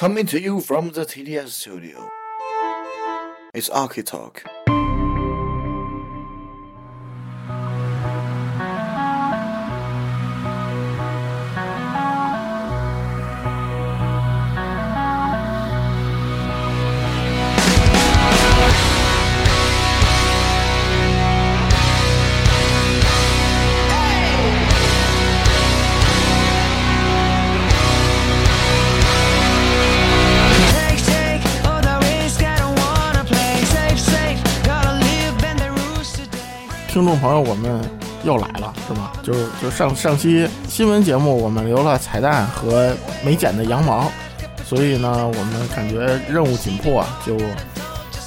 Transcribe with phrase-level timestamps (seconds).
[0.00, 2.08] Coming to you from the TDS studio.
[3.52, 4.02] It's Arky
[37.20, 37.80] 朋友，我们
[38.24, 39.12] 又来了，是吗？
[39.22, 44.10] 就就上上期新闻节目，我们留了彩蛋和没剪的羊毛，
[44.64, 47.36] 所以呢，我们感觉任务紧迫，就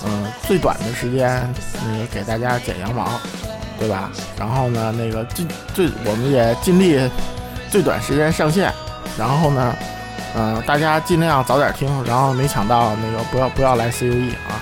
[0.06, 1.52] 嗯最短的时间
[1.86, 3.20] 那个给大家剪羊毛，
[3.80, 4.12] 对吧？
[4.38, 7.00] 然后呢，那个尽最我们也尽力
[7.70, 8.72] 最短时间上线，
[9.18, 9.76] 然后呢，
[10.36, 14.62] 嗯，大家尽量早点听，然后没抢到那个不要不要来 CUE 啊。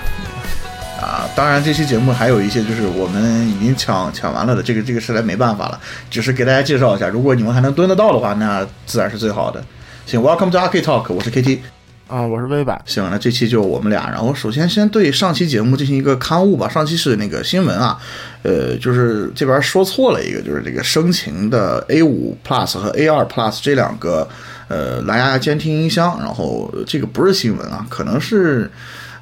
[1.42, 7.08] 啊，当然这期节目还有一些就是我们已经抢抢完了的，这个这个实在没办法了，只是给大家介绍一下。
[7.08, 9.64] 如果你们还能蹲得到的话，那自然是最好的。
[10.06, 11.64] 行，Welcome to R K Talk，我是 K T，
[12.08, 12.80] 啊，我是微版。
[12.86, 14.08] 行，那这期就我们俩。
[14.12, 16.70] 然后首先先对上期节目进行一个刊物吧。
[16.70, 17.98] 上期是那个新闻啊，
[18.44, 24.30] 呃，就是这边说错了一个，就是这个声情的 A 五 Plus 和 A 二 Plus 这两个
[24.68, 28.70] 呃蓝牙监听音箱，然后这个不是新闻啊，可能是。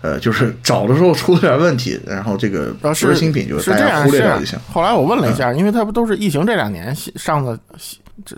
[0.02, 4.58] 呃，就是找的时候出了点问题，然后这个不是新品，就大家忽略掉就行。
[4.72, 7.60] 后来我问了一下，因为它不都是疫情这两年上的，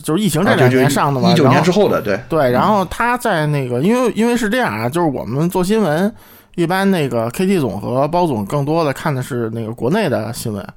[0.03, 2.51] 就是疫情这两年上的嘛，一九年之后的，对对。
[2.51, 6.11] 然后他在那个，因为因为是这样啊，就是我们做新闻，
[6.55, 10.67] 一般那个 KT 总和包总更多的看的是那个国内的新闻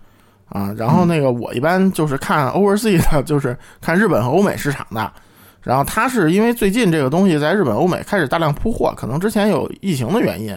[0.50, 5.10] 啊，然后那个我一般就是看 overseas 的，就是看日本和欧美市场的。
[5.62, 10.54] 然后他是因为最近这个东西在日本、欧美开始大量铺货，可能之前有疫情的原因。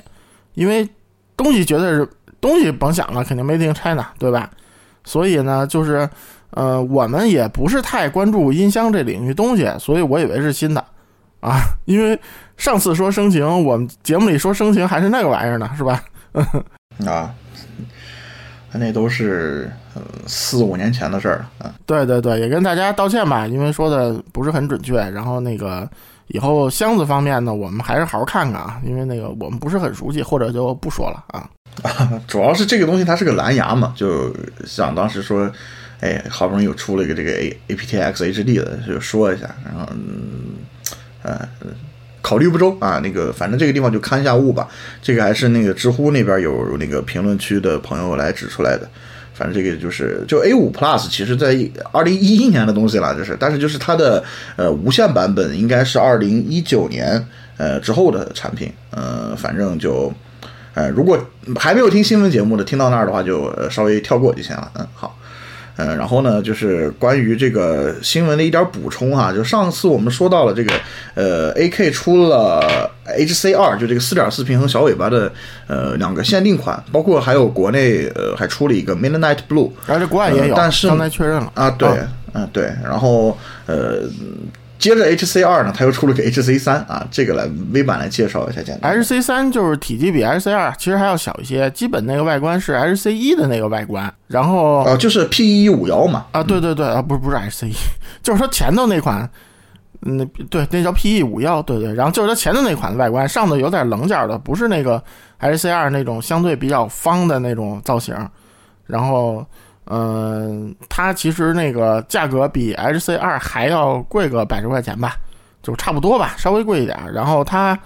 [0.58, 0.90] 因为
[1.36, 2.10] 东西绝对是
[2.42, 4.50] 东西，甭想了，肯定没定 China，对吧？
[5.04, 6.10] 所以呢，就是
[6.50, 10.84] 呃，我们也不是太关注音箱这领域东西，所以我以为是新的
[11.42, 11.60] 啊。
[11.86, 12.20] 因为
[12.58, 16.04] 上次说声情，我们节目里说声情还是那个玩意儿呢，是吧？
[17.06, 17.32] 啊，
[18.74, 19.72] 那都是
[20.26, 21.52] 四五年前的事儿了。
[21.66, 24.96] 嗯，对对对，也跟大家道歉吧，因为说的不是很准确。
[25.12, 25.88] 然后那个。
[26.28, 31.50] 以后箱子方面呢，我们还是好好看看啊，因为那个我们不是很熟悉，或者就不说了啊。
[32.28, 35.50] 主要是这个东西它是个蓝牙嘛，就想当时说，
[36.00, 40.56] 哎，好不容易又出了一个这个 A A P T X H D 的，就说一下，然后嗯，
[41.22, 41.48] 呃，
[42.22, 44.68] 考虑不周啊，那个反正这个地方就看一下物吧。
[45.02, 48.90] 这个还是那个知乎那边有那个评论区的朋友来指出来的。
[49.38, 51.56] 反正这个就是就 A 五 Plus，其实在
[51.92, 54.24] 二零一一年的东西了，这是，但是就是它的
[54.56, 57.24] 呃无线版本应该是二零一九年
[57.58, 60.12] 呃之后的产品，呃，反正就
[60.74, 61.20] 呃如果
[61.56, 65.16] 还没有听新闻节目的，听到那儿的话就稍微跳过就行了，嗯，好。
[65.78, 70.74] 嗯，然后呢，就是关于这个新闻的一点补充哈，就上次我们说到了这个，
[71.16, 75.32] 呃，AK 出了 HC 二就这个四点四平衡小尾巴的
[75.68, 81.88] 呃两个限定款，包括还有国内呃还出了一个 Midnight Blue，而且国外也有，但是刚才确认了啊，对，
[82.34, 84.02] 嗯对，然后呃。
[84.88, 88.98] 接着 HC 二呢，它又出了个 HC 三啊，这个来微版来介绍一下，简单。
[88.98, 97.74] HC 三就是体积比 HC 二其实还要小一些，基本那个外观是 HC 一的那个外观，然后啊，就是 P 一五幺嘛，啊，对对对啊，不是不是 HC 一，
[98.24, 99.30] 就是它前头那款，
[100.04, 105.04] 嗯，对，那叫 PE 五幺，对对，然后就是它前头那款的外观，上头有点棱角的，不是那个
[105.42, 108.16] HC 二那种相对比较方的那种造型，
[108.86, 109.46] 然后。
[109.90, 115.16] 嗯，它其实那个价格比 HC 二还要贵个百十块钱吧，
[115.64, 116.98] 就差不多吧，稍微贵一点。
[117.14, 117.78] 然后它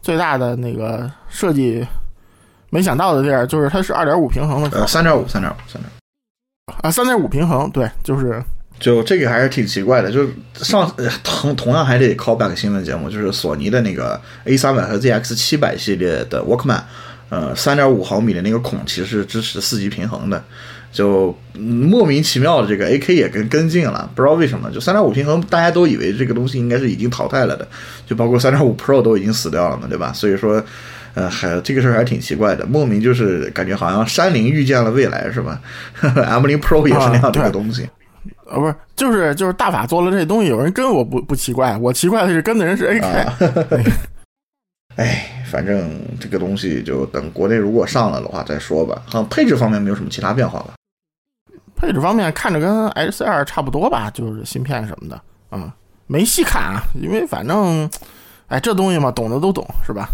[0.00, 1.86] 最大的那个设计，
[2.70, 8.42] 没想到的地儿就是它是二点五平衡的，呃，三点五，三点五，三点五啊，三点五平衡，对，就是
[8.78, 10.90] 就这个还是挺奇怪的，就是上
[11.22, 16.80] 同同样还得 call back 新闻节目，就是索尼的那个 A 三百和 ZX 七百系列的 Walkman，
[17.28, 20.42] 呃，三点五毫米的那个孔其实是支持四级平衡的。
[20.92, 24.70] 就莫名其妙的这个 A K 也跟跟进了，不知道为什么。
[24.70, 27.66] 就三点五平衡，大家都以为这个东西应该是已经淘汰了的，
[28.06, 30.12] 就包括三点五 Pro 都已经死掉了嘛，对吧？
[30.12, 30.62] 所以说，
[31.14, 35.60] 呃，还这个事儿还挺奇怪的，莫名就是感觉好像山林遇见了未来，是吧？
[36.02, 37.88] M 零 Pro 也是那样的一个东西，
[38.48, 43.26] 啊，不是，就是就是大法做了这东西，有人跟我不不奇怪，我奇怪的是跟的人是 A K。
[44.96, 45.88] 哎，反正
[46.18, 49.00] 这个东西就等国内如果上了的话再说吧。
[49.06, 50.74] 好像配置方面没有什么其他变化吧？
[51.80, 55.74] 配置方面看着跟 H C 二差不多吧，就是芯片什么的啊，
[56.06, 57.88] 没细看啊，因为反正
[58.48, 60.10] 哎，这东西嘛，懂的都懂，是吧？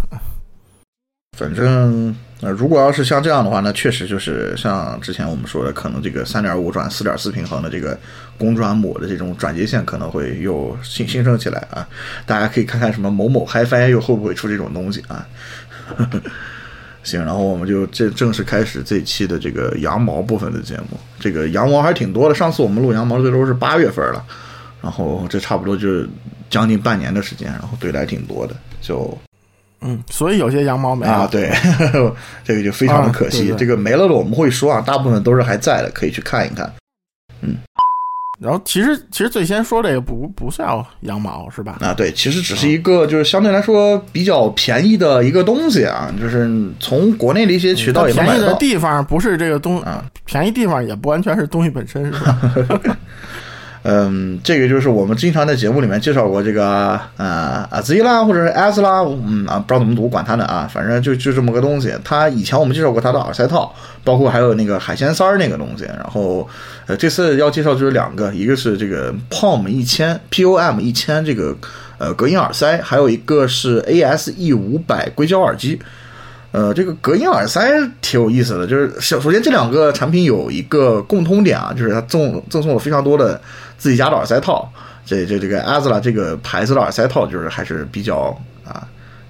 [1.37, 7.99] 反正呃，如果要是像这样的话，那确实就是像之前我们说的，可能这个三点五转四点四平衡的这个
[8.39, 11.87] 公转母的这种转接线可能会又新兴盛起来啊。
[12.25, 15.27] 大家可以看看什么某某 HiFi 又会不会出这种东西啊？
[17.07, 20.99] 行，然后我们就这正式开始这一期的这个羊毛部分的节目。
[21.19, 24.23] 这个羊毛还挺多的，上次我们录羊毛最多是八月份了，
[24.83, 26.09] 然后这差不多就是
[26.51, 29.17] 将近半年的时间，然后对的还挺多的，就。
[29.83, 31.53] 嗯，所以有些羊毛没了啊，对，
[32.43, 33.37] 这个就非常的可惜。
[33.37, 36.73] 啊对对这个没了的我们会说啊，大部分都是还在的，可以去看一看。
[38.39, 41.79] 然后其实其实最先说这个不不叫羊毛是吧？
[41.81, 46.47] 啊，对，其实只是一个就是相对来说比较便宜的一个东西啊，就是
[46.79, 48.55] 从国内的一些渠道也能便宜的。
[48.57, 52.41] 地方不是这个东啊，便宜地方也不完全是东西本身是吧？
[53.89, 61.95] 嗯，这个就是我们经常在节目里面介绍过这个呃阿兹拉或者是 a 兹拉，嗯啊，不知道怎么读，管它呢啊，反正就就这么个东西。
[62.03, 63.73] 它以前我们介绍过它的耳塞套，
[64.03, 65.85] 包括还有那个海鲜塞儿那个东西。
[65.85, 66.49] 然后
[66.87, 71.57] 呃，这次要介绍就是两个，一个是这个 POM 一千 POM 一千这个
[71.99, 75.81] 呃隔音耳塞，还有一个是 ASE 五百硅胶耳机。
[76.53, 77.69] 呃，这个隔音耳塞
[78.01, 83.39] 挺有意思的，就是首首先这两个产品有一个共通点啊，就是它赠赠送了非常多的
[83.77, 84.69] 自己家的耳塞套。
[85.05, 88.87] 这这这个 a z l a 这个牌子的耳塞套，就是还是比较啊，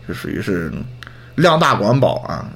[0.09, 0.73] 就属于是
[1.35, 2.47] 量大管饱啊，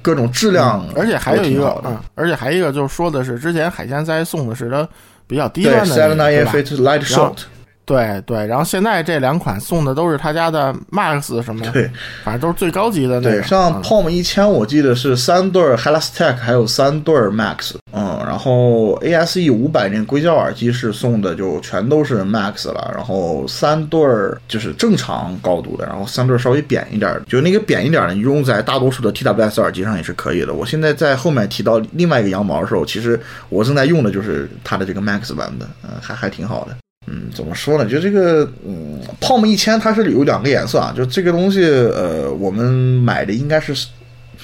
[0.00, 1.76] 各种质量而且还有一个。
[1.84, 4.88] 嗯，而且还有一个就是说的是之前海鲜塞送的是它
[5.26, 7.36] 比较低对端的 Seven，Fit Light Short，
[7.84, 11.90] 对对，然后现在这两款送的都是他家的 Max 什么，对
[12.22, 13.42] 反正都是最高级的那对，个。
[13.42, 30.54] 像嗯 POM 一千，我记得是三对儿 Helastech，还有三对儿 Max，嗯，然后 ASE 五百那硅胶耳机是送的，就全都是 Max 了，然后三对儿就是正常高度的，然后三对儿稍微扁一点儿，就那个扁一点儿的，你用在大多数的 TWS 耳机上也是可以的。
[30.54, 36.76] 我现在在后面提到另外一个羊毛的时候，其实我正在用的就是它的这个 Max 版本，嗯，还还挺好的。
[37.08, 37.90] 嗯，怎么说呢？
[37.90, 43.74] 就这个，嗯，POM 一千它是有两个颜色啊，就这个东西，呃，我们买的应该是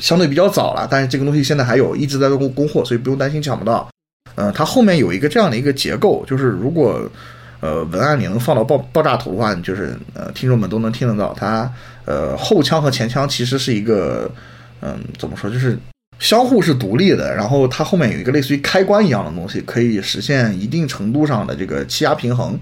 [0.01, 3.89] 相对比较早了，但是这个东西现在还有一直在供供货，所以不用担心抢不到。
[4.35, 7.11] 呃，它后面有一个这样的一个结构，就是如果
[7.61, 11.69] 呃文案里能放到爆爆炸图的话，就是呃听众们都能听得到，它
[12.05, 14.31] 呃后腔和前腔其实是一个
[14.81, 15.77] 嗯怎么说，就是
[16.21, 22.59] 相互是独立的，然后它后面有一个类似于开关一样的东西，可以实现一定程度上的这个气压平衡。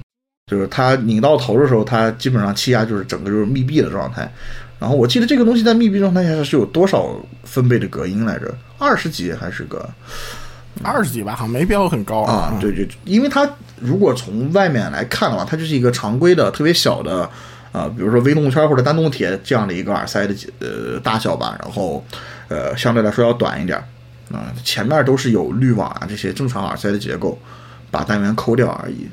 [0.48, 4.30] 就是它拧到头的时候，它基本上气压就是整个就是密闭的状态。
[4.78, 7.08] 然后我记得这个东西在密闭状态下是有多少
[7.44, 8.55] 分贝的隔音来着？
[8.78, 9.88] 二十几还是个
[10.82, 12.50] 二十几吧，好像没标很高啊？
[12.52, 13.49] 嗯对对，因为它
[13.81, 17.28] 如果从外面来看的话，它就是一个常规的特别小的
[17.73, 22.05] 啊、比如说微动圈或者单动铁这样的一个耳塞的呃大小吧，然后
[22.49, 23.78] 呃相对来说要短一点
[24.32, 27.38] 啊、前面都是有滤网啊这些正常耳塞的结构，
[27.90, 29.06] 把单元抠掉而已。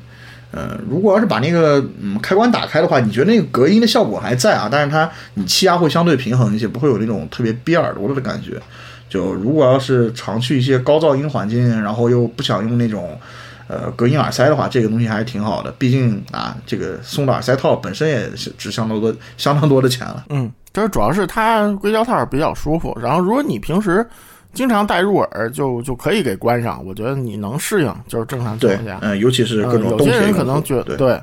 [0.54, 4.68] 呃，如果要是把那个嗯开关打开的话，你觉得那个隔音的效果还在啊？
[4.70, 8.60] 但是它你气压会相对平衡一些，不会有那种特别憋耳朵的感觉。
[9.08, 13.18] 就如果要是常去一些高噪音环境，然后又不想用那种
[13.66, 15.72] 呃隔音耳塞的话，这个东西还是挺好的。
[15.76, 20.24] 毕竟啊，这个送的耳塞套本身也是值相当多相当多的钱了。
[20.30, 24.06] 嗯，这主要是它硅胶套比较舒服，然后如果你平时
[24.54, 28.98] 经常戴入耳，就就可以给关上，我觉得你能适应，就是正常情况下，。
[29.02, 31.20] 嗯，尤其是各种动铁用些人可能觉对，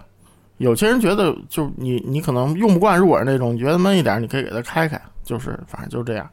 [0.58, 6.30] 有些人觉得就你你可能用不惯入耳那种，你觉得闷一点，你可以给它开开，就是反正就这样。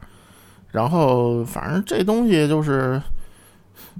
[0.71, 3.01] 然后反正这东西就是，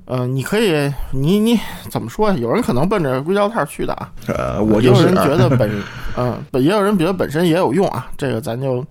[0.05, 2.35] 呃，你可以你你怎么说呀？
[2.37, 5.71] 有人可能奔着硅胶套去的啊，呃，我就是也有人啊觉得本
[6.15, 8.85] 嗯，本也有人觉得本身也有用啊，这个咱就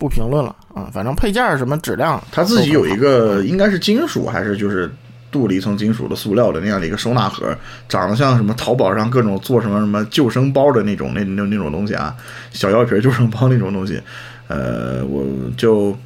[0.00, 0.90] 不评论了啊。
[0.92, 4.90] 反正配件什么质量，它自己有一个应该是金属还是就是
[5.30, 7.56] 镀了一层金属的塑料的那样的一个收纳盒，
[7.88, 12.16] 长得像什么淘宝上各种做什么什么救生包的那种那那那种东西啊，
[12.50, 14.02] 小药瓶救生包那种东西。
[14.48, 15.24] 呃，我
[15.56, 15.96] 就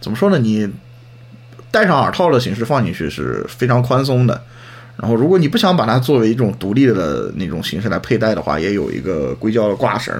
[0.00, 0.38] 怎么说呢？
[0.38, 0.66] 你
[1.70, 4.40] 戴上耳套的形式放进去是非常宽松的。
[4.96, 10.14] 然后，如果你不想把它作为一种独立的那种形式来佩戴的话，也有一个硅胶的挂绳。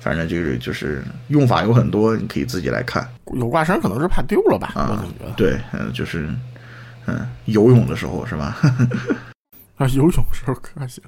[0.00, 3.06] 反正就是就是用法有很多，你可以自己来看。
[3.34, 4.72] 有挂绳可能是怕丢了吧？
[4.74, 6.28] 我啊总觉得对，嗯，就是，
[7.06, 8.56] 嗯，游泳的时候是吧？
[9.76, 11.02] 啊，游泳时候可行。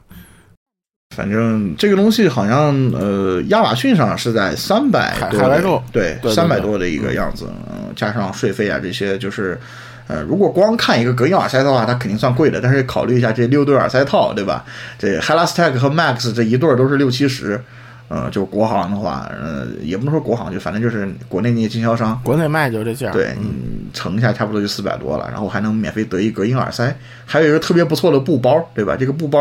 [1.16, 9.58] 反正这个东西好像呃，亚马逊上是在三百多海外对，三百多的一个样子，嗯，加上税费啊这些，就是
[10.06, 14.64] 呃，如果光看一个隔音耳塞的话，它肯定算贵的，但是考虑一下这六对耳塞套，对吧？
[14.98, 17.60] 这 Helastech 和 Max 这一对都是六七十，
[18.10, 23.12] 呃，就国行的话，呃，也不能说国行，就反正就是国内那些经销商，国内卖就这价。
[23.12, 23.48] 对，你
[23.92, 26.92] 乘一下差不多就四百多了，然后还能免费得一隔音耳塞，
[27.24, 28.96] 还有一个特别不错的布包，对吧？
[28.98, 29.38] 这个布包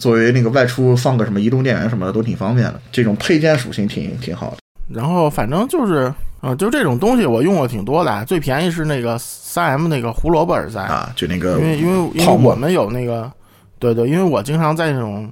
[0.00, 4.56] 作为那个外出放个什么移动电源什么的都挺方便的，这种配件属性挺挺好的。
[4.92, 13.30] 然后反正就是，啊、就这种东西我用过挺多的，最便宜是那个三 M 那个胡萝卜耳塞，啊，就那个因为因为因为我们有那个，
[13.78, 15.30] 对对，因为我经常在那种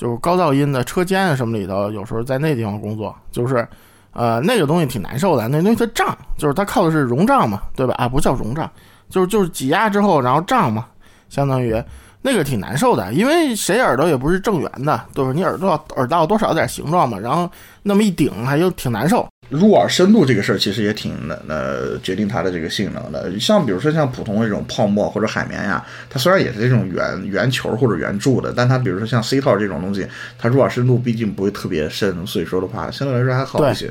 [0.00, 3.68] 就是高噪音的车间啊什么里头，有时候在那地方工作，就是
[4.12, 7.94] 呃那个东西挺难受的，那东西它胀，就是它靠的是容胀嘛，对吧？
[7.98, 8.70] 啊，不叫容胀，
[9.10, 10.86] 就是就是挤压之后然后胀嘛，
[11.28, 11.74] 相当于
[12.22, 15.32] 那个挺难受的，因为谁耳朵也不是正圆的，对吧？
[15.34, 17.46] 你耳朵耳道多少有点形状嘛，然后
[17.82, 19.28] 那么一顶还就挺难受。
[19.50, 23.38] 入耳深度这个事儿，其实也挺那那决定它的这个性能的。
[23.38, 30.06] 像比如说像普通的这种泡沫或者海绵呀，它虽然也是这种圆圆球或者圆柱的，但它比如说像 C 套这种东西，
[30.38, 33.90] 它入耳深度毕竟不会特别深，所以说的话相对来说还好一些。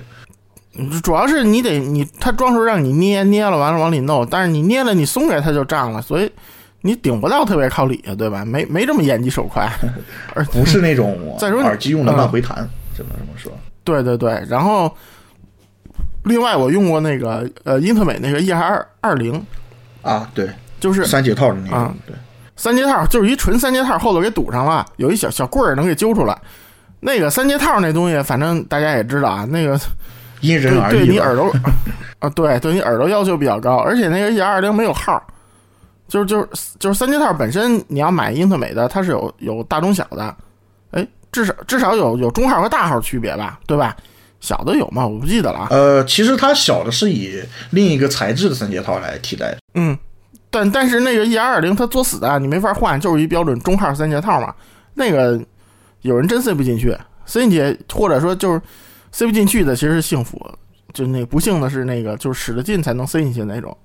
[0.78, 6.32] 嗯主要是你得你它装时候让你捏捏了，完了往里弄，但是你捏了你松开它就胀了，所以
[6.84, 8.46] 你顶不到特别靠里啊，对吧？
[8.46, 9.70] 没没这么眼疾手快，
[10.34, 12.58] 而不是那种 再说耳机用的慢回弹，
[12.96, 13.52] 只能这么说。
[13.84, 14.96] 对对对，然后
[16.24, 19.46] 另外我用过那个呃英特美那个 E R 二零，
[20.02, 20.50] 啊，对，
[20.80, 22.16] 就是三节套的那啊，对，
[22.56, 26.38] 三节套，就是一纯三节套，后头给堵上了，有一小小棍儿能给揪出来。
[27.02, 29.80] 那个三节套那东西，反正大家也知道啊，那个
[30.42, 31.10] 因人而异对异。
[31.12, 31.50] 你耳朵
[32.20, 35.26] 啊，对对你耳朵要求比较高，而且那个 E R 二零没有号，
[36.10, 36.48] 就是就是
[36.78, 40.36] 就是三节套本身，你要买英特美的，它是有有大中小的，
[40.92, 43.96] 哎，至少至少有有中号和大号区别吧，对吧？
[44.40, 45.06] 小的有吗？
[45.06, 45.68] 我不记得了啊。
[45.70, 47.42] 呃，其实它小的是以
[47.72, 49.58] 另一个材质的三件套来替代的。
[49.74, 49.98] 嗯，
[50.50, 54.54] 但但是那个 E R 二零它作死的，你没法换，就是一标准中号三件套嘛。
[54.94, 55.40] 那个
[56.02, 58.62] 有人真塞不进去，塞进去或者说就是
[59.12, 60.40] 塞不进去的，其实是幸福，
[60.94, 63.76] 就那不幸的是那个就是使了劲才能塞进去那种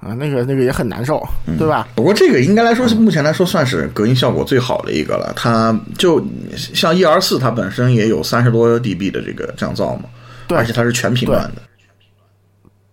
[0.00, 1.22] 啊，那个那个也很难受，
[1.58, 1.86] 对吧？
[1.94, 5.32] 不过这个应该来说是目前来说算是隔音效果最好的一个了。
[5.36, 6.24] 它就
[6.56, 10.04] 像 E R 四，它本身也有三十多 dB 的这个降噪嘛，
[10.48, 11.62] 对而且它是全频段的。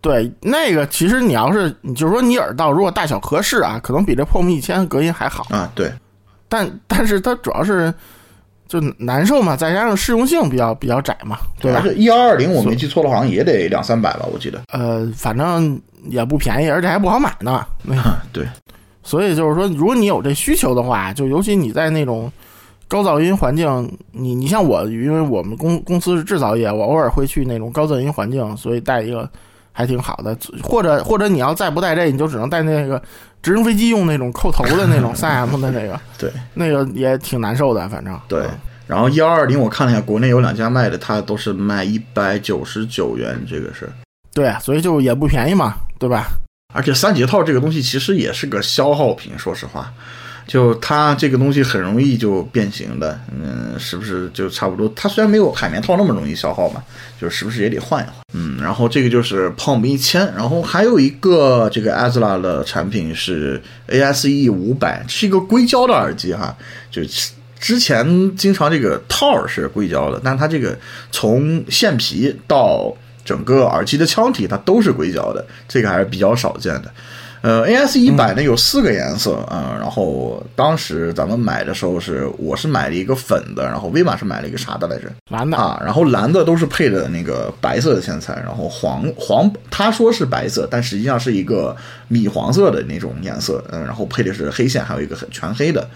[0.02, 5.92] 对，那个其实你要是你就是说你耳道如果大小合适啊，可能比这 POM 一千隔音还好，啊，对，
[6.48, 7.94] 但但是它主要是
[8.68, 11.90] 就难受嘛，再加上适用性比较比较窄嘛，对吧而？
[11.90, 14.62] 且 E R 二零我没记错的，好像也得两三百吧，我记得。
[14.72, 17.66] 呃，反正也不便宜，而且还不好买呢。
[17.84, 17.96] 那
[18.34, 18.46] 对，
[19.04, 22.32] 所以就是说，如果你有这需求的话，就尤其你在那种
[22.88, 29.30] 高噪音环境，你你像我，因为我们公公司是制造业，我偶尔会去那种高噪音环境，所以带一个
[29.78, 30.36] 还挺好的。
[30.64, 33.00] 或者或者你要再不带这，你就只能带那个
[33.44, 38.60] 直升飞机用那种扣头的那种 三 M 的那个，对，那个也挺难受的，反正对嗯。
[38.88, 43.88] 然后幺二零我看了一下，国内有两家卖的，它都是卖一百九十九元，这个是。
[44.34, 46.28] 对，所以就也不便宜嘛，对吧？
[46.74, 49.94] 而且三节套这个东西其实也是个消耗品，说实话，
[50.48, 54.92] 就它这个东西很容易就变形的，嗯，是不是就差不多？
[54.96, 56.82] 它虽然没有海绵套那么容易消耗嘛，
[57.20, 58.16] 就是是不是也得换一换？
[58.34, 66.56] 嗯，然后这个就是 POM 一千，然后还有一个这个 Azla 的产品是 ASE 五百，是一个硅胶的耳机哈，
[66.90, 67.02] 就
[67.60, 70.78] 之前经常这个套儿是硅胶的，但它这个
[71.12, 76.92] 从线皮到整个耳机的腔体，它都是硅胶的，这个还是比较少见的。
[77.42, 85.04] 呃，AS 一百呢有四个颜色啊、然后当时咱们买的时候是我是买了一个粉的，然后威马是买了一个啥的来着？
[85.30, 91.76] 蓝的，啊，然后蓝的都是配的那个白色的线材，然后黄黄他说是白色，但实际上是一个
[92.08, 95.88] 米黄色的那种颜色，嗯，然后配的是黑线，还有一个很全黑的。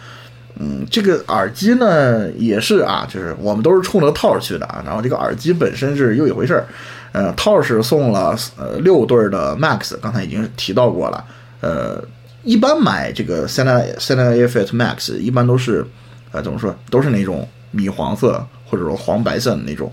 [0.59, 4.83] 嗯，这个耳机呢也是啊，就是我们都是冲着套儿去的啊。
[4.85, 6.65] 然后这个耳机本身是又一回事儿，
[7.11, 11.25] 呃，套是送了呃六对的 Max，刚才已经提到过了。
[11.61, 12.03] 呃，
[12.43, 15.85] 一般买这个 Senna Sena AirFit Max 一般都是
[16.31, 19.91] 呃怎么说，都是那种米黄色或者说黄白色的那种。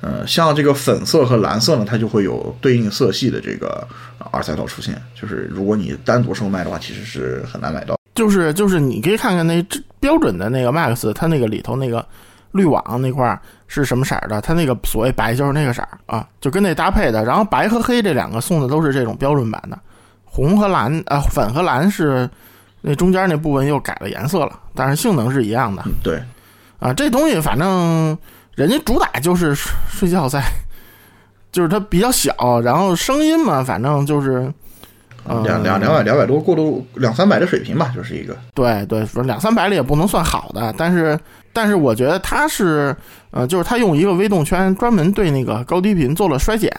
[0.00, 3.86] 呃，像这个粉色和蓝色呢，它就会有对应色系的这个
[4.32, 5.00] 耳塞套出现。
[5.14, 7.96] 就是如果你单独售卖的话，其实是很难买到。
[8.12, 9.64] 就是就是你可以看看那
[10.00, 12.04] 标准的那个 Max，它那个里头那个
[12.50, 13.40] 滤网那块儿
[13.74, 17.24] 是什么色儿的，它那个所谓白就是那个色儿啊，就跟那搭配的。
[17.24, 19.78] 然后白和黑这两个送的都是这种标准版的，
[20.24, 22.28] 红和蓝啊、粉和蓝是
[22.82, 26.22] 那中间那部分又改了颜色了，但是性能是一样的嗯，对，
[26.78, 26.92] 啊。
[26.92, 28.16] 这东西反正
[28.54, 30.42] 人家主打就是睡睡觉在，
[31.50, 34.52] 就是它比较小，然后声音嘛，反正就是
[35.24, 38.36] 两两两百两百多过渡两三百的水平吧，就是一个。
[38.52, 41.18] 对对，说两三百里也不能算好的，但是
[41.52, 42.94] 但是我觉得它是
[43.30, 46.70] 呃，就是它用一个微动圈专门对那个高低频做了衰减。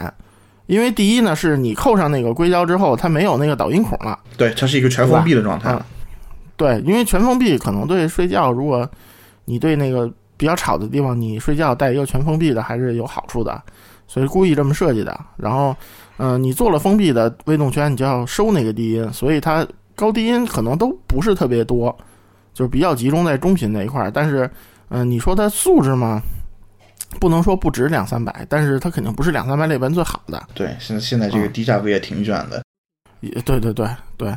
[0.65, 4.18] 因为第一呢，是你扣上那个硅胶之后，它没有那个导音孔了。
[4.38, 5.77] 对，它是一个全封闭的状态。
[6.56, 8.89] 对，因为全封闭可能对睡觉，如果
[9.44, 13.62] 你对那个比较吵的地方，你睡觉带一个全封闭的还是有好处的，
[14.08, 15.20] 所以故意这么设计的。
[15.36, 15.75] 然后，
[16.18, 21.94] 嗯，你做了封闭的微动圈，你就要收那个低音，所以它高低音可能都不是特别多，
[22.53, 24.12] 就是比较集中在中频那一块儿。
[24.12, 24.50] 但是，
[24.89, 26.22] 嗯，你说它素质嘛？
[27.19, 30.41] 不能说不值两三百，但是它肯定不是两三百里边最好的。
[30.53, 32.63] 对，现在现在这个低价位也挺卷的。
[33.19, 34.36] 也对对对对，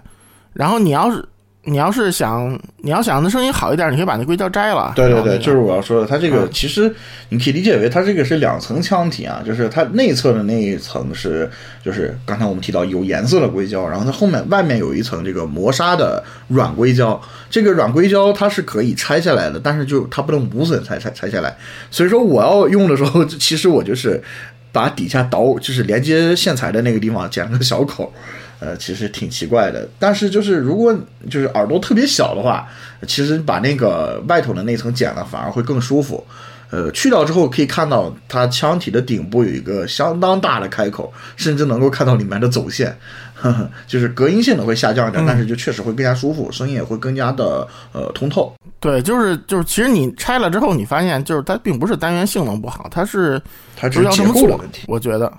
[0.53, 1.27] 然后你要是。
[1.69, 4.93] 你要是想，你要想那声音好一点，你可以把那硅胶摘了。
[4.95, 6.95] 对对对，就是我要说的，它这个其实
[7.31, 11.51] 你可以理解为它这个是两层腔体啊，就是它内侧的那一层是，
[11.85, 17.21] 就是刚才我们提到有颜色的硅胶，然后它后面外面有一层这个磨砂的软硅胶。
[17.51, 21.57] 这个软硅胶它是可以拆下来的，但是就它不能无损拆拆拆下来。
[21.91, 24.23] 所以说我要用的时候，其实我就是
[24.71, 28.13] 把底下导，就是连接线材的那个地方剪了个小口。
[28.59, 30.97] 呃，其实挺奇怪的，但是就是如果
[31.31, 32.67] 就是耳朵特别小的话，
[33.07, 36.25] 其实把那个外头的那层剪了，反而会更舒服。
[36.69, 42.97] 呃，去掉之后可以看到它腔体的顶部有一个相当大的开口，甚至能够看到里面的走线，
[43.35, 48.53] 呵呵就是隔音性能会下降一点，但是就确实会更加舒服，声音也会更加的呃通透。
[48.81, 53.41] 对，就是就是，其实你拆了之后，你发现就是它并不是单元性能不好，它是
[53.77, 54.83] 它只是结构的问题。
[54.89, 55.33] 我觉得，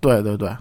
[0.00, 0.54] 对对对。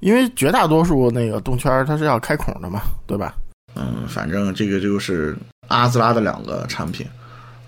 [0.00, 3.34] 因为绝大多数那个动圈它是要开孔的嘛，对吧？
[3.76, 5.36] 嗯，反正这个就是
[5.68, 7.06] 阿兹拉的两个产品，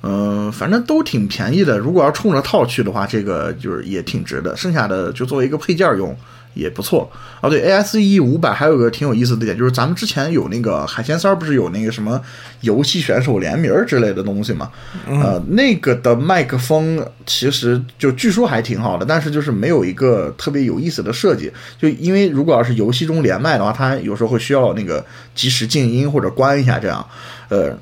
[0.02, 1.78] 嗯，反正都挺便宜的。
[1.78, 4.56] 如果要冲着套去的话，这个就是也挺值的。
[4.56, 6.16] 剩下的就作为一个配件用。
[6.54, 12.20] 也不错啊，对，ASE 五百还有个挺有意思的点，就是咱们之前有那个海鲜三儿，不是有那个什么
[12.60, 14.70] 游戏选手联名之类的东西嘛？
[15.06, 21.50] 呃，那个的麦克风其实就据说还挺好的，但是就是没有一个特别有意思的设计。
[21.78, 25.04] 就因为如果要是游戏中连麦的话，它有时候会需要那个
[25.34, 27.04] 及时静音或者关一下这样，
[27.48, 27.76] 呃，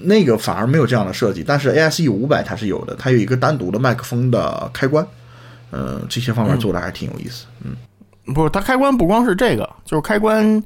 [0.00, 1.44] 那个反而没有这样的设计。
[1.46, 5.06] 但是 ASE 五百它是有的，它有一个单独的麦克风的开关，
[5.70, 7.76] 呃，这些方面做的还挺有意思，嗯。
[8.26, 10.62] 不是，它开关不光是这个，就是开关，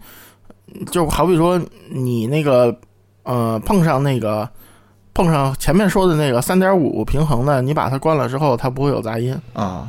[0.90, 2.76] 就好比说你那个
[3.22, 4.48] 呃碰上那个
[5.14, 9.88] 碰上前面说的那个三点五平衡的，你把它关了之后，它不会有杂音啊。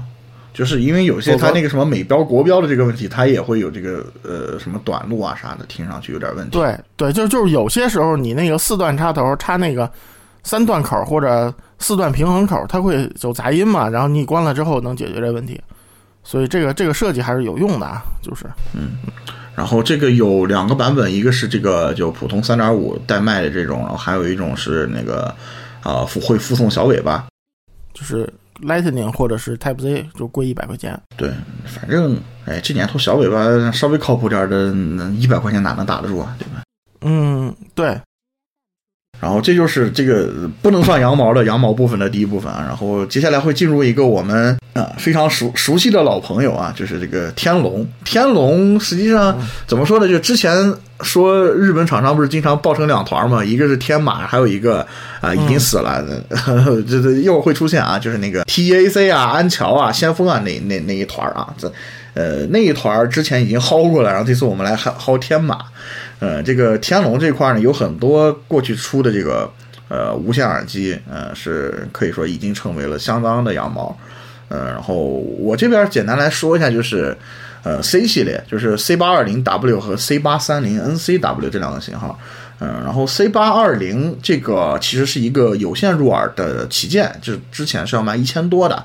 [0.54, 6.58] 就是因为有些它那个什么美标国标的这个问题，它也会有这个呃什么短路啊啥的，听上去有点问题。
[6.58, 9.88] 对对，就就是有些时候你那个四段插头插那个
[10.42, 15.62] 三段口或者四段平衡口，它会有杂音嘛，然后你关了之后能解决这问题。
[16.30, 18.98] 所以这个这个设计还是有用的啊，就是嗯，
[19.56, 25.34] 然后这个有两个版本，一个是这个就普通三点五带麦的这种，然后还有一种是那个
[25.84, 27.26] 啊附会附送小尾巴，
[27.94, 28.30] 就是
[28.62, 31.02] Lightning 或者是 Type C 就贵一百块钱。
[31.16, 31.32] 对，
[31.66, 34.74] 反正哎这年头小尾巴稍微靠谱点的，
[35.12, 36.62] 一百块钱哪能打得住啊，对吧？
[37.00, 37.98] 嗯，对。
[39.20, 40.30] 然后这就是这个
[40.62, 47.86] 不能算羊毛的羊毛部分的第一部分啊，然后接下来会进入一个我们啊非常熟熟悉的老朋友啊，就是这个天龙。
[48.06, 50.08] 天龙实际上怎么说呢？
[50.08, 54.86] 就之前说日本厂商不是经常抱成两团嘛，一个是天马，还有一个
[55.20, 56.04] 啊已经死了，
[56.88, 61.72] 这这一会儿会出现啊，就是那个 T A C 啊、安桥啊、先锋啊那那那一团啊，这
[62.18, 65.60] 呃那一团之前已经薅过了，然后这次我们来薅薅天马。
[66.20, 69.48] 呃，这个天龙这块呢，有很多过去出的这个
[69.88, 73.96] 呃无线耳机，呃，是可以说已经成为了相当的羊毛。
[74.50, 77.16] 呃，然后我这边简单来说一下，就是
[77.62, 82.18] 呃 C 系列，就是 C 八二零 W 和 C 八三零 NCW 这两个型号。
[82.60, 88.84] 嗯，然后 C 八二零这个其实是一个有线入耳的旗舰，就是之前是要卖一千多的。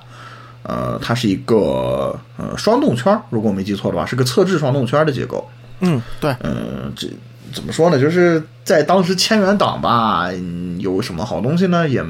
[0.63, 5.49] 呃，它是一个呃双动圈，如果我没记错的话，是个侧置双动圈的结构。
[5.81, 7.09] 嗯，对，嗯，这
[7.53, 7.99] 怎么说呢？
[7.99, 10.29] 就是在当时千元档吧，
[10.79, 11.89] 有什么好东西呢？
[11.89, 12.05] 也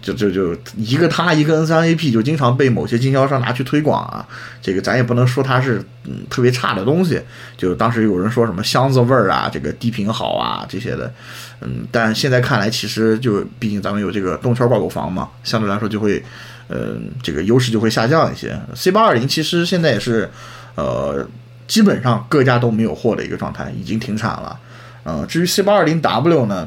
[0.00, 4.24] 就就就一个它一个 N 三 A P 就经常被某些经销商拿去推广啊。
[4.62, 7.20] 这个咱也不能说它是嗯特别差的东西。
[7.56, 11.12] 就当时有人说什么箱子味儿啊，这个低频好啊这些的，
[11.60, 16.24] 嗯，但现在看来，其实就毕竟咱们有这个动圈挂钩房嘛，相对来说就会，
[16.68, 18.58] 嗯，这个优势就会下降一些。
[18.74, 20.30] C 八二零其实现在也是，
[20.74, 21.28] 呃。
[21.68, 24.58] 基本上各家都没有货的一个状态，已经停产了。
[25.04, 26.66] 嗯，至于 C 八二零 W 呢，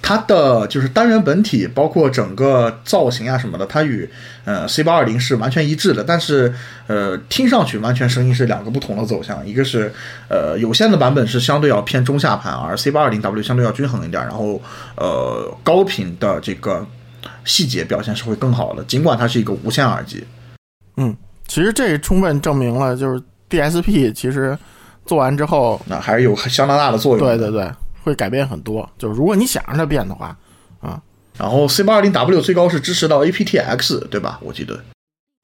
[0.00, 4.08] 它的就是单元本体，包括整个造型啊什么的，它与
[4.46, 6.54] 呃 C 八二零是完全一致的，但是
[6.86, 9.92] 呃听上去完全声音是两个不同的走向，一个是
[10.30, 14.58] 呃有线的版本是相对要偏中下盘，而 C 八二零 W 相对要均衡一点，然后
[14.96, 16.86] 呃高频的这个
[17.44, 20.24] 细节表现是会更好的，尽管它是一个无线耳机。
[20.96, 24.58] 嗯，其实这充分证明了就是 DSP 其实
[25.04, 27.26] 做完之后，那还是有相当大的作用。
[27.26, 27.70] 对对对，
[28.02, 28.88] 会改变很多。
[28.98, 30.36] 就是如果你想让它变的话，
[30.80, 31.00] 啊，
[31.38, 34.38] 然后 C 八二零 W 最高是支持到 aptX，对吧？
[34.42, 34.82] 我记得。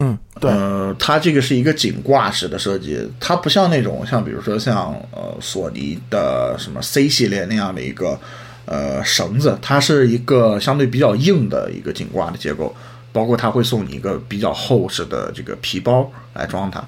[0.05, 0.51] 嗯，对。
[0.51, 8.18] 呃，它这个是一个颈挂式的设计，它不像那种像比如说像呃索尼的什么 C 系列那样的一个
[8.64, 12.75] 呃绳子，它是一个相对比较硬的一个颈挂的结构，
[13.12, 16.83] 包括它会送你一个比较厚实的这个皮包来装它。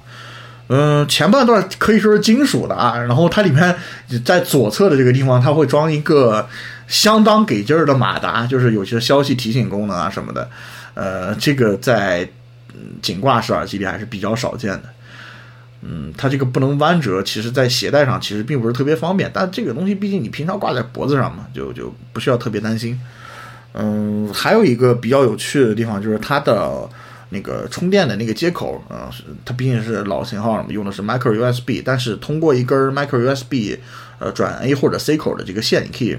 [0.67, 3.75] 嗯，前半段可以说是金属的啊，然后它里面
[4.23, 6.47] 在左侧的这个地方，它会装一个
[6.87, 10.49] 相当给劲儿的马达，就是有些消息提醒功能啊什么的。
[10.95, 12.27] 呃，这个在
[13.01, 14.83] 颈挂式耳机里还是比较少见的。
[15.87, 22.99] 嗯，它这个不能弯折，其实在携带上其实并不是特别方便，但这个东西毕竟你平常挂在脖子上嘛，就就不需要特别担心。
[23.73, 26.89] 嗯，还有一个比较有趣的地方就是它的。
[27.29, 33.77] 那个充电的那个接口，啊，是它毕竟是老型号嘛，用的是 micro USB，但是通过一根 micro USB，
[34.19, 36.15] 呃，转 A 或者 C 口的这个线，你可以，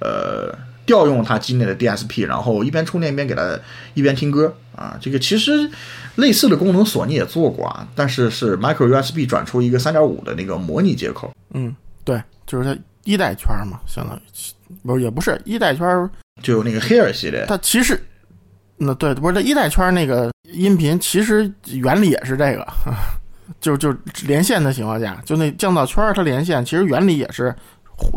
[0.00, 0.52] 呃，
[0.86, 3.56] 调用它机内的 DSP，然后一边充电一边给它
[3.92, 5.68] 一边听歌，啊，这个其实
[6.16, 14.20] 类似的功能索尼也做过啊，但是是 micro USB 转出一个三点五的那个模拟接口，嗯，对，就是它一代圈嘛，相当于
[14.84, 16.10] 不是也不是一代圈，
[16.42, 18.00] 就有那个 Hair 系列，它其实。
[18.78, 22.66] 那对，不是它一代圈那个音频，其实原理也是这个，
[23.58, 23.90] 就就
[24.26, 27.54] 连线的情况下，就那降噪圈它连线，其实原理也是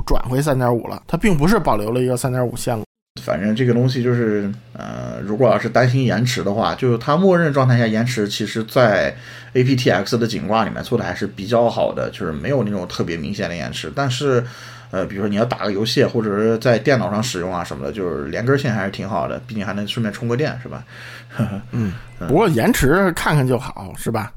[0.06, 2.84] 转回三点五了，它并不是保留了一个三点五线路。
[3.30, 9.16] 反正这个东西就是，呃，如果要是担心延迟的话，就是它默认状态下延迟，其实在
[9.54, 14.44] aptX 的颈挂里面做的还是比较好的，就是没有那种特别明显的延迟，但是。
[14.92, 20.84] 呃，比如说你要打个游戏，或者是在电脑上使用啊什么的，就是连根线还是挺好的，毕竟还能顺便充个电，是吧？
[21.72, 21.94] 嗯，
[22.28, 24.32] 不过延迟看看就好，是吧？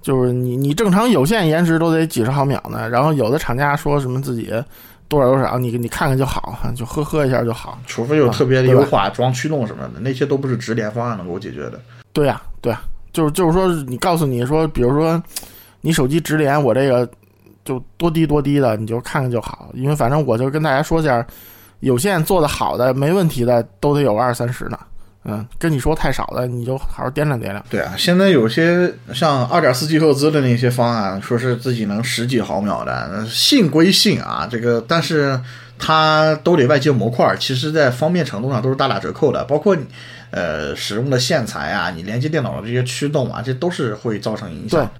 [0.00, 4.50] 就是你你正常有线延迟都得几十毫秒呢，然后有的厂家说什么自己
[5.12, 7.78] 多少多少，你你看看就好，就呵呵一下就好。
[7.86, 11.78] 除非有特别的优化，装驱动什么的，那些都不是直连方案能够解决的。
[12.14, 12.80] 对呀，对呀，
[13.12, 15.22] 就是就是说，你告诉你说，比如说
[15.82, 17.06] 你手机直连，我这个。
[17.64, 21.24] 就多低多低的，你就看看就好，因为反正我就跟大家说下，
[21.78, 24.76] 有线做的好的没问题的都得有二三十呢。
[25.24, 27.64] 嗯，跟你说太少了，你就好好掂量掂量。
[27.70, 35.40] 对啊，现在有些像二点四 G 赫兹的那些方案，说是自己能十几毫秒的，信归信啊，这个但是
[35.78, 39.76] 它都得外接模块，其实在方便程度上都是大打折扣的，包括
[40.30, 44.90] 呃使用的线材啊，你连接电脑的这些驱动啊，这都是会造成影响。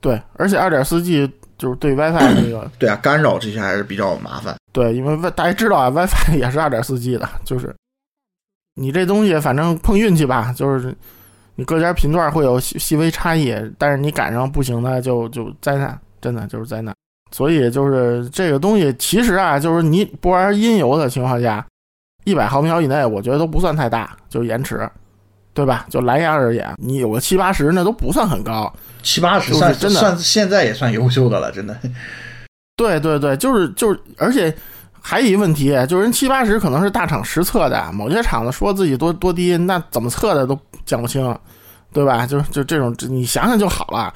[0.00, 1.30] 对，对，而且二点四 G。
[1.58, 4.54] 就是对 WiFi 这个， 对啊，干扰这些还是比较麻烦。
[4.74, 7.74] 对，因为大家知道啊，WiFi 也是二点四 G 的，就是
[8.76, 10.96] 你这东西反正碰运气吧，就是
[11.56, 16.94] 你各家频段会有细细微差异，但是你赶上不行的就就灾难，真的就是灾难。
[17.32, 21.66] 所以就是这个东西，其实啊，就是你不玩音游的情况下，
[22.24, 24.88] 一百毫秒以内，我觉得都不算太大，就是延迟。
[25.54, 25.86] 对吧？
[25.88, 28.70] 就蓝牙而言，你有个七八十，那都不算很高。
[29.02, 31.74] 七八十算真的，算现在也算优秀的了，真的。
[32.76, 34.54] 对对对，就是就是，而且
[35.08, 41.22] 还有一个问题，就是人七八十可能是大厂实测的，某些厂子说自己多多低，那怎么测的都讲不清，
[41.92, 42.26] 对吧？
[42.26, 44.12] 就就这种，你想想就好了。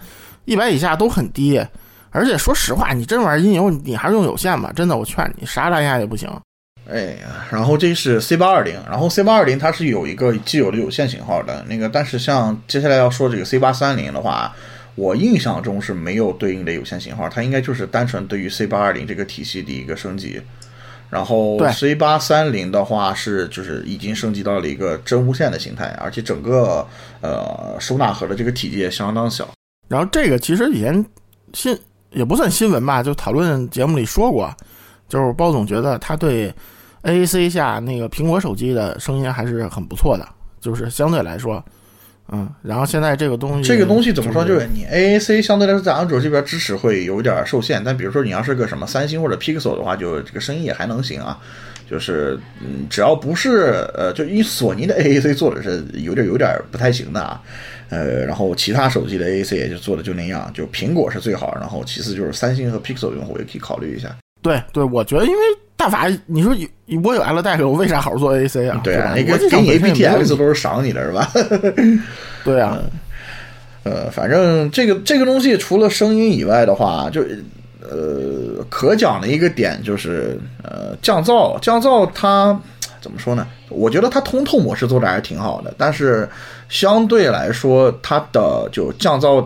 [0.46, 1.64] 一百以下都很低，
[2.10, 4.72] 而且说实话，你真玩音游，你还是用有线吧。
[4.74, 6.28] 真的，我劝你，啥蓝牙也不行。
[6.90, 14.52] 哎呀，然后这是 C 八二零，然后 C 八二零它是有一个既有的有线型号的那个，但是像接下来要说这个 C 八三零的话，
[14.96, 20.42] 我印象中是没有对应的有线型号，它应该就是单纯对于 C 八二零这个体系的一个升级。
[21.10, 26.86] 然后 C 八三零的话是就是已经升级到了一个真无线的形态，而且整个
[27.20, 29.48] 呃收纳盒的这个体积也相当小。
[29.88, 31.04] 然后这个其实以前
[31.52, 31.78] 新
[32.12, 34.50] 也不算新闻吧，就讨论节目里说过，
[35.08, 36.54] 就是包总觉得他对。
[37.02, 40.28] A A C 下那个苹果手机的声音还是很不错的，
[40.60, 41.64] 就是相对来说，
[42.32, 44.44] 嗯，然后现在这个东西，这个东西怎么说？
[44.44, 51.38] 就是你 A A C 相对来说在安卓这边支持会有点受限，但比如说你要是个什么三星或者 Pixel 的话，就这个声音也还能行啊。
[51.90, 57.42] 就是嗯，只要不是呃，就因为索尼的 A A C 做的是有点有点不太行的啊，
[57.88, 64.14] 呃，然后其他手机的 A A C 也就做的就那样，就苹果是最好，然后其次就是三星和 Pixel 用户也可以考虑一下。
[64.40, 65.38] 对对，我觉得因为。
[65.80, 68.78] 大法，你说有我有 L deck，我为啥好好做 AC 啊？
[68.84, 69.14] 对啊，吧？
[69.16, 71.30] 那个我给你 APTX 都是赏你的是吧？
[72.44, 72.76] 对啊，
[73.84, 77.22] 呃，反正这个这个东西除了声音以外的话，就
[77.80, 82.54] 呃可讲的一个点就是呃降噪，降噪它
[83.00, 83.46] 怎么说呢？
[83.70, 86.28] 我觉得它通透模式做的还是挺好的，但是
[86.68, 89.42] 相对来说，它的就降噪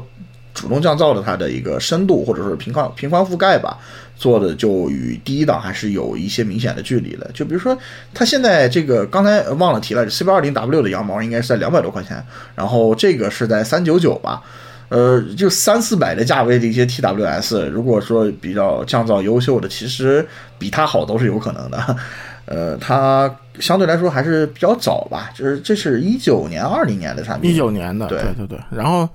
[0.53, 3.79] 主动降噪的它的一个深度或者是频宽频宽覆盖吧，
[4.17, 7.31] 做的就与第一档还是有一些明显的距离的。
[7.35, 7.77] 就比如说，
[8.13, 12.25] 它现在这个刚才忘了提了，C 八二零 W 的羊毛应该是在两百多块钱，
[12.55, 14.43] 然后这个是在三九九吧。
[14.91, 20.25] 呃，就三四百的价位的一些 TWS，如果说比较降噪优秀的，其实
[20.59, 21.97] 比它好都是有可能的。
[22.47, 28.59] 呃，它相对来说还是比较早吧，就是这是一九年、二零年的产品，一九年的，对对对对。
[28.71, 29.09] 然后，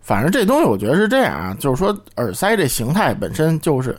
[0.00, 3.94] 反正这东西我觉得是这样啊，就是说耳塞这形态本身就是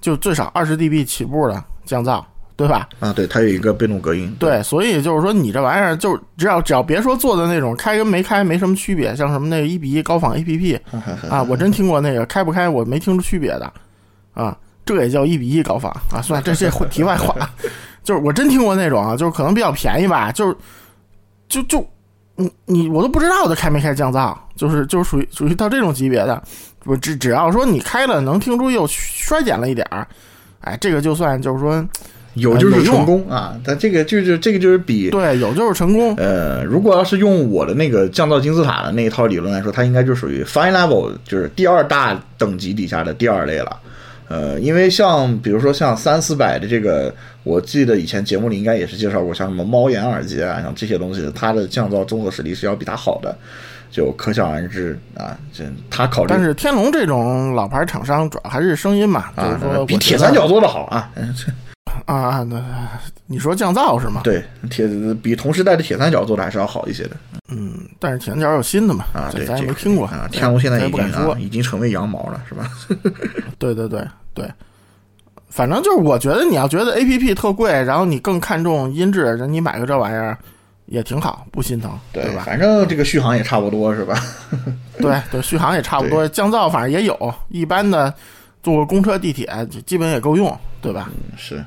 [0.00, 2.24] 就最少二十 dB 起步的降噪，
[2.56, 2.88] 对吧？
[3.00, 10.78] 啊，对，它有一个被动隔音，对，所以就是说你这玩意儿就只要只要别说做的那种开跟没开没什么区别，像什么那个一比一高仿 APP
[11.28, 13.72] 啊，我真听过那个开不开我没听出区别的
[14.34, 16.20] 啊，这也叫一比一高仿啊。
[16.22, 17.34] 算了，这这题外话，
[18.04, 20.56] 就是我真听过那种啊， 就是可能比较便宜吧，就是
[21.48, 21.86] 就就
[22.36, 26.42] 你你我都不知道它开没开降噪，就是就是属于属于到这种级别的，
[26.90, 30.04] 我只只要说你开了能听出又衰减了一点儿，
[30.62, 31.86] 哎，这个就算就是说
[32.34, 36.16] 有就是有成功啊，但这个就是这个就是比对有就是成功。
[36.16, 43.78] 呃，如果要是用我的那个降噪金字塔的那一套理论来说，它应该就属于 fine level，就是第二大等级底下的第二类了。
[44.26, 53.36] 呃，因为像比如说像三四百的这个，我记得以前节目里应该也是介绍过，像什么猫眼耳机啊，像这些东西，它的降噪综合实力是要比它好的，
[53.90, 55.36] 就可想而知啊。
[55.52, 61.10] 这他考虑但是天龙这种老牌厂商主要还是声音嘛，就是啊说，比铁三角做的好啊。
[61.16, 61.34] 嗯
[62.06, 62.62] 啊啊，那
[63.26, 64.20] 你说降噪是吗？
[64.24, 64.86] 对，铁
[65.22, 67.10] 比同时代的铁三角做的还是要好一些的
[67.50, 69.28] 嗯，但是铁三角有新的嘛，啊。
[69.32, 70.28] 对，这咱也没听过啊。
[70.30, 71.36] 天龙现在也已经啊不敢说。
[71.38, 72.64] 已经成为羊毛了，是吧？
[73.58, 74.48] 对对对对，
[75.48, 80.38] 反正就是我觉得你要觉得 A P P 特贵，然后你更看重音质，人你买个这玩意儿
[80.90, 82.42] 也挺好，不心疼，对吧？
[82.44, 84.20] 反正这个续航也差不多，是吧？
[84.98, 88.12] 对对，续航也差不多，降噪反正也有，一般的
[88.60, 89.48] 坐个公车、地铁
[89.86, 91.08] 基本也够用，对吧？
[91.36, 91.64] 是，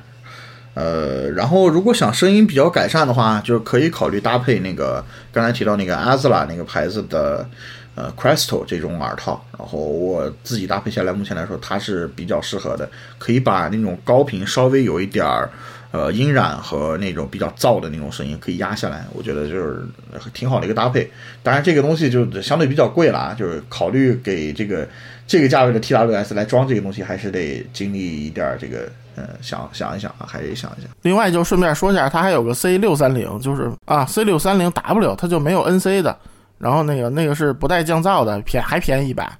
[0.74, 7.48] 呃，然后如果想声音比较改善的话，就可以考虑搭配那个刚才提到那个 Azla 那个牌子的
[7.94, 12.86] 呃 Crystal 这种耳套，然后我自己搭配下来，目前来说它是比较适合的，
[13.18, 15.48] 可以把那种高频稍微有一点儿。
[15.94, 19.86] 呃，音染和那种比较燥的那种声音可以压下来，我觉得就是
[20.32, 21.08] 挺好的一个搭配。
[21.40, 24.88] 当然，这个东西就相对比较贵了啊，就是考虑给这个
[25.24, 30.90] 这个价位的 TWS 来装这个东西，还是得经历一点这个，呃，想想一想啊，还得想一想。
[31.02, 36.18] 另外就顺便说一下，它还有个 C 六三零，就是啊 C 六三零 W，它就没有 NC 的，
[36.58, 39.30] 然后那个那个是不带降噪的，便还便宜一百，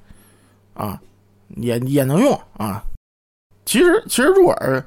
[0.74, 1.00] 啊，
[1.56, 2.80] 也也能用啊。
[3.64, 4.84] 其实其实入耳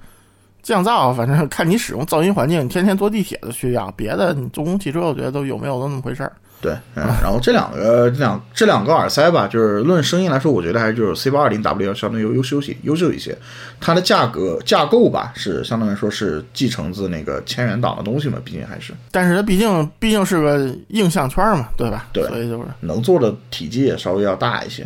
[0.68, 6.34] 降噪，反正看你使用噪音环境，你天天坐地铁的需要，别的你坐公汽车，我觉得都有没有都那么回事儿。
[6.60, 13.38] 对，嗯，然后这两个这两这两个耳塞吧，就是论声音来说，我觉得还是就是 C 八二零 W 要相对优优秀些优秀一些。
[13.80, 22.08] 它的价格架构吧，是相对来说是继承自那个千元档的东西嘛，毕竟还是但是它毕竟毕竟是个硬项圈嘛，对吧？
[22.12, 24.86] 对所以就是能做的体积也稍微要大一些。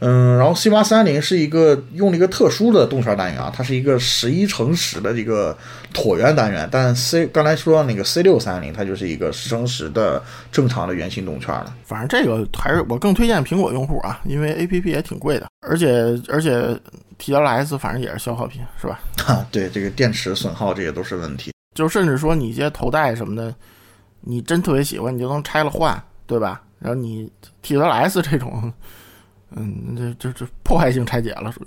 [0.00, 5.56] 嗯，然后 C 八三零是一个用了一个特殊的动圈单元啊，它是一个十一乘十的一个
[5.94, 11.74] 椭圆单元，但 C 刚才说那个 C 六三零，它就是一个十乘十的正常的圆形动圈了。
[11.84, 15.88] 反正这个还是我更推荐苹果用户啊，因为 A P P 也挺贵的，而且
[16.28, 16.78] 而且
[17.16, 19.00] T L S 反正也是消耗品，是吧？
[19.24, 21.52] 哈，对这个电池损耗这些都是问题。
[21.74, 23.54] 就甚至说你一些头戴什么的，
[24.20, 26.60] 你真特别喜欢，你就能拆了换，对吧？
[26.78, 27.30] 然后你
[27.62, 28.72] T L S 这种，
[29.56, 31.66] 嗯，这这这破坏性拆解了，属于。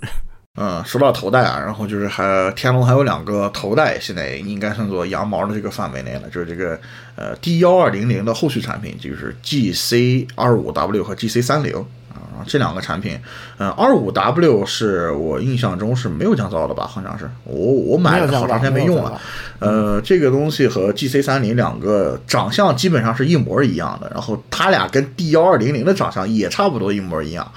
[0.60, 6.76] 嗯，说到头戴啊，然后就是还天龙还有两个头戴，现在应该算作羊毛的这个范围内了，就是这个
[7.14, 11.76] 呃 D 幺二零零的后续产品，就是 GC 二五 W 和 GC 三零
[12.12, 13.16] 啊，这两个产品，
[13.58, 16.88] 嗯，二五 W 是我印象中是没有降噪的吧？
[16.88, 19.20] 好像是我我买了好长时间没用了。
[19.60, 27.48] 呃，这个东西和 GC 三零两个长相基本上是一模一样的，然后它俩跟 D 幺二零零的长相也差不多一模一样，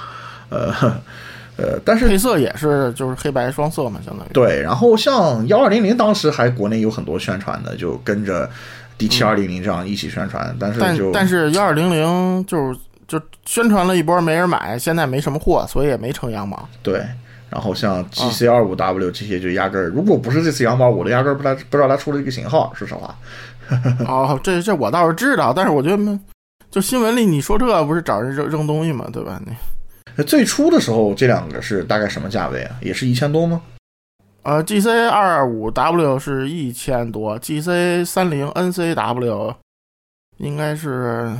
[0.52, 0.94] 呃。
[1.58, 4.60] 呃，但是配色也是就是黑白双色嘛，相当于对。
[4.62, 8.50] 然后像幺二零零当时还国内有很多宣传的，就跟着
[8.98, 16.68] D 七二零零这样一起宣传，但是就但但是幺二零零就是就宣传了一波没人买，现在没什么货，所以也没成羊毛。
[16.82, 17.06] 对，
[17.50, 23.14] 然后像 GC 二五 W 这些就压根儿，如果不是这次羊毛，我都压根儿不知道不知道它出了一个型号，说实话。
[24.08, 26.20] 哦，这这我倒是知道，但是我觉得，
[26.72, 29.06] 就新闻里你说这不是找人扔扔东西嘛？
[29.14, 29.40] 对吧？
[29.46, 29.54] 你
[30.24, 32.76] 最初的时候，这两个是大概什么价位啊？
[32.82, 33.62] 也是一千多吗？
[34.44, 39.56] 呃，GC 二五 W 是一千多，GC 三零 NCW
[40.38, 41.32] 应该是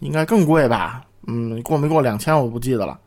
[0.00, 1.02] 应该更贵吧？
[1.28, 2.98] 嗯，过没过两千我不记得了。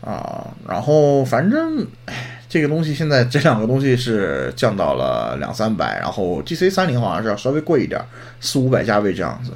[0.00, 8.00] 啊，然后反正，哎，这个东西现在这两个东西是降到了两三百，然后 GC 三零好像是要稍微贵一点，
[8.40, 9.52] 四五百价位这样子。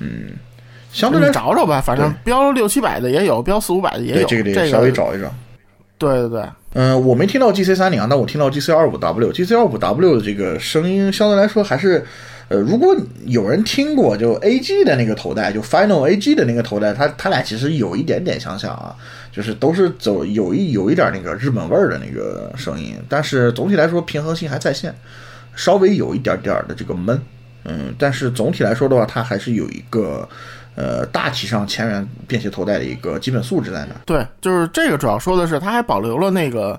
[0.00, 0.32] 嗯，
[0.96, 5.32] 相对来找找吧，反正标六七百的也有，标四五百的也有，这个得稍微找一找。
[5.98, 6.42] 对对对。
[6.72, 12.04] 嗯，我没听到 G C 三零啊，但我听到 G C 二五 W，G C 二五 W 的这个声音相对来说还是，
[12.48, 18.94] 呃，如果有人听过就 A G 的那个头戴，就 Final A G 的那个头戴，它它俩其实有一点点相像啊，
[19.32, 24.94] 就是都是走有一有一点那个日本味儿的那个声音，但是总体来说平衡性还在线，
[25.54, 27.18] 稍微有一点点的这个闷，
[27.64, 30.28] 嗯，但是总体来说的话，它还是有一个。
[30.76, 33.94] 呃，大体上前缘便携头戴的一个基本素质在那。
[34.04, 36.78] 对，就是这个主要说的是，它还保留了那个，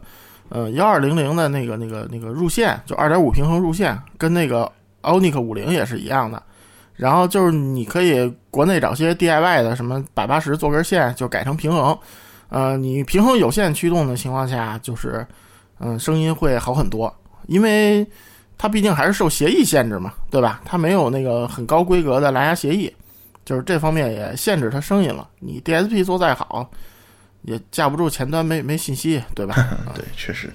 [0.50, 6.42] 呃，幺二零零的那个那个那个入线，就二点五平衡入线，跟那个 Onic 五零也是一样的。
[6.96, 11.98] 然后就是你可以国内找些 DIY 的，什么百八十做根线就改成平衡。
[12.50, 15.26] 呃，你平衡有线驱动的情况下，就是
[15.80, 17.12] 嗯，声音会好很多，
[17.48, 18.08] 因为
[18.60, 20.62] 它毕竟还是受协议限制嘛，对吧？
[20.64, 22.94] 它没有那个很高规格的蓝牙协议。
[23.48, 25.26] 就是这方面也限制它声音了。
[25.40, 26.70] 你 DSP 做再好，
[27.44, 29.56] 也架不住前端没没信息，对吧？
[29.96, 30.50] 对，确实。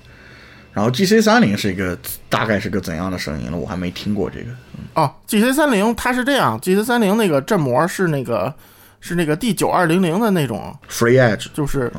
[0.74, 3.56] 然后 GC 三零是一个大概是个怎样的声音呢？
[3.56, 4.48] 我还没听过这个。
[4.92, 8.54] 哦，GC 三零它是这样，GC 三零那个振膜是那个
[9.00, 11.90] 是那个 D 九二零零的那种 Free Edge，就是，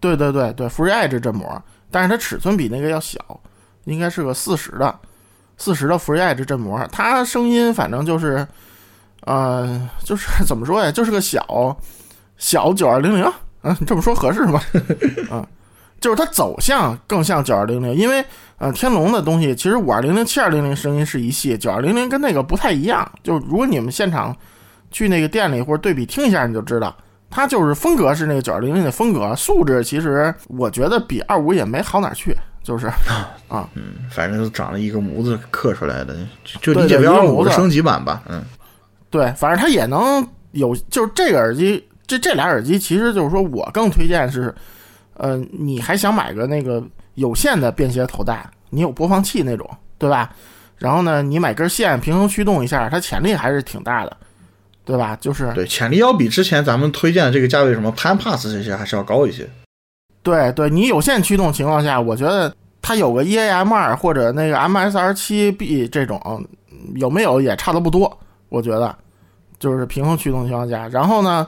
[0.00, 3.40] 对对对对，Free Edge 振膜，但是它尺寸比那个要小，
[3.84, 4.98] 应该是个四十的，
[5.56, 8.44] 四十的 Free Edge 振膜，它声音反正就是。
[9.26, 11.76] 呃，就是 怎么说呀，就是个小
[12.36, 14.60] 小九二零零，嗯，这么说合适吗？
[15.30, 15.46] 啊，
[16.00, 18.24] 就是它走向更像九二零零，因为
[18.58, 23.10] 呃，天龙的东西其实五二零零、七二零零声音是一系，九二零零跟那个不太一样。
[23.22, 24.34] 就如果你们现场
[24.90, 26.94] 去那个店里或者对比听一下，你就知道，
[27.28, 32.86] 它就是风格是那个九二零零的风格，素质其实我觉得比二五也没好哪去，就是
[33.48, 36.16] 啊，嗯，反正长了一个模子刻出来的，
[36.60, 38.42] 就理解为二五的升级版吧，嗯。
[39.10, 44.54] 对，反正它也能有，就是这个耳机，这这俩耳机，其实就是说我更推荐是，
[45.14, 46.82] 呃，你还想买个那个
[47.14, 49.68] 有线的便携头戴，你有播放器那种，
[49.98, 50.30] 对吧？
[50.78, 54.16] 然后呢，你买根线平衡驱动一下，它潜力还是挺大的，
[54.84, 55.16] 对吧？
[55.20, 59.48] 就是对，潜力要比之前咱们推荐的这个价位什么 Pan Pass 这些还是要高一些。
[60.22, 66.46] 对，对你有线驱动情况下，我觉得它有个 EAM 二或者那个 MSR 七 B 这种，
[66.94, 68.18] 有没有也差的不多。
[68.50, 68.94] 我觉得，
[69.58, 71.46] 就是平衡驱动情况下，然后呢，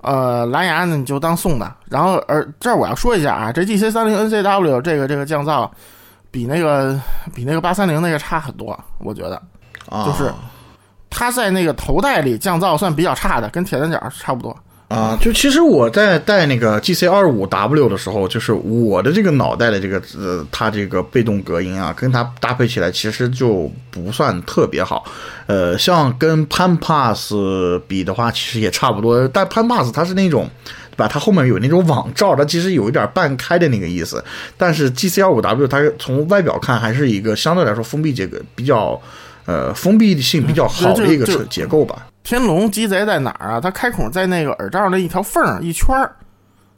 [0.00, 5.70] 呃，蓝牙呢你就当送的，然后而这儿我要说一下啊，这 G C 三零 N C W 这个这个降噪，
[6.30, 6.98] 比那个
[7.34, 9.42] 比那个八三零那个差很多，我觉得，
[10.06, 10.32] 就是
[11.10, 14.56] 它在那个头戴里降噪算比较差的，跟铁三角差不多。
[14.88, 25.04] 啊，就其实我在带那个 G C 二五 W 的时候，就是我的这个脑袋的这个呃，它这个被动隔音啊，跟它搭配起来其实就不算特别好。
[25.46, 27.34] 呃，像跟 Pan Pass
[27.88, 29.26] 比的话，其实也差不多。
[29.28, 30.48] 但 Pan Pass 它是那种，
[30.90, 31.08] 对吧？
[31.08, 34.22] 它后面有那种网罩，它其实有一点半开的那个意思。
[34.56, 39.00] 但是 G C 二五 W 它从外表看还是一个相对来说封闭结构比较，
[39.46, 42.06] 呃，封闭性比较好的一个结构吧。
[42.24, 43.60] 天龙鸡贼在哪儿啊？
[43.60, 46.16] 它开孔在那个耳罩那一条缝儿一圈儿，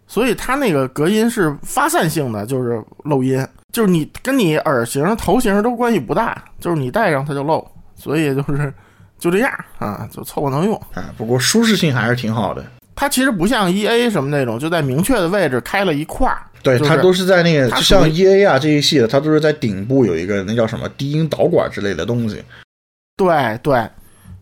[0.08, 8.74] 所以它那个隔音是发散性的，就是漏音，就是你跟你耳型、头型都关系不大，就是你戴上它就漏，所以就是
[9.20, 11.14] 就这样啊，就凑合能用啊。
[11.16, 12.64] 不过舒适性还是挺好的。
[12.96, 22.42] 它其实不像 E A 什么那种，就在明确的位置开了一块儿，对，它都是在那个像 E A 啊这一系的，它都是在顶部有一个那叫什么低音导管之类的东西。
[23.16, 23.88] 对对。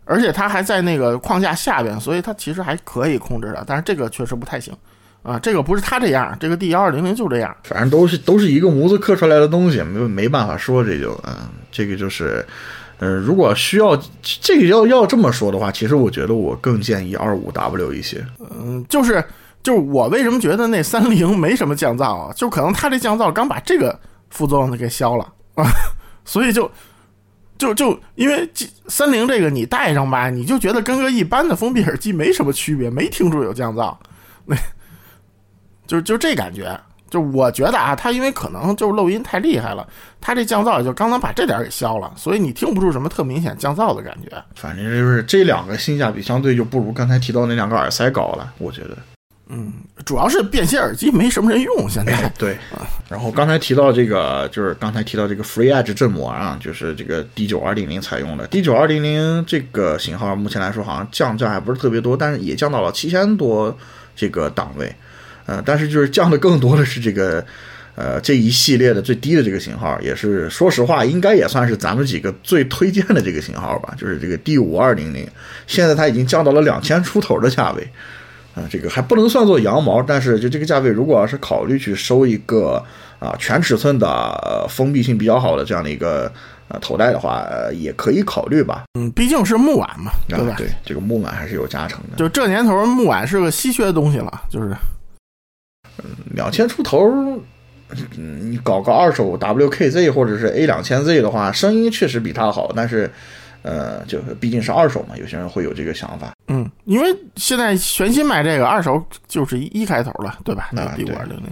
[0.05, 3.65] 而且它还在那个框架下边，所以它其实还可以控制的。
[3.67, 4.75] 但是这个确实不太行
[5.23, 7.57] 啊，这个不是它这样，这个 D 幺二零零就这样。
[7.65, 11.35] 反正都是都是一个模子刻出来的东西，没没办法说这就嗯，
[11.73, 12.47] 这个就是，
[12.99, 18.23] 嗯，如果需要这个要要这么说的话，其实我觉得我更建议二五 W 一些。
[18.39, 19.25] 嗯，就是
[19.63, 22.33] 就是我为什么觉得那三零没什么降噪啊？
[22.37, 23.99] 就可能它这降噪刚把这个
[24.29, 25.25] 副作用给消了
[25.55, 25.65] 啊，
[26.27, 26.71] 所以就。
[27.57, 28.49] 就就因为
[28.89, 33.97] 三菱这个你戴上吧，你就觉得跟个一般的封闭耳机没什么区别，没听出有降噪，
[34.47, 34.57] 那
[35.87, 36.79] 就就这感觉。
[37.11, 39.87] 就我觉得啊，它因为可能就是漏音太厉害了，
[40.21, 44.31] 它这降噪也就刚刚把这点给消了，所以你听不出什么特明显降噪的感觉。
[44.57, 48.99] 反正就是这两个性价比相对就不如刚才提到那两个耳塞高了，我觉得。
[49.49, 49.73] 嗯，
[50.05, 52.33] 主要是便携耳机没什么人用，现在。
[52.39, 52.57] 对，
[53.09, 63.77] 然后刚才提到这个，就是刚才提到这个 Free Edge 振膜啊，就是这个 D 九二零零采用的 D 九二零零这个型号，目前来说好像降价还不是特别多，但是也降到了七千多
[64.17, 64.91] 这个档位。
[65.47, 67.45] 呃，但是就是降的更多的是这个，
[67.97, 75.29] 呃，这一系列的最低的这个型号，也是说实话，应该也算是咱们几个最推荐的这个型号吧，就是这个 D 五二零零，
[75.67, 77.87] 现在它已经降到了两千出头的价位，
[78.55, 82.83] 啊，这个还不能算作羊毛，但是就这个价位，如果要是考虑去收一个
[83.19, 86.31] 啊全尺寸的封闭性比较好的这样的一个
[86.69, 88.85] 呃头戴的话，也可以考虑吧。
[88.99, 90.55] 嗯，毕竟是木碗嘛，对吧？
[90.57, 92.17] 对，这个木碗还是有加成的。
[92.17, 94.69] 就这年头，木碗是个稀缺的东西了，就是。
[96.03, 97.09] 嗯两千出头，
[98.19, 103.09] 嗯，你搞个二手 WKZ 或者是 A 两千 Z 的话，声音确实比它好，但是，
[103.65, 106.33] 呃，就是毕竟是二手嘛，有些人会有这个想法。
[106.47, 110.69] 嗯，因为现在全新买这个二手就是一开头了，对吧？
[110.71, 111.47] 那 D 五二零零。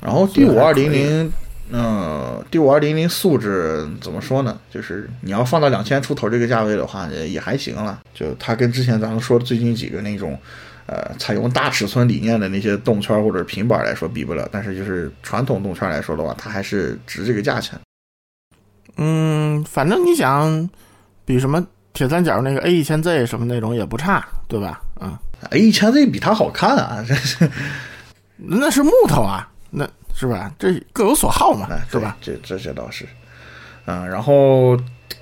[0.00, 1.32] 然后 D 五二零零，
[1.70, 4.60] 嗯，D 五二零零素质怎么说呢？
[4.70, 8.00] 就是你要放到两千出头这个价位的话，也还行了。
[8.14, 10.38] 就它跟之前咱们说最近几个那种。
[10.86, 17.78] 呃，采用大尺寸理念的那些动圈或者平板来说比不了，但是就是传统动圈来说的话，它还是值这个价钱。
[18.96, 20.68] 嗯，反正你想
[21.30, 24.80] 比什么铁三角那个 A 一千 Z 什么那种也不差，对吧？
[25.00, 25.16] 嗯
[25.50, 27.48] ，A 一千 Z 比它好看啊，这是
[28.36, 30.50] 那是木头啊，那是吧？
[30.58, 32.16] 这各有所好嘛，是吧？
[32.20, 33.06] 这这些倒是，
[33.86, 34.76] 嗯，然后。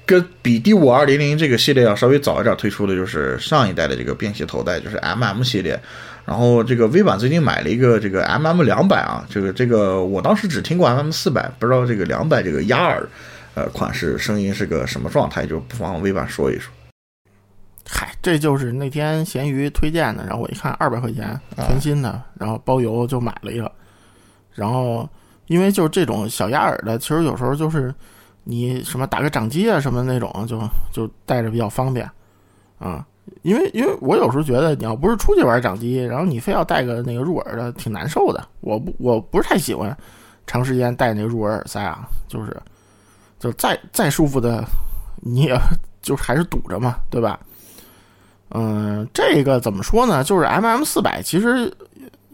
[0.04, 5.78] 跟比 D 五二零零这个系列要稍微早一点推出的就是上一代的这个便携头戴，就是 MM 系列。
[6.24, 13.06] 然后这个 V 版最近买了一个这个 MM 两百啊，这个这个我当时只听过 MM 四百，不知道这个两百这个压耳
[13.58, 16.72] 呃款式声音是个什么状态，就不妨 V 版说一说。
[17.88, 23.70] 嗨，这就是那天闲鱼推荐的，然后我一看二百块钱全新的，然后包邮就买了一个。
[24.52, 25.08] 然后
[25.46, 27.94] 因为就是这种小压耳的，其实有时候就是。
[28.50, 30.58] 你什么打个掌机啊什么那种，就
[30.90, 32.10] 就带着比较方便，
[32.78, 33.06] 啊，
[33.42, 38.42] 因为因为我有时候觉得你要不是出去玩掌机，然后你非要带个那个入耳的，挺难受的。
[38.60, 39.94] 我不我不是太喜欢
[40.46, 42.56] 长时间戴那个入耳耳塞啊，就是
[43.38, 44.64] 就再再舒服的，
[45.16, 45.58] 你也
[46.02, 47.38] 就还是堵着嘛，对吧？
[48.50, 50.24] 嗯，这个怎么说呢？
[50.24, 51.72] 就是 M M 四百其实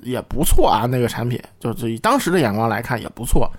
[0.03, 3.51] 也不错啊，那个产品，就是以当时的眼光来看也不错。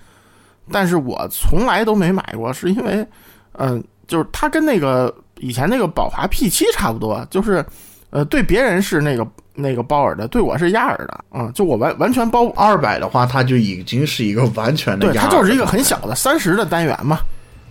[0.72, 3.06] 但是我从来都没买过，是因为，
[3.52, 7.64] 嗯，就是它跟那个以前那个宝华 P 七差不多，就是，
[8.10, 9.24] 呃，对别人是那个
[9.54, 17.20] 那个包耳的，对我是压耳的，嗯，就我完完全包二百的话，它就已经是一个完全的，对，它就是一个很小的三十的单元嘛，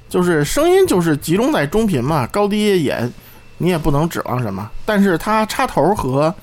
[0.10, 3.10] 就是声音就是集中在中频嘛，高低也
[3.58, 6.34] 你也不能指望什么，但是它插头和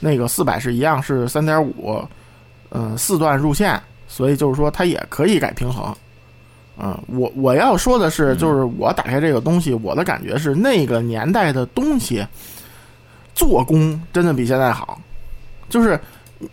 [0.00, 2.02] 那个四百是一样，是三点五，
[2.70, 3.80] 嗯，四段入线。
[4.10, 5.94] 所以就是说，它也可以改平衡，
[6.78, 12.26] 嗯，我我要说的是，就是我打开这个东西，我的感觉是那个年代的东西
[13.34, 14.98] 做工真的比现在好。
[15.68, 16.00] 就是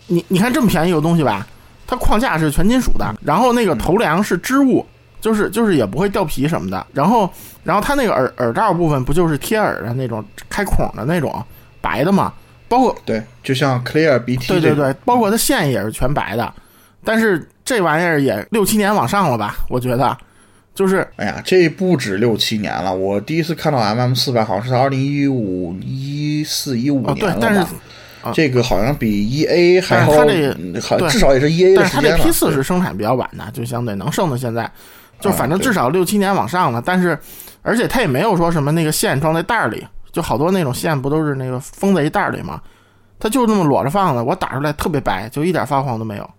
[0.07, 1.47] 你你看这么便宜个东西吧，
[1.87, 4.85] 它框架是全金属的，然后那个头梁是织物，
[5.25, 6.85] 就是就是也不会掉皮什么的。
[6.93, 7.27] 然后
[7.63, 11.43] 然后它那个耳耳罩部分不就是贴耳的那种开孔的那种
[11.81, 12.31] 白的嘛？
[12.67, 16.53] 包括对，就像 Clear BT 对对对，包括它线也是全白的。
[17.03, 19.55] 但是这玩意儿也六七年往上了吧？
[19.67, 20.15] 我觉得，
[20.75, 22.93] 就是，哎呀，这不止六七年了。
[22.93, 27.39] 我第一次看到 M M 四百，好像是在二零一五一四一五年了吧？
[27.41, 27.65] 但是
[28.31, 30.25] 这个好像比 E A 还好，好
[31.09, 34.69] 至少也是 E A 的时间但是它这 P 四是生产比较晚的，就相对能剩到现在，
[35.19, 36.81] 就反正至少六七年往上了。
[36.85, 37.17] 但是，
[37.61, 42.61] 而且它也没有说什么那个线装在袋里，就好多那种线不都是那个封在一袋里吗？
[43.17, 46.29] 它就那么裸着放的，我打出来特别白，就一点发黄都没有。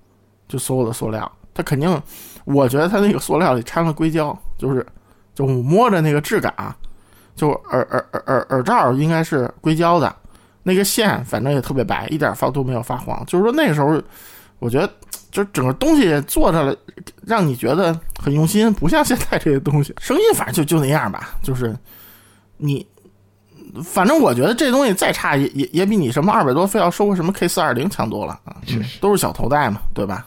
[0.46, 2.00] 就所有的塑料，它肯定，
[2.44, 4.86] 我觉得它那个塑料里掺了硅胶，就是，
[5.34, 6.76] 就摸着那个质感啊，
[7.34, 10.14] 就耳耳耳耳耳罩应该是硅胶的，
[10.62, 13.24] 那个线反正也特别白，一点发都没有发黄。
[13.26, 14.00] 就是说那个时候，
[14.60, 14.88] 我觉得
[15.36, 16.74] 就整个东西做出来，
[17.26, 21.36] 让你觉得很用心，不像现在这些东西， 声音反正就就那样吧。
[21.42, 21.76] 就是
[22.56, 22.86] 你，
[23.84, 28.56] 反正我觉得这东西再差也也也比你什么二百多非要收个什么 K 四二零强多了啊，
[28.98, 30.24] 都是小头戴嘛，对吧？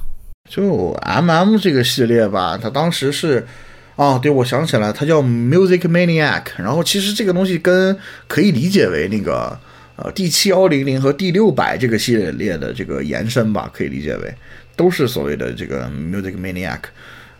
[0.48, 3.48] 就 M M 这个系列吧，它当时是，
[3.96, 6.44] 啊，对，我想起来，它叫 Music Maniac。
[6.58, 7.98] 然后其实这个东西跟
[8.28, 9.60] 可以理解为那个，
[9.96, 14.36] 呃 D 七幺零零和 D 六百这个系列的这个延伸吧，可以理解为
[14.80, 16.80] 都是所谓的这个 Music Maniac。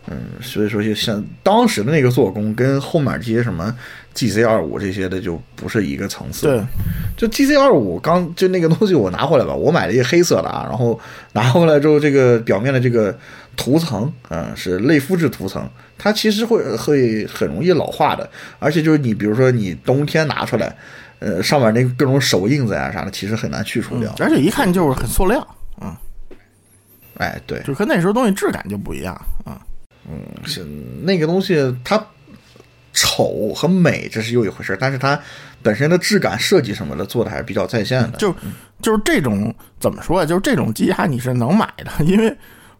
[0.06, 3.72] 嗯，所以说就像当时的那个做工，跟后面这些什么
[4.14, 6.46] GC 二五这些的就不是一个层次。
[6.46, 6.64] 对，
[7.16, 10.98] 就 GC 二五刚就那个东西我拿回来吧，我买了一个黑色的啊，然后
[11.32, 13.16] 拿回来之后，这个表面的这个
[13.56, 15.68] 涂层，嗯，是类肤质涂层，
[15.98, 18.28] 它其实会会很容易老化的，
[18.58, 20.74] 而且就是你比如说你冬天拿出来，
[21.18, 24.12] 呃，上面那各种手印子呀啥的，其实很难去除掉。
[24.18, 25.46] 而且一看就是很塑料，
[25.82, 25.94] 嗯，
[27.20, 29.14] 哎，对，就跟那时候东西质感就不一样，
[29.44, 29.60] 啊。
[30.10, 30.64] 嗯，是
[31.02, 31.54] 那个东西，
[31.84, 32.02] 它
[32.94, 35.20] 丑和美这是又一回事但是它
[35.62, 38.16] 本身的质感设计什么的做的还是比较在线的。
[38.18, 38.34] 就
[38.80, 40.24] 就是这种怎么说啊？
[40.24, 42.34] 就是这种机甲你是能买的，因为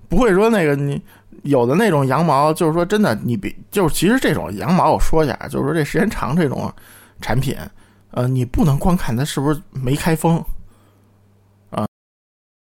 [0.09, 1.01] 不会说那个你
[1.43, 6.72] 有的那种羊毛，就是说真的你比就是其实这种羊毛我说一下，就是说这时间长这种
[7.20, 7.55] 产品，
[8.12, 10.45] 呃，你不能光看它是不是没开封啊，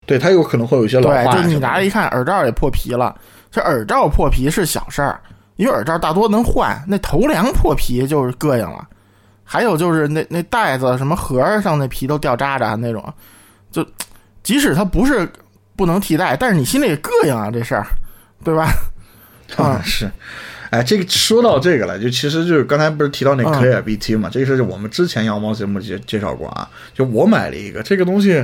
[0.06, 1.34] 对，它有可能会有一些老化。
[1.36, 3.16] 对，就你拿着一看耳罩也破皮了。
[3.52, 5.22] 这耳罩破皮是小事儿，
[5.58, 6.76] 因为耳罩大多能换。
[6.88, 8.88] 那头梁破皮就是膈应了，
[9.44, 13.14] 还有就是那那袋子什么盒上那皮都掉渣渣那种，
[13.72, 13.86] 就
[14.42, 15.32] 即使它不是
[15.76, 17.86] 不能替代，但是你心里也膈应啊，这事儿，
[18.44, 18.68] 对吧？
[19.56, 20.10] 啊 是，
[20.72, 28.44] 哎，这个说到这个了，就其实就是刚才不是提到那 Clear BT 嘛，这个是我们之前羊毛节目介介绍过啊，就我买了一个这个东西。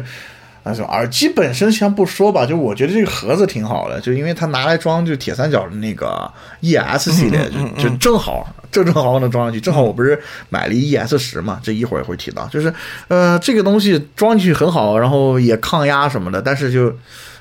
[0.85, 9.59] 耳机本身先不说吧，就我觉得这个盒子挺好的，就因为它拿来装就铁三角的那个 ES 系列，就就正好，正正好好能装上去。
[9.59, 12.73] 正好我不是买了一 ES 十嘛，这一会儿也会提到，就是
[13.07, 16.93] 呃，这个东西装进去很好，然后也抗压什么的，但是就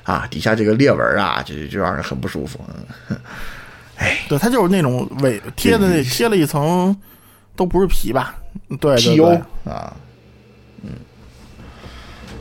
[0.03, 2.59] 啊，底下这个裂纹啊，就就让人很不舒服。
[3.97, 6.95] 哎，对，它就是那种尾贴的那贴了一层，
[7.55, 8.35] 都不是皮吧？
[8.79, 10.08] 对对对啊，嗯。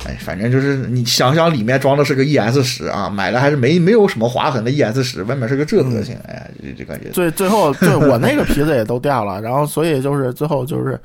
[0.07, 10.99] 哎，反正就是你想想，里面装的是个 ES 十啊，买了还是没没有什么划痕的 ES 十，外面是个这德行，哎，就就感觉最最后，对我那个皮子也都掉了，然后所以就是最后就是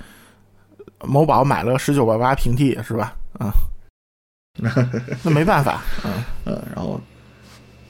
[1.03, 3.15] 某宝买了十九块八平替，是吧？
[3.39, 3.51] 啊，
[5.23, 6.11] 那没办法，嗯
[6.45, 7.01] 嗯，然后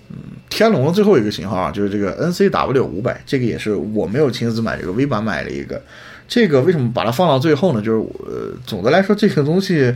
[0.10, 0.16] 嗯，
[0.50, 5.82] 天龙的最后一个型号啊，就是这个 NCW 五百，这个也是我没有亲自买这个 V 版买了一个，
[6.30, 7.82] 这个为什么把它放到最后呢？
[7.82, 9.94] 就是呃，总的来说这个东西。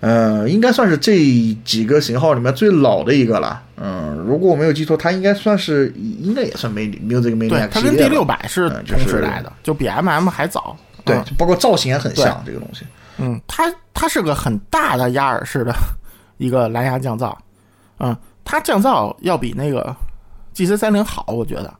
[0.00, 1.18] 呃，应该算是这
[1.64, 3.62] 几个型号里面最老的一个了。
[3.76, 10.76] 嗯，如果我没有记错，它应该算是，应该也算没没有这个没对，它跟 D 六百是同时代的，就比 M M 还早。
[11.04, 12.84] 对，包括造型也很像这个东西。
[13.18, 15.74] 嗯，它它是个很大的压耳式的
[16.38, 17.34] 一个蓝牙降噪。
[17.98, 19.94] 嗯，它降噪要比那个
[20.52, 21.74] G C 三零好，我觉得。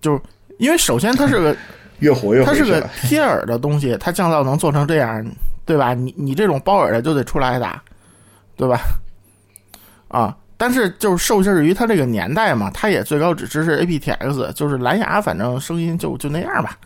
[0.00, 0.20] 就是
[0.58, 1.54] 因为首先它是个
[2.00, 5.24] 越活越，它是个贴耳的东西，它降噪能做成这样。
[5.70, 5.94] 对吧？
[5.94, 7.80] 你你这种包耳的就得出来打，
[8.56, 8.80] 对吧？
[10.08, 16.76] 啊，但是就是受制于它这个年代嘛，它也最高只支持 aptX，就是蓝牙，反正声音就就那样吧。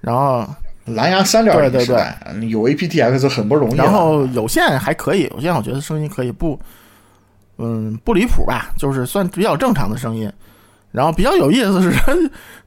[0.00, 0.48] 然后
[0.86, 3.76] 蓝牙三点零对对对，有 aptX 很不容易。
[3.76, 6.58] 然后有线还可以，有线我觉得声音可以，不，
[7.58, 8.70] 嗯，不离谱吧？
[8.78, 10.32] 就是算比较正常的声音。
[10.92, 11.92] 然后比较有意思是，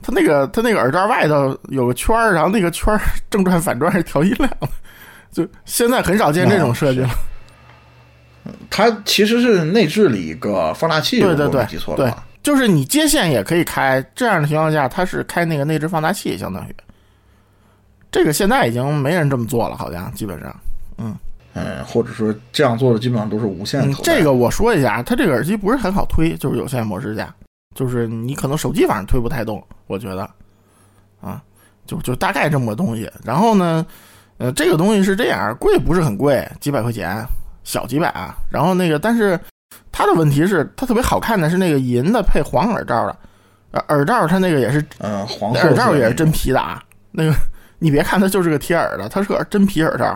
[0.03, 3.01] 它那个它那个耳罩外头有个圈儿，然后那个圈儿
[3.32, 4.68] 正转反转是调音量的。
[5.38, 7.09] 就现在很少见这种设计了。
[8.71, 14.03] 它其实是内置了一个放大器，对对对，记错了，对，就是你接线也可以开。
[14.15, 16.75] 这样的情况下，它是开那个内置放大器，相当于。
[18.09, 20.59] 这个现在已经没人这么做了，好像基本上，
[20.97, 21.15] 嗯
[21.53, 23.93] 嗯，或者说这样做的基本上都是无线。
[24.01, 27.31] 这个我说一下，它这个耳机不是很好推，就是有线模式下，
[27.75, 30.27] 就是你可能手机反正推不太动，我觉得，
[31.21, 31.43] 啊，
[31.85, 33.11] 就就大概这么个东西。
[33.23, 33.85] 然后呢？
[34.39, 37.25] 呃，这个东西是这样，贵不是很贵，几百块钱，
[37.63, 38.38] 小几百啊。
[38.51, 39.39] 然后那个，但是
[39.91, 46.79] 它的问题是，它特别好看的是那个银的配黄耳罩的，耳罩它那个也是，嗯，黄耳罩也是真皮的啊。
[47.11, 47.33] 那个
[47.79, 50.15] 你别看它就是个贴耳的，它是个真皮耳罩，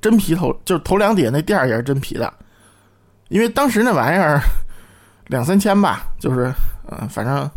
[0.00, 2.32] 真皮头，就是头两底下那垫儿也是真皮的。
[3.28, 4.40] 因为当时那玩意儿
[5.28, 6.52] 两三千吧，就是
[6.90, 7.48] 嗯，反正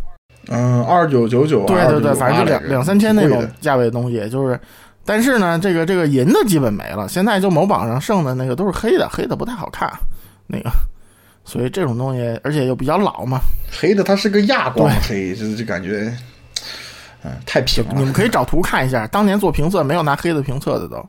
[0.46, 4.56] 嗯，二九九九，对对对，反正就两两三千那种价位的东西，就是。
[5.08, 9.90] 但是呢，这个这个银的基本没了，现在就某宝上剩的那个都是黑的，黑的不太好看，
[10.46, 10.70] 那个，
[11.46, 13.40] 所以这种东西，而且又比较老嘛，
[13.80, 16.14] 黑的它是个亚光黑，就就感觉，
[17.24, 17.94] 嗯，太平了。
[17.96, 21.02] 你们可以找图看一下，当年做评测没有拿黑的评测的都，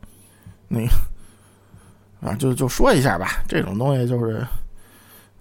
[0.70, 4.48] 那个，啊，就就说一下吧，这种东西就是，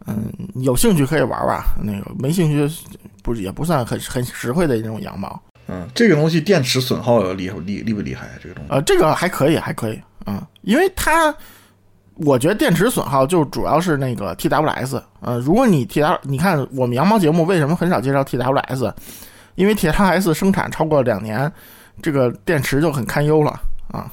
[0.09, 2.77] 嗯，有兴趣可以玩玩，那个没兴趣
[3.23, 5.41] 不也不算很很实惠的那种羊毛。
[5.69, 8.27] 嗯，这个东西电池损耗厉厉厉不厉害？
[8.43, 11.35] 这个东西呃，这个还可以，还可以，嗯，因为它，
[12.15, 15.03] 我觉得电池损耗就主要是那个 TWS。
[15.21, 18.93] 呃，如果你 T W，你看我们羊毛节目为什么很少介绍 TWS？
[19.57, 21.53] 因为 TWS 生产超过两年，
[22.01, 23.51] 这个电池就很堪忧了
[23.89, 24.11] 啊。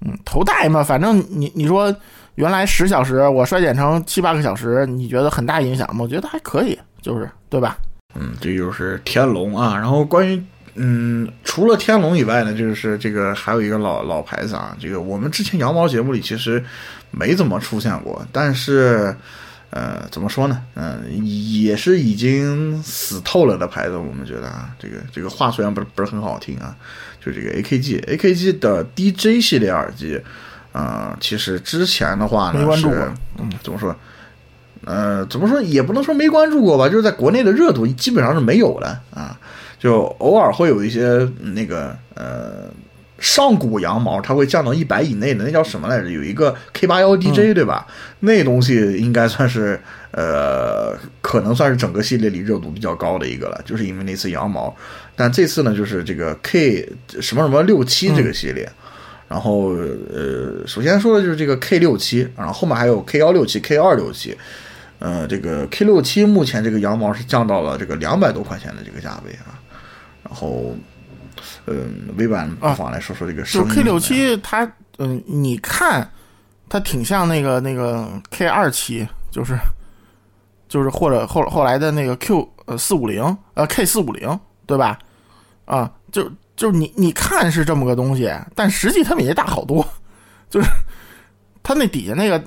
[0.00, 1.94] 嗯，头戴嘛，反正你你说
[2.36, 6.02] 原来十小时，我衰减成七八个小时，你觉得很大影响吗？
[6.02, 7.76] 我觉得还可以，就是对吧？
[8.14, 9.76] 嗯，这就是天龙啊。
[9.76, 10.42] 然后关于
[10.74, 14.76] 嗯，除了天龙以外呢，就是这个还有一个老老牌子啊。
[14.80, 16.62] 这个我们之前羊毛节目里其实
[17.10, 19.14] 没怎么出现过，但是
[19.70, 20.62] 呃，怎么说呢？
[20.74, 23.96] 嗯，也是已经死透了的牌子。
[23.96, 26.74] 我们觉得啊，这个这个话虽然不是不是很好听啊，
[27.20, 30.18] 就这个 AKG，AKG 的 DJ 系列耳机，
[30.72, 32.86] 呃，其实之前的话呢是
[33.36, 33.94] 嗯，怎么说？
[34.84, 39.38] 呃，怎么说也不能说没关注过吧，就是在国内的热度基本上是没有的啊，
[39.78, 42.70] 就偶尔会有一些那个呃
[43.18, 46.08] 上古羊毛，它会降到一百以内的，那叫什么来着？
[46.08, 47.86] 有一个 K 八幺 DJ 对吧？
[48.20, 49.80] 那东西应该算是
[50.12, 54.74] 呃，可能算是整个系列里热度比较高的一个了，就是因为那次羊毛。
[55.16, 56.88] 但这次呢，就是这个 K
[57.20, 58.70] 什么什么六七这个系列，
[59.26, 64.36] 然后呃，首先说的就是这个 K 六七，然后后面还有 K 幺六七、K 二六七。
[64.98, 69.54] 呃，这个 K 六七目前这个羊毛是降到了这个两百多块钱的这个价位啊，
[70.24, 70.74] 然后，
[71.66, 73.68] 嗯，微版不妨来说说这个声音。
[73.68, 74.68] 就 K 六七，它
[74.98, 76.10] 嗯，你看
[76.68, 79.56] 它挺像那个那个 K 二七，就是
[80.68, 83.22] 就是或者后后来的那个 Q 呃四五零
[83.54, 84.98] 呃 K 四五零，对吧？
[85.64, 89.86] 啊，就就是你你看是这么个东西，但实际它比那大好多，
[90.50, 90.68] 就是
[91.62, 92.42] 它那底下那个。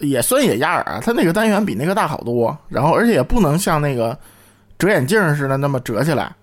[0.00, 4.16] 也算也压耳啊，它那个单元比那个大好多，然后而且也不能像那个
[4.78, 6.34] 折眼镜似的那么折起来，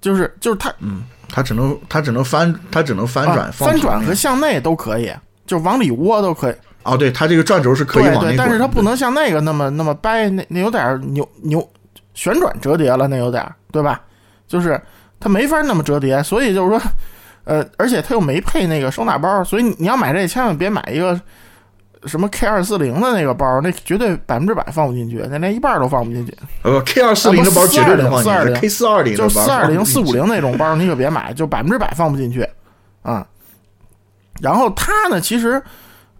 [0.00, 5.10] 就是就是它，嗯，它只能它只能翻，它只能翻转，翻转和向内都可以，
[5.46, 6.54] 就往里窝都可以。
[6.82, 11.66] 哦，对，它这个转轴是可以往内，但是它不能像那个那么那么掰，那那有点扭扭
[12.14, 13.42] 旋转折叠了，那有点
[13.72, 14.02] 对吧？
[14.46, 14.80] 就是
[15.18, 16.82] 它没法那么折叠，所以就是说，
[17.44, 21.18] 呃，而且它又没配那个收纳包，所以你要买这千万别买一个。
[22.06, 26.34] 什么 K 二四零的那个包，那绝对百分之百放不进去，那连一半都放不进去。
[26.62, 28.60] 呃，K 二四零的包绝对能放进去。
[28.60, 32.48] K 四二零就四二零、四五零那种包，你可别买，就百分之百放不进去
[33.02, 33.26] 啊。
[34.40, 35.62] 然后它呢，其实，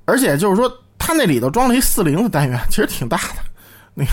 [0.04, 3.42] 而且就是说，它那里头装了一四零的单元，其实挺大的。
[3.94, 4.10] 那个，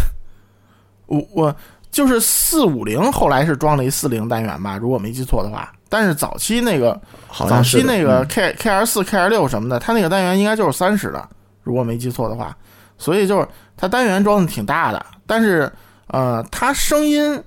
[1.07, 1.55] 我我
[1.91, 5.69] 就是四五零，后来是装了一四零单元吧，如果没记错的话。
[5.89, 6.99] 但是早期那个，
[7.33, 11.29] 早期那个 K K 二四、K 二六什么的，它那个单元应该就是三十的。
[11.67, 12.55] 如果没记错的话，
[12.97, 13.45] 所以就是
[13.75, 15.69] 它单元装的挺大的，但是
[16.07, 17.43] 呃，它声音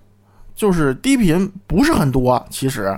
[0.54, 2.94] 就是低频不是很多，其实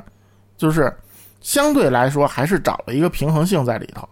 [0.56, 0.92] 就是
[1.40, 4.06] 相对来说还是找了一个平衡性在里头，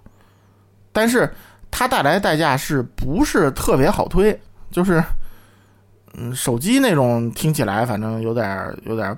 [0.92, 1.28] 但是
[1.70, 4.40] 它带来的代价是不是特别好推？
[4.70, 5.02] 就是
[6.14, 9.16] 嗯，手机那种听起来反正有点有点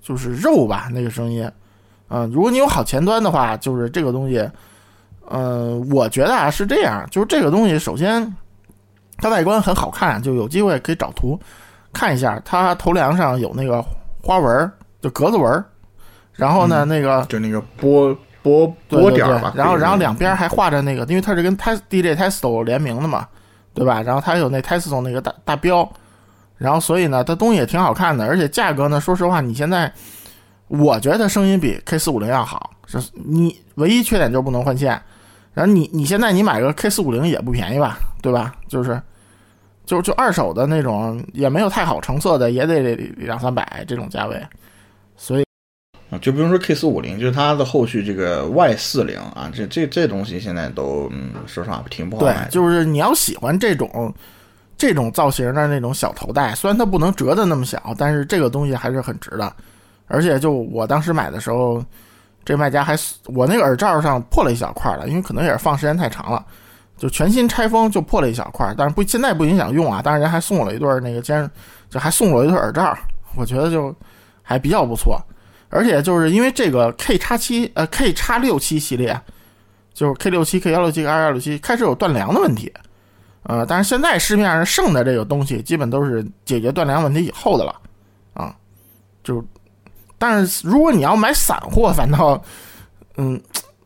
[0.00, 1.50] 就是肉吧，那个声音，
[2.08, 4.48] 嗯，如果你有好前端的话，就是这个东西。
[5.30, 8.34] 嗯，我觉得啊是这样，就是这个东西，首先
[9.18, 11.38] 它外观很好看，就有机会可以找图
[11.92, 12.40] 看一下。
[12.44, 13.84] 它头梁上有那个
[14.22, 14.70] 花纹，
[15.00, 15.64] 就格子纹，
[16.32, 19.52] 然后呢，那个就那个波波波点吧。
[19.56, 23.26] 然后，然后两边还画着那个，因为它是跟 Test DJ Testo 联名的嘛，
[23.72, 24.02] 对吧？
[24.02, 25.88] 然后它有那 Testo 那个大大标，
[26.58, 29.90] 然后所以呢，它东西也挺好看的，而且价格呢，说实话，你现在
[30.68, 35.00] 我觉得声音比 K 四五零要好，是你唯一缺点就是不能换线。
[35.54, 38.56] 然后你你现在你买个 K 四五零也不便宜吧，对吧？
[38.66, 39.00] 就是，
[39.86, 44.36] 就就二手的那种也没有太好成色的，也得两三百这种价位。
[45.16, 45.44] 所以
[46.10, 52.46] 啊，就不用说 K 四五零，就是它的后续这个 Y 四零啊，这这这东西现在都嗯，说实话挺不好买。
[52.46, 54.12] 对，就是你要喜欢这种
[54.76, 59.54] 这种造型的那种小头戴，虽然它不能折的那么小，但是这个东西还是很值的。
[60.08, 61.80] 而且就我当时买的时候。
[62.44, 62.94] 这卖家还
[63.26, 66.44] 我那个耳罩上破了一小块了，因为可能也是放时间太长了，
[66.98, 70.02] 就全新拆封就破了一小块，但是不现在不影响用啊。
[70.04, 71.50] 但是人还送我了一对那个兼，
[71.88, 72.96] 就还送我一对耳罩，
[73.34, 73.94] 我觉得就
[74.42, 75.18] 还比较不错。
[75.70, 79.18] 而且就是因为这个 K 叉七呃 K 叉六七系列，
[79.92, 82.72] 就是 K 六七 K 幺六七 K 二幺六七开始有断梁的问题，
[83.44, 87.74] 呃，但是现在市面上剩的这个东西基本都是解决断梁问题以后的了，
[88.34, 88.54] 啊，
[89.22, 89.42] 就。
[90.26, 92.42] 但是如果你要买散货，反倒，
[93.18, 93.38] 嗯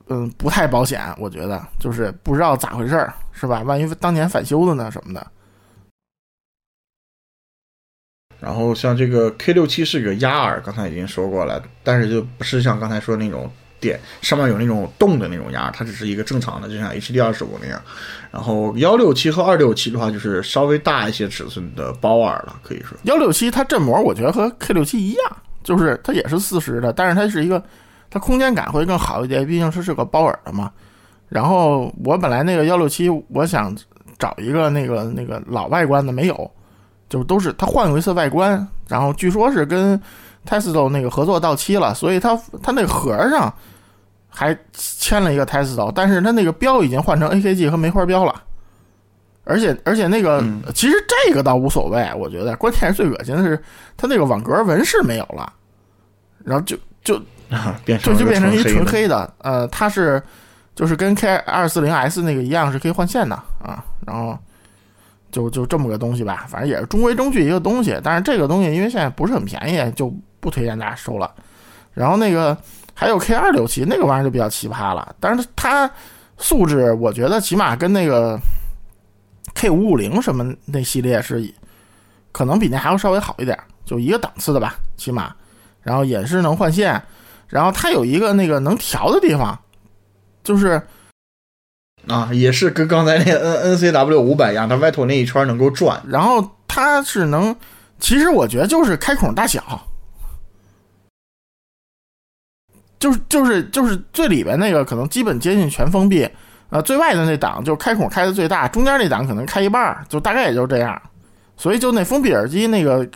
[0.07, 3.61] 嗯不太保险，我觉得就是不知道咋回事儿，是吧？
[3.63, 5.27] 万一当年返修的呢什么的。
[8.39, 17.83] 然后像这个 K 六七是个压耳，刚才已经说过了，但是就不是像刚才说那种点上面有那种洞的那种压，它只是一个正常的，就像 HD 二十五那样。
[18.31, 22.97] 然后幺六七和二六七的话，就是稍微大一些尺寸的包耳了，可以说。
[23.03, 27.63] 幺六七它振膜我觉得和 K 六七一样，就是它也是四十的，但是它是一个
[28.11, 30.71] 它空间感会更好一点，毕竟它是个包耳的嘛。
[31.29, 33.77] 然后我本来那个幺六七我想
[34.19, 36.51] 找一个那个那个老外观的没有，
[37.09, 40.01] 就都是它换过一次外观，然后据说是跟
[40.47, 43.53] Testo 那个合作到期了，所以它它那个盒上
[44.29, 48.43] 还签了一个 Testo，但是它那个标已经换成 AKG 和梅花标了。
[49.49, 50.45] 而且而且那个、
[50.75, 53.59] 其实这个倒无所谓，我觉得关键是最恶心的是
[53.97, 55.51] 它那个网格纹饰没有了，
[56.45, 57.17] 然后就就
[57.49, 60.23] 啊， 变成就就变成一纯黑黑的，呃，它是
[60.75, 63.35] 就是跟 K 二四零 S 那个一样是可以换线的
[63.65, 64.39] 啊，然后
[65.33, 71.33] 就就这么个东西吧，反正也是中规中矩一个东西，但是这个东西因为现在不是很便宜，就不推荐大家收了。
[71.95, 72.57] 然后那个
[72.95, 75.91] 还有 K 二六七那个玩意儿就比较奇葩了，但是它
[76.37, 78.39] 素质我觉得起码跟那个
[79.59, 81.53] K 五五零什么那系列是
[82.31, 85.35] 可能比那还要稍微好一点，就一个档次的吧，起码。
[85.83, 87.03] 然后也是能换线，
[87.49, 89.59] 然后它有一个那个能调的地方，
[90.45, 90.81] 就是
[92.07, 96.01] 啊，也是跟刚才那个 N N C W 五百一样，它外头那一圈能够转。
[96.07, 97.57] 然后它是能，
[97.99, 99.89] 其实我觉得就是开孔大小，
[103.01, 106.29] 就是就是就是最里边那个可能基本接近全封闭，
[106.71, 111.01] 呃，最外的那档就开孔开的最大，中间那档可能开一半儿，就大概也就这样。
[111.57, 113.09] 所以就那封闭耳机那个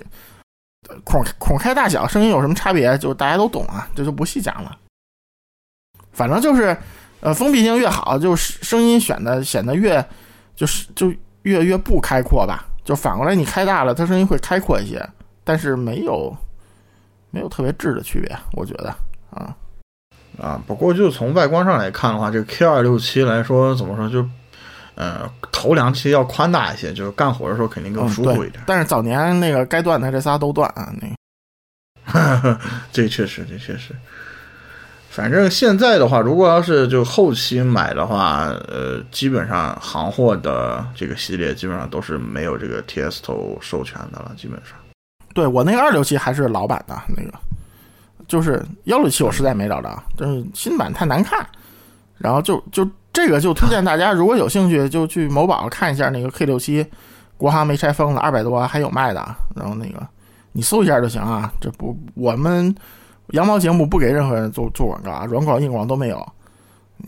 [1.05, 4.77] 孔孔开大小，声音有什么差别，就大家都懂啊，这就不细讲了。
[6.13, 6.77] 反正就是，
[7.21, 10.05] 呃，封闭性越好，就是声音选的显得越
[10.57, 12.67] 就是就越越不开阔吧。
[12.85, 15.07] 就反过来你开大了，它声音会开阔一些，
[15.45, 16.37] 但是没有
[17.31, 18.89] 没有特别质的区别，我觉得
[19.31, 19.55] 啊。
[20.43, 24.28] 啊，不过就从外观上来看的话，这个 K 二六七来说，怎么说就，
[24.97, 28.64] 呃，头梁其实要宽大一些，就是干活的时候肯定更嗯，舒服一对点。。
[28.66, 31.09] 但是早年那个该断的这仨都断啊，那
[32.43, 32.59] 个
[32.90, 33.95] 这确实，这确实。
[35.11, 44.74] 反正现在的话，如果要是就后期买的话，呃，基本上行货的这个系列基本上都是没有这个 Tiesto 授权的了，基本上。
[45.34, 47.32] 对我那个二六七还是老版的那个，
[48.33, 51.47] 就是幺六七我实在没找着，就是新版太难看。
[52.16, 56.87] 然后就就这个就推荐大家，如果有兴趣就去某宝看一下那个 K 六七，
[57.37, 59.22] 国行没拆封的，二百多还有卖的。
[59.55, 60.01] 然后那个
[60.53, 62.74] 你搜一下就行啊，这不我们
[63.33, 66.26] 羊毛节目不给任何人做做广告啊，软广硬广都没有。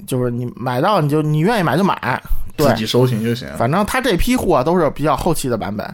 [0.07, 2.23] 就是你买到你就你愿意买就买，
[2.55, 3.49] 对自己收行就行。
[3.57, 5.87] 反正他这批货都是比较后期的版本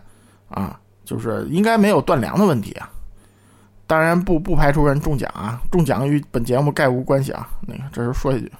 [0.49, 2.91] 啊，就是应该没有断粮的问题啊。
[3.91, 7.51] 当然不不排除人中奖啊，中奖与本节目概无关系啊。
[7.67, 8.53] 那个这是说一句，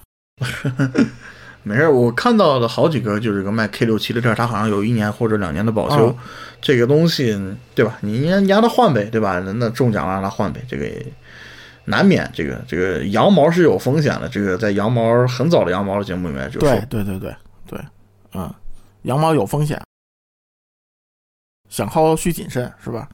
[1.63, 6.09] 没事，我看到的好几个就是个卖 K 六七的这儿，它好像有一年或者两年的保修。
[6.09, 6.17] 嗯
[6.61, 7.33] 这个东西，
[7.73, 7.97] 对吧？
[8.01, 9.39] 你你让它换呗，对吧？
[9.39, 11.03] 那中奖了让它换呗，这个也
[11.85, 12.29] 难免。
[12.35, 17.35] 这个这个羊毛是有风险的，这个在羊毛很早的羊毛的节目里面就说对对对对
[17.67, 17.79] 对，
[18.33, 18.53] 嗯，
[19.03, 19.81] 羊毛有风险，
[21.69, 23.07] 想薅需谨慎，是吧？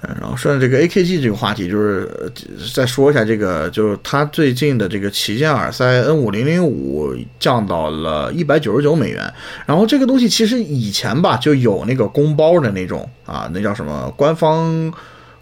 [0.00, 2.30] 嗯，然后顺着这个 AKG 这个话题，就是呃
[2.72, 9.28] 再说一下这个，就是它最近的这个旗舰耳塞 N 五零零五降到了一百九十九美元。
[9.66, 14.92] 然后这个东西其实以前吧就有那个公包的那种啊，那叫什么官方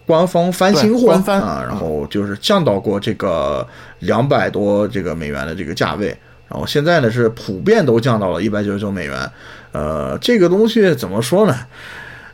[0.07, 3.66] 官方翻新货啊，然后就是降到过这个
[3.98, 6.16] 两百多这个美元的这个价位。
[6.48, 9.30] 然后现在呢是普遍都降到了一百九十九美元。
[9.72, 11.54] 呃，这个东西怎么说呢？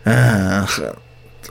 [0.04, 0.86] 嗯，很。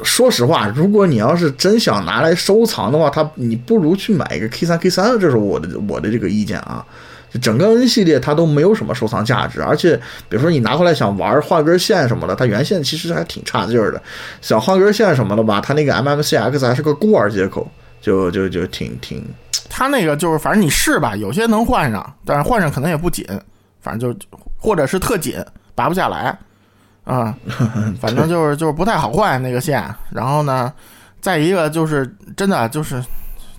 [0.03, 6.85] 说实话，如果你要是真想拿来收藏的话，它你不如去买一个 K 三 K 三，这是我的我的这个意见啊。
[7.33, 9.95] 就整个 N 系列它都没有什么收藏价值，而且
[10.27, 14.01] 比如说你拿回来想玩换根线什么的，它原线其实还挺差劲儿的。
[14.41, 17.65] 想换根线什么的吧，它那个 MMCX 还是个孤儿接口，
[18.01, 19.25] 就就就挺挺
[19.69, 23.25] 它那个就是反正你试吧，有些能换上，但是换上可能也不紧，
[23.79, 24.27] 反正就
[24.57, 25.35] 或者是特紧，
[25.73, 26.37] 拔不下来
[27.03, 27.35] 啊、
[27.99, 29.83] 反正就是就是不太好换那个线。
[30.09, 30.71] 然后呢，
[31.19, 32.05] 再一个就是
[32.37, 33.03] 真的就是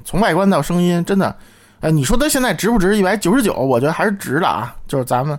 [0.05, 1.35] 从外观到声音，真的，
[1.81, 3.53] 呃，你说它现在值不值一百九十九？
[3.55, 4.75] 我觉得还是值的啊。
[4.87, 5.39] 就是咱们，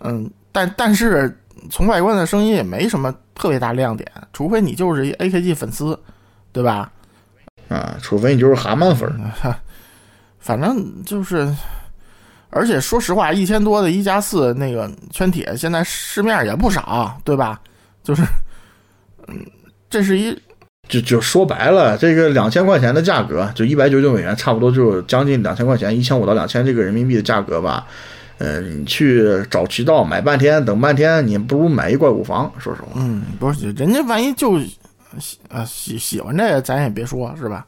[0.00, 1.38] 嗯，但但是
[1.70, 5.98] 从外观的声音也没什么特别大亮点，除非你就是一 AKG 粉丝，
[6.52, 6.90] 对吧？
[7.68, 9.54] 啊，除非你就是蛤蟆粉儿。
[10.38, 11.52] 反正就是，
[12.50, 17.60] 而且说实话，一千多的一加四那个圈铁，现在市面也不少，对吧？
[18.02, 18.22] 就是，
[19.28, 19.44] 嗯，
[19.90, 20.36] 这是一
[20.88, 27.86] 就就说白了，这个两千块钱的价格，就一百九十九美元，差不多就将近两千块钱，一千五到两千这个人民币的价格吧。
[28.38, 32.52] 嗯，你去找渠道买半天，等半天，你不如买一怪物房。
[32.58, 34.60] 说实话，嗯，不是，人家万一就
[35.18, 37.66] 喜啊喜喜欢这个，咱也别说是吧？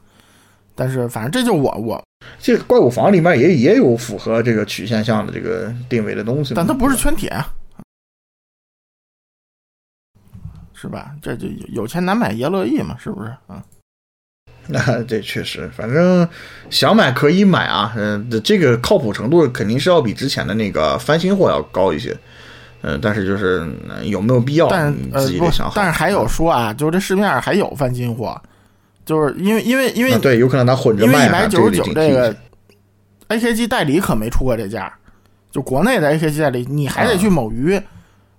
[0.75, 2.01] 但是反正这就我我，
[2.37, 7.47] 这个怪物房里面也也有符合这个曲线向的这个定位的东西，但它不是圈铁啊，
[10.73, 11.11] 是吧？
[11.21, 13.63] 这就有钱难买爷乐意嘛，是不是啊？
[14.71, 16.29] 那这确实，反正
[16.69, 22.15] 想买可以买啊，嗯，这个靠谱程度肯定是要比之前的那个翻新货要高一些，
[22.81, 23.67] 嗯，但是就是
[24.03, 25.73] 有没有必要，但自己得想好。
[25.75, 28.39] 但是还有说啊，就这市面上还有翻新货，
[29.09, 31.13] 就是因为因为因为对，有可能他混着卖。
[31.13, 32.35] 因为一百九十九这个
[33.29, 34.93] AKG 代理可没出过这价，
[35.49, 37.81] 就国内的 AKG 代理，你还得去某鱼，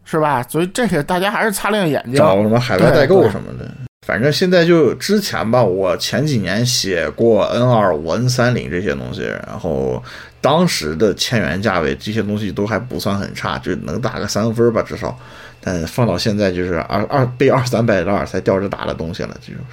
[0.05, 0.41] 是吧？
[0.49, 3.68] 所以这个大家还是擦亮眼睛，找什么海外代购什么的。
[4.07, 10.01] 反正现在就之前吧，我前几年写过 N 二五、N 三零这些东西，然后
[10.41, 15.18] 当时的千元价位，这些东西都还不算很差，就能打个三分吧，至少。
[15.61, 19.64] 但放到现在就是二二被二三百的耳塞吊着打的东西了，这就是。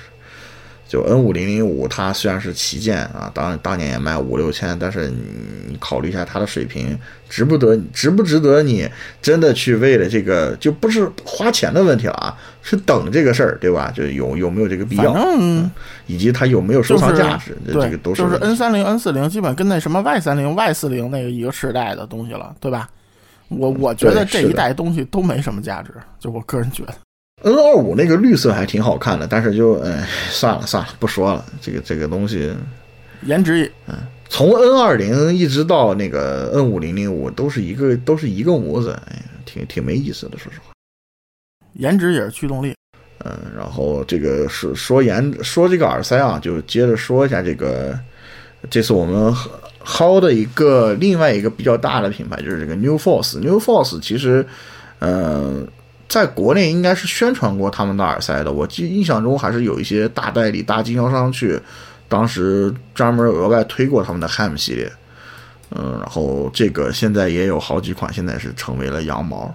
[0.87, 6.97] 就 N 五零零五，它虽然是旗舰啊，当当年也卖五六千，但是你考虑一下它的水平，
[7.29, 8.89] 值不得，值不值得你
[9.21, 13.91] 真的去为了这个，就不是花钱的问题了啊，是等这个事儿，对吧？
[13.93, 15.69] 就有有没有这个必要，嗯
[16.05, 18.23] 以及它有没有收藏价值，这个都是。
[18.23, 22.87] 就是 N 三零、N 四零，基本跟那什么 Y 三零、Y 四零那个一个时代的东西了，对吧？
[23.49, 26.93] 我我觉得这一代东西都没什么价值，就我个人觉得。
[27.43, 31.45] N 二五那个绿色还挺好看的，但是就哎算了算了，不说了。
[31.61, 32.51] 这个这个东西，
[33.27, 33.95] 颜值也嗯，
[34.27, 40.73] 从 N 二零一直到那个 N 五零零五都是一个都是一个模子，哎，挺挺没意思的，说实话。
[41.73, 42.73] 颜值也是驱动力，
[43.23, 47.95] 嗯，然后这个是说颜说这个耳塞啊，就接着说一下这个，
[48.67, 49.31] 这次我们
[49.85, 53.39] 薅的一个另外一个比较大的品牌就是这个 New Force。
[53.39, 54.43] New Force 其实，
[55.01, 55.67] 嗯。
[56.07, 61.59] 在国内应该是宣传过他们的耳塞的，我记印象中还是有一些大代理、大经销商去，
[62.07, 64.91] 当时专门额外推过他们的 Ham 系列，
[65.71, 69.53] 嗯，然后这个现在也有好几款，现在是成为了羊毛。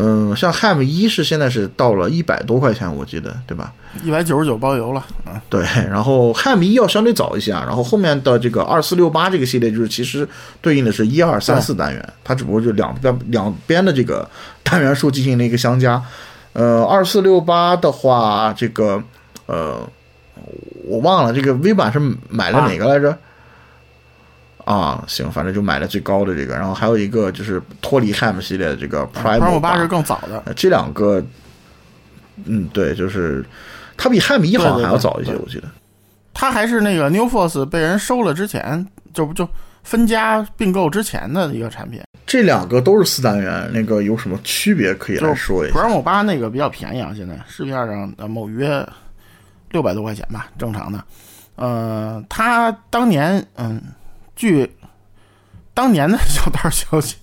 [0.00, 3.72] 嗯，像 Ham 一是现在是到了一百多块钱，我记得对吧？
[4.04, 5.62] 一百九十九包邮了，嗯，对。
[5.90, 10.28] 然后 Ham 一要相对早一些啊，然后后面的这个二四六八这个系列就是其实
[10.60, 14.28] 对应的是一二三四单元，它只不过就两边两边的这个
[14.62, 16.02] 单元数进行了一个相加。
[16.52, 19.02] 呃，二四六八的话，这个
[19.46, 19.80] 呃，
[20.84, 23.10] 我忘了这个 V 版是买了哪个来着？
[23.10, 23.18] 啊，
[25.06, 30.52] 行，反正就买了最高的这个，然后还有一个就是脱离 Ham 系列的这个 Prime 八是更早的。
[30.54, 31.24] 这两个，
[32.44, 33.42] 嗯，对，就是
[33.96, 35.68] 它比 Ham 一好像还要早一些，我记得。
[36.34, 39.48] 它还是那个 New Force 被人收了之前，就就
[39.84, 42.02] 分家并购之前的一个产品。
[42.26, 48.86] 这两个都是四单元，那个有什么区别可以来说一下？Prime 八那个比较便宜啊，现在市面上呃某约
[49.70, 51.02] 六百多块钱吧，正常的。
[51.56, 53.80] 呃，它当年嗯。
[54.38, 54.72] 据
[55.74, 57.16] 当年的 小道消息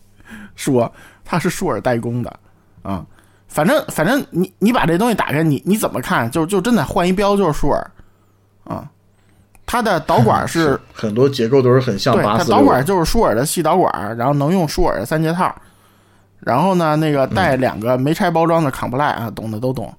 [0.54, 0.94] 说，
[1.24, 2.40] 他是舒尔代工的
[2.84, 3.06] 啊。
[3.48, 6.30] 反正反正你你把这东西打开，你你怎么看？
[6.30, 7.92] 就就真的换一标就是舒尔
[8.66, 8.86] 啊。
[9.66, 15.56] 它的导管是很多结构都是很像八四导管就是舒尔的细导管，然后能用舒尔的三节套。
[16.42, 19.92] 然后呢，那个带两个没拆包装的康布赖啊，懂的都懂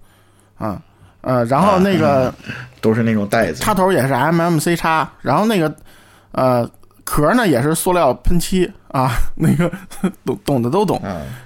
[0.59, 0.83] 啊。
[1.23, 2.33] 呃，然后那个
[2.83, 5.75] 都是那种袋子，插头也是 MMC 插，然后那个
[6.33, 6.71] 呃。
[7.07, 9.71] 壳呢也是塑料喷漆啊， 那个
[10.25, 11.01] 懂懂的都懂。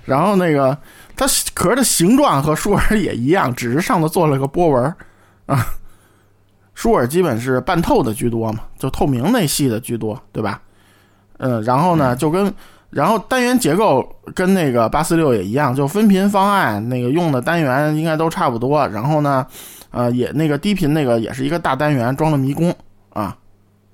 [0.07, 0.77] 然后那个
[1.15, 4.97] 它壳的形状和舒尔也一样，只是上头做了个波纹
[5.45, 5.67] 啊。
[6.75, 10.63] 舒尔基本是半透的居多嘛，就透明那系的居多，对吧？
[11.37, 12.51] 嗯，然后呢就跟
[12.89, 18.89] 然后单元结构跟那个八四六也一样，就分频方案那个用的单元应该都差不多。
[18.89, 19.47] 然后呢，
[19.91, 22.75] 呃，也那个低频那个也是一个大单元装了迷宫
[23.11, 23.37] 啊。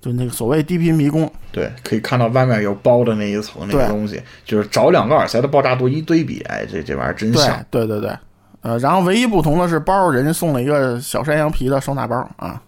[0.06, 7.60] 就那个所谓低频迷宫，对，可以看到外面有包的那一层那个东西，就是找两个耳塞的爆炸度一对比，哎，这这玩意儿真像。
[7.72, 8.16] 对对对，
[8.60, 12.62] 呃，然后唯一不同的是包，人家送了一个小山羊皮的收纳包啊，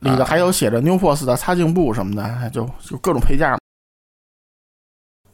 [0.00, 3.54] 里头还有写着 New Force 的擦镜布什么的，就就各种配件。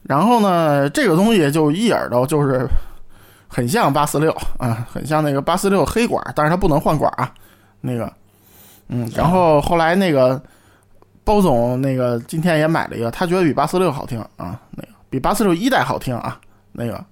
[0.02, 2.66] 然后呢，这个东西就一耳朵就是
[3.46, 7.32] 很像八四六啊，很像那个八四六黑管，但是它不能换管啊，
[7.80, 8.12] 那个。
[8.92, 10.40] 嗯，然后后来那个
[11.22, 16.40] 包总那个今天也买了一个，他觉得比八四六好听啊，那个比八四六一代好听啊，
[16.72, 17.04] 那个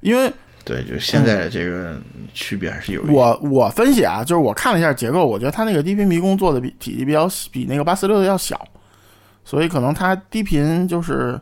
[0.00, 0.30] 因为
[0.64, 1.98] 对，就现在这个
[2.32, 3.02] 区别还是有。
[3.08, 8.58] 我我分析啊，就是我看了一下结构，我觉得它那个低频迷宫做的比体积比较比那个八四六的要小，
[9.44, 11.40] 所以可能它低频就是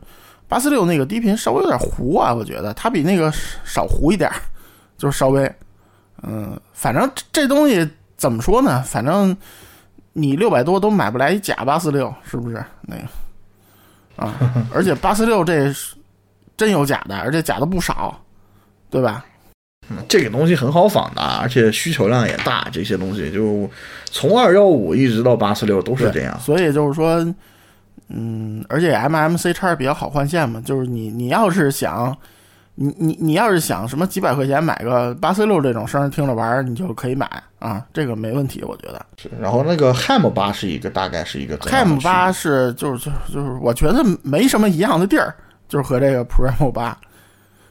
[0.49, 3.33] 八四六那个低频稍微有点糊啊，我觉得它比那个
[3.65, 4.31] 少糊一点，
[4.99, 5.53] 就是稍微，
[6.23, 8.83] 嗯，反正这这东西怎么说呢？
[8.83, 9.37] 反正
[10.13, 13.03] 你六百多都买不来一假八四六，是不是那个
[14.17, 14.35] 啊？
[14.73, 15.73] 而且八四六这
[16.57, 18.21] 真有假的，而且假的不少，
[18.91, 19.25] 对吧？
[19.91, 23.69] 嗯这个东西很好仿的，而且需求量也大，这些东西就
[24.07, 26.39] 从二幺五一直到八四六都是这样。
[26.39, 27.19] 所以就是说，
[28.09, 32.17] 嗯，而且 MMC 叉比较好换线嘛，就是你你要是想，
[32.83, 37.31] 你你你要是想什么几百块钱买个八 C 六这种声听着玩儿，你就可以买
[37.61, 39.07] 啊，这个没问题，我觉得。
[39.17, 45.33] 是，然后那个 Ham 八是一个大概是一个 Ham 八是就是就是就是，我觉得没什么一样的地儿，
[45.69, 46.99] 就是和这个 Primo 八。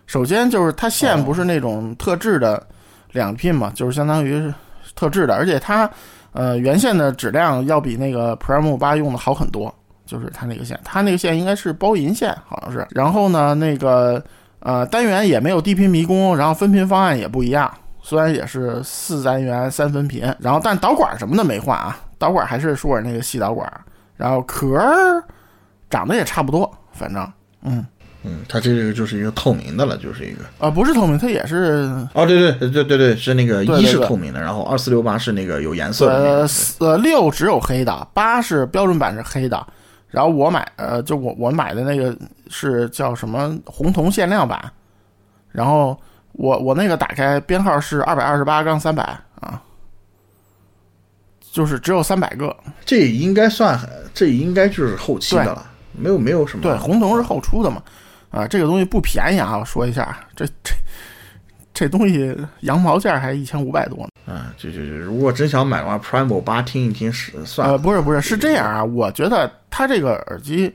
[0.06, 2.66] 首先就是它线不是那种特制的
[3.12, 4.54] 两 pin 嘛，就是相当于是
[4.96, 5.90] 特制的，而且它
[6.32, 9.74] 呃原线的质量要比那个 Primo 八用的好很多。
[10.04, 12.86] 就是它那个线，它那个线应该是包银线，好像是。
[12.90, 14.22] 然后呢，那个
[14.62, 23.72] 呃单元也没有低频迷宫，然后分频方案也不一样，虽然也是四单元三分频，然后但导管什么的没换啊，导管还是舒尔那个细导管，
[24.16, 25.24] 然后壳儿
[25.90, 27.32] 长得也差不多，反正
[27.64, 27.86] 嗯
[28.24, 30.44] 嗯，它这个就是一个透明的了，就是一个。
[30.60, 36.48] 啊不是透明，它也是哦，对对对对对，是那个一是透明的，然后二四六八是那个有颜色的那呃个。
[36.48, 39.66] 四呃六只有黑的，八是标准版是黑的，
[40.12, 42.16] 然后我买呃就我我买的那个
[42.50, 44.72] 是叫什么红铜限量版，
[45.52, 46.00] 然后
[46.34, 49.04] 我我那个打开编号是二百二十八杠三百
[49.40, 49.62] 啊，
[51.52, 52.56] 就是只有三百个，
[52.86, 53.80] 这应该算，
[54.14, 56.62] 这应该就是后期的了，没有没有什么。
[56.62, 57.82] 对，红铜是后出的嘛，
[58.30, 60.74] 啊，这个东西不便宜啊，我说一下，这这
[61.82, 64.10] 这东西羊毛价还一千五百多呢。
[64.32, 67.80] 啊，就就就，如果真想买的话，Primo 八听一听是算呃，了。
[67.80, 70.72] 不是不是，是这样啊，我觉得它这个耳机，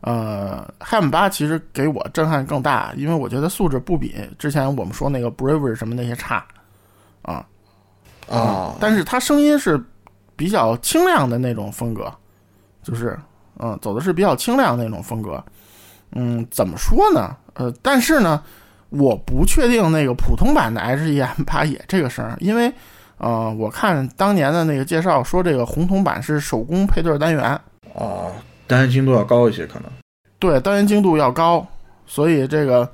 [0.00, 6.42] 呃，Ham 八其实给我震撼更大，因为我觉得素质不比之前我们说那个 Braver 什么那些差
[7.20, 7.44] 啊，
[8.30, 9.78] 啊，但是它声音是
[10.34, 12.10] 比较清亮的那种风格，
[12.82, 13.14] 就是
[13.58, 15.44] 嗯，走的是比较清亮的那种风格。
[16.12, 17.36] 嗯，怎么说呢？
[17.52, 18.42] 呃，但是呢，
[18.90, 22.72] 我不确定那个普通版的 HEM 八也这个声儿，因为
[23.18, 27.58] 呃，我看当年的那个介绍说，这个红铜版是手工配对单元，
[27.94, 28.30] 哦，
[28.66, 29.84] 单元精度要高一些，可能。
[30.38, 31.66] 对，单元精度要高，
[32.06, 32.88] 所以这个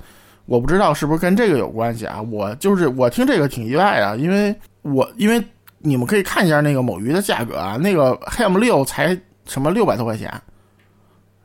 [0.45, 2.21] 我不知道是不是跟这个有关系啊？
[2.21, 5.43] 我就是我听这个挺意外的，因为我因为
[5.79, 10.33] 你们可以看一下那个某鱼的价格啊，那个 Ham 六才什么六百多块钱，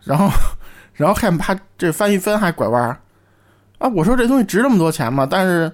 [0.04, 0.28] 然后
[0.94, 2.96] 然后 Ham 八这翻一分还拐弯儿
[3.78, 3.88] 啊！
[3.88, 5.26] 我说这东西值这么多钱吗？
[5.28, 5.70] 但是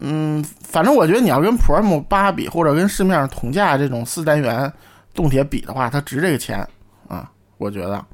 [0.00, 4.72] 嗯，反正我觉得你要跟 Primo 八比，或者跟市面上同价这种四单元
[5.14, 6.66] 动铁比的话，它值这个钱
[7.08, 8.04] 啊，我觉得。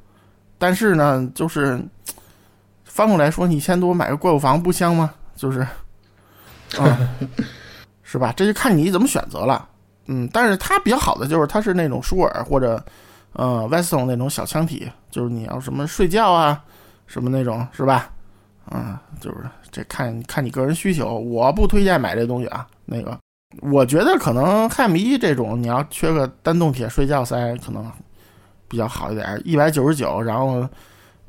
[0.58, 1.80] 但是呢，就是
[2.84, 5.12] 翻过来说，你一千多买个怪物房不香吗？
[5.34, 5.60] 就是
[6.78, 6.98] 啊，
[8.02, 8.32] 是吧？
[8.36, 9.68] 这就看你怎么选择了。
[10.06, 12.82] 嗯，但是它比较好的就是它是那种舒尔或者
[13.32, 16.62] 呃 Weston 那种小腔体，就是你要什么睡觉啊
[17.06, 18.10] 什么那种是吧？
[18.70, 22.66] 嗯，就是这看看你个人需求，我不推荐买这东西啊。
[22.84, 23.18] 那个，
[23.60, 27.90] 我觉得可能汉米这种，你要缺个单动铁睡觉塞，可能
[28.68, 30.66] 比较好一点，一百九十九，然后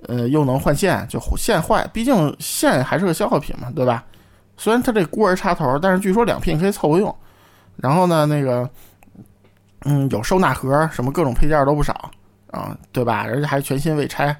[0.07, 4.03] 呃又能换线，就线坏，毕竟线还是个消耗品嘛，对吧？
[4.55, 7.13] 虽然它这孤儿插头，但是据说两片可以凑合用。
[7.75, 8.69] 然后呢，那个
[9.86, 12.11] 嗯有收纳盒，什么各种配件都不少
[12.51, 13.23] 啊，对吧？
[13.25, 14.36] 而且还全新未拆。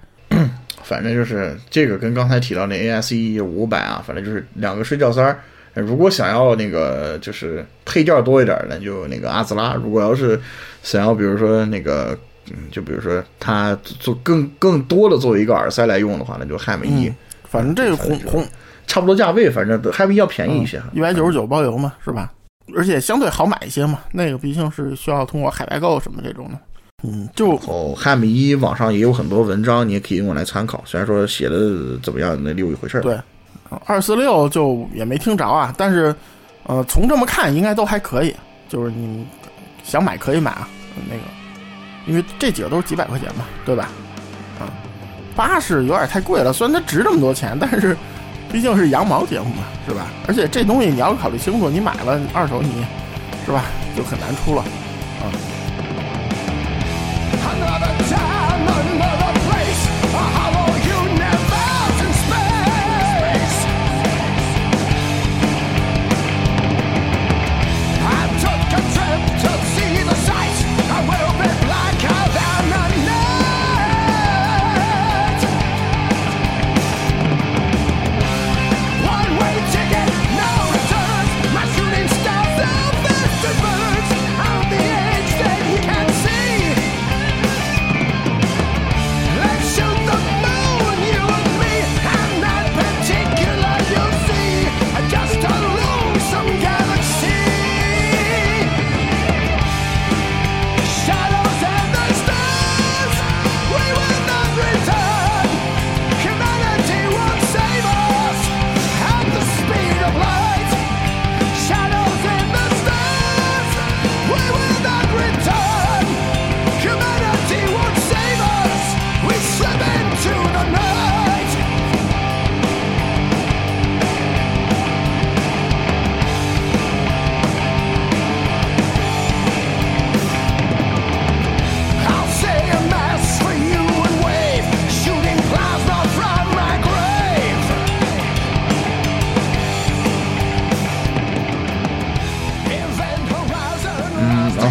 [0.82, 5.40] 反正就是这个跟刚才提到那 ASE 五百啊，反正就是两个睡觉塞儿。
[5.76, 10.40] 如果想要那个就是配件多一点的，就那个阿兹拉；如果要是
[10.84, 12.18] 想要比如说那个，
[12.52, 17.16] 嗯，就比如说它做更更多的作为一个耳塞来用的话，那就汉美一，嗯
[17.50, 18.46] 反正这个红红
[18.86, 20.82] 差不多价位，反正汉美一要便宜一些。
[20.94, 22.32] 一百九十九包邮嘛，是吧？
[22.76, 26.60] 而且相对好买一些嘛，那个毕竟是需要通过海外购什么这种的。
[27.04, 30.82] 嗯，就哦，汉米一网上也有很多文章，你也可以用来参考。
[30.86, 33.02] 虽然说写的怎么样，那另一回事儿。
[33.02, 33.18] 对
[33.86, 36.16] 二四六就也没听着啊，但是
[36.64, 38.34] 呃，从这么看应该都还可以，
[38.70, 39.26] 就是你
[39.84, 40.68] 想买可以买啊，
[41.10, 41.22] 那个，
[42.08, 43.90] 因为这几个都是几百块钱嘛，对吧？
[44.60, 44.72] 啊，
[45.36, 47.98] 八是有点太贵了，虽然它值这么多钱，但是
[48.52, 50.08] 毕竟是羊毛节目嘛，是吧？
[50.28, 52.86] 而且这东西你要考虑清楚，你买了二手你
[53.46, 53.66] 是吧
[53.98, 55.28] 就很难出了啊。
[57.56, 58.33] Another time,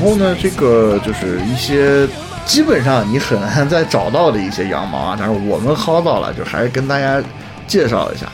[0.03, 2.09] 然后呢，这个就是一些
[2.45, 7.23] 基本上你很难再找到的一些羊毛啊，但是我们薅到了，就还是跟大家
[7.69, 8.27] 介绍一下。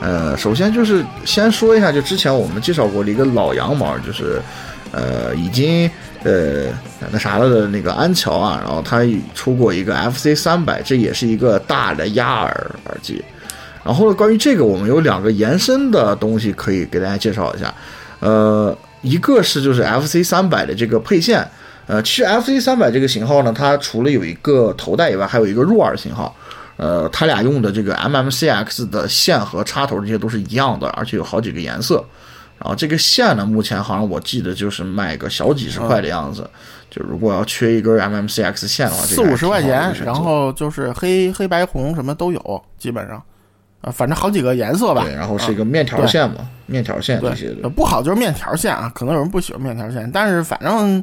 [0.00, 4.42] 呃，首先就是先说一下，就之前我们介绍过的一个老羊毛，就是
[4.90, 5.88] 呃已经
[6.24, 6.66] 呃
[7.12, 9.02] 那啥了的那个安乔啊，然后他
[9.36, 13.24] 出过一个 FC 三百，这也是一个大的压耳耳机。
[13.84, 17.72] 然后，关于这个，我们有两个延伸的东西可以给大家介绍一下。
[18.20, 21.46] 呃，一个是就是 FC 三百的这个配线，
[21.86, 26.34] 呃，其实 FC 三百这个型号呢，它除了有一个头戴以外，还有一个入耳型号。
[26.76, 32.04] 呃，它俩用的这个 MMCX 的线和插头这些都是一样的，而且有好几个颜色。
[32.58, 36.50] 然后这个线呢，目前好像我记得就是卖个小几十块的样子。
[36.90, 43.22] 就如果要缺一根 MMCX 线的话，四五十块钱，然然后就是黑黑白红什么都有，基本上，
[43.84, 45.02] 啊，反正好几个颜色吧。
[45.04, 47.68] 对，然后是一啊个面条线嘛，面条线这些的。
[47.68, 51.02] 不好就是面条线啊，可能有人不喜欢面条线，但是反正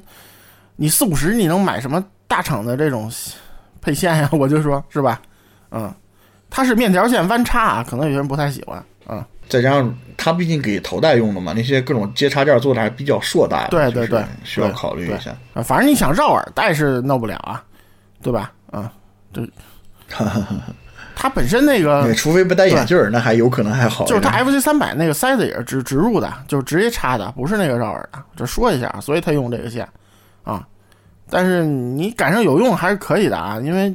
[0.76, 3.12] 你四五十你能买什么大厂的这种
[3.82, 4.30] 配线呀？
[4.34, 5.22] 我就说是吧，
[5.70, 5.94] 嗯，
[6.50, 15.36] 它是面条线弯插啊，可能有些人不太喜欢，嗯，再加上它毕竟给头戴用的嘛，那些各种接插件做的还比较硕大对对对需要对对考虑一下。
[15.54, 17.64] 啊，反正你想绕耳戴是弄不了啊，
[18.24, 18.52] 对吧？
[18.72, 18.90] 嗯，
[19.34, 19.42] 这
[21.22, 24.06] 它本身那个对，除非不戴眼镜儿，那还有可能还好。
[24.06, 28.18] 就是它 FC 三百那个塞子也是直植入的，就是直接插的，不是那个绕耳的。
[28.36, 29.88] 这说一下，所以它用这个线
[30.44, 30.68] 啊。
[31.30, 33.94] 但是你赶上有用还是可以的啊，因为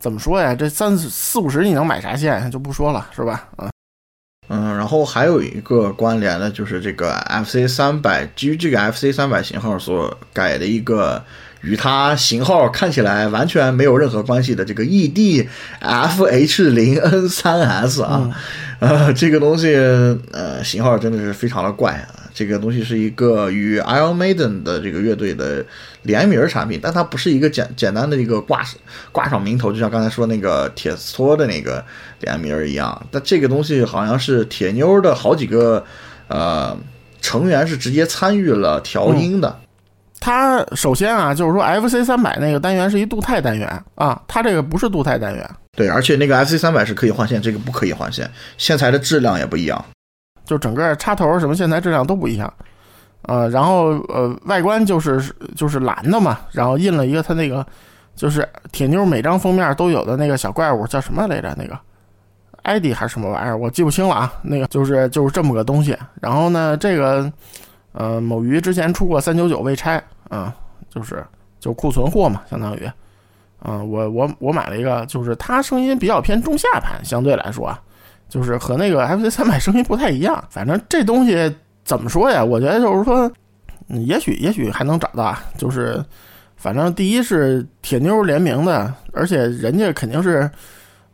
[0.00, 3.46] 怎么说呀，这三四五十你能买啥线就不说了，是吧？
[3.58, 3.70] 嗯，
[4.48, 7.12] 嗯，然后还有一个关联的就是这个
[7.44, 11.22] FC 三百，基于这个 FC 三百型号所改的一个
[11.62, 15.46] 与它型号看起来完全没有任何关系的这个 ED
[15.80, 18.30] FH 零 N 三 S 啊，
[18.80, 19.74] 呃，这个东西
[20.32, 22.20] 呃型号真的是非常的怪啊。
[22.34, 25.62] 这个东西是一个与 Iron Maiden 的这个乐队的
[26.04, 28.64] 联名产品，但它不是一个简简单的一个挂
[29.12, 31.84] 挂上名头，就像刚才说那个铁托的那个
[32.20, 33.06] 联名一样。
[33.10, 35.84] 但这个东西好像是铁妞的好几个
[36.28, 36.74] 呃
[37.20, 39.58] 成员是直接参与了调音的。
[40.24, 49.84] 它首先啊，就是说 FC 三百那个单元是一镀钛单元啊，它这个不是镀钛单元，对，而且那个 FC 三百是可以换线，这个不可以换线，线材的质量也不一样。
[50.44, 52.54] 就整个插头什么线材质量都不一样。
[53.22, 55.20] 呃，然后呃，外观就是
[55.56, 57.66] 就是蓝的嘛，然后印了一个它那个
[58.14, 61.52] 就是铁妞每张封面都有的那个小怪物叫什么来着？
[61.58, 61.76] 那个
[62.62, 63.56] 艾迪还是什么玩意儿？
[63.56, 64.32] 我记不清了啊。
[64.42, 65.96] 那个就是就是这么个东西。
[66.20, 67.32] 然后呢，这个
[67.92, 70.54] 呃，某鱼之前出过三九九未拆啊、
[70.88, 71.24] 就是
[71.60, 72.90] 就库存货嘛，相当于。
[73.64, 77.80] 嗯、我我我买了一个，就是它声音比较偏中下盘，相对来说啊，
[78.28, 80.42] 就是和那个 FC 三百声音不太一样。
[80.50, 81.54] 反正这东西
[81.84, 82.44] 怎么说呀？
[82.44, 83.30] 我觉得就是说，
[83.88, 85.36] 也许也许还能找到。
[85.56, 86.04] 就是
[86.56, 90.50] 反正第一是铁妞联名的，而且人家肯定是，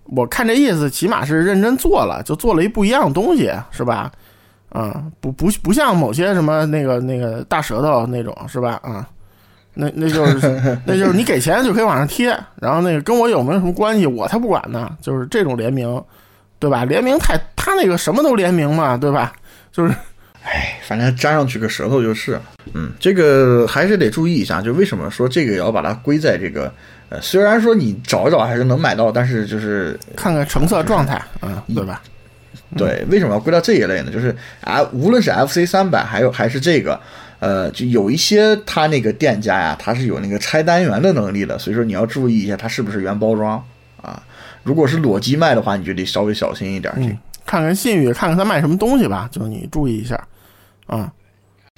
[0.04, 4.10] 我看这意思，起码是认真做了，就做了一不一样的东西，是吧？
[4.70, 8.78] 啊、不不不像某些什么那个那个大舌头那种，是吧？
[8.82, 9.08] 啊、
[9.74, 14.96] 那那就是 那就是你给钱就可以往上贴，然后那个跟我有没有什么关系，我才不管呢。
[15.00, 16.02] 就是这种联名，
[16.58, 16.84] 对吧？
[16.84, 19.32] 联名太他那个什么都联名嘛，对吧？
[19.72, 19.94] 就是
[20.44, 22.38] 哎，反正粘上去个舌头就是。
[22.74, 26.70] 嗯，这个还是得注意一下，就为什么说这个也要把它归在这个
[27.08, 32.02] 呃，虽然说你找一找还是能买到，但是就是看看成色状态，嗯，对吧？
[32.76, 34.10] 对，为什么要归到这一类呢？
[34.12, 37.00] 就是啊，无论是 FC 三百，还有还是这个，
[37.38, 43.64] 呃，就有一些它那个店家呀，它是有那个拆单元的能力的，所以说你要注意一下它是不是原包装
[44.02, 44.22] 啊。
[44.64, 46.92] 如果是裸机卖的话，你就得稍微小心一点。
[47.46, 50.28] 看看信誉，看看他卖什么东西吧，就你注意一下，
[50.86, 51.10] 啊、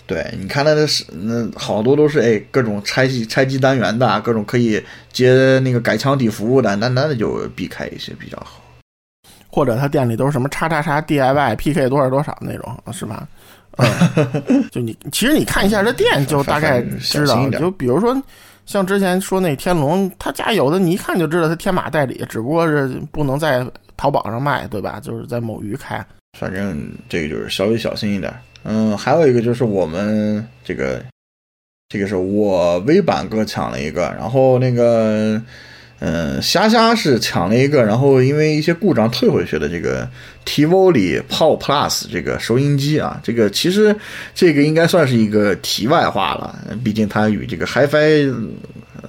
[0.05, 8.60] 对，你看它的是那好多都是哎各种拆机拆机单元的，各种可以接那个改枪底服务的，那那就避开一些比较好。
[9.51, 13.27] 或者他店里都是什么叉叉叉 DIY PK 多少多少那种，是吧？
[13.77, 17.49] 嗯， 就你其实你看一下这店，就大概知道。
[17.51, 18.21] 就比如说
[18.67, 23.67] 像之前说那天龙，他家有的你一看就知道他天马代理，只不过是不能在
[23.97, 25.01] 淘宝上卖，对吧？
[25.03, 26.05] 就是在某鱼开。
[26.39, 26.79] 反正
[27.09, 28.33] 这个就是稍微小心一点。
[28.65, 31.03] 嗯，还有一个就是我们这个，
[31.89, 35.41] 这个是我微版哥抢了一个，然后那个，
[36.01, 40.09] 嗯，虾虾是抢了一个，然后因为一些故障退回去的这个
[40.47, 43.95] Tivoli Pow Plus 这个收音机啊，这个其实
[44.35, 48.35] 这个应该算是一个题外话了，毕竟它与这个 HiFi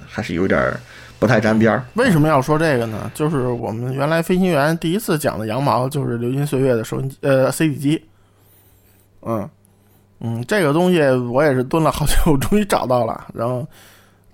[0.06, 0.74] 还是有点
[1.18, 1.86] 不太沾边儿。
[1.94, 3.10] 为什么要说这个呢？
[3.14, 8.04] 就是我们原来飞行员第一次讲的羊毛就是流金岁月的收音机，呃，CD 机。
[9.22, 9.50] 嗯，
[10.20, 11.00] 嗯，这个东西
[11.32, 13.28] 我也是蹲了好久，终于找到了。
[13.34, 13.66] 然后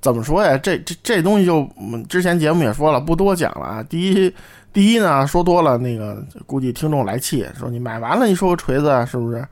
[0.01, 0.57] 怎么说呀？
[0.57, 1.67] 这这这东西就
[2.07, 3.83] 之前节目也说了，不多讲了啊。
[3.83, 4.33] 第一，
[4.71, 9.45] 第一呢，说多了那个估计听众来气，说你买完了你说个锤子，是不是？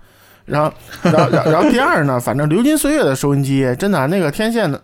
[0.45, 4.79] 然后，然后，然后第二呢，反正流金岁月的收音机真的那个天线的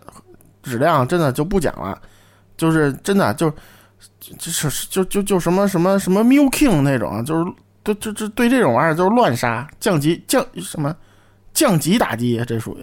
[0.60, 1.96] 质量真的就不讲了，
[2.56, 3.48] 就是真的就
[4.38, 7.52] 就是就就就什么什么什么 Miu King 那种，就是
[7.84, 10.92] 对就就对这种玩意儿就是乱杀降级降什么
[11.54, 12.82] 降级打击，这属于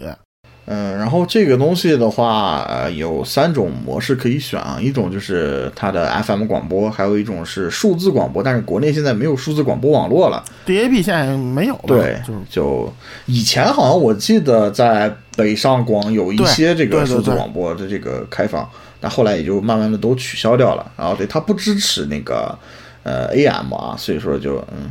[0.72, 10.44] 嗯，然后这个东西的话，呃，有三种模式可以选啊，一种就是它的 FM 广播，还有一种是数字广播，但是国内现在没有数字广播网络了。
[10.64, 12.92] DAB 现在没有了，对，就是就
[13.26, 18.70] 以前好像我记得在北上广有一些这个数字广播的这个开放，
[19.00, 20.92] 但后来也就慢慢的都取消掉了。
[20.96, 22.56] 然后对它不支持那个
[23.02, 24.88] 呃 AM 啊，所以说就嗯。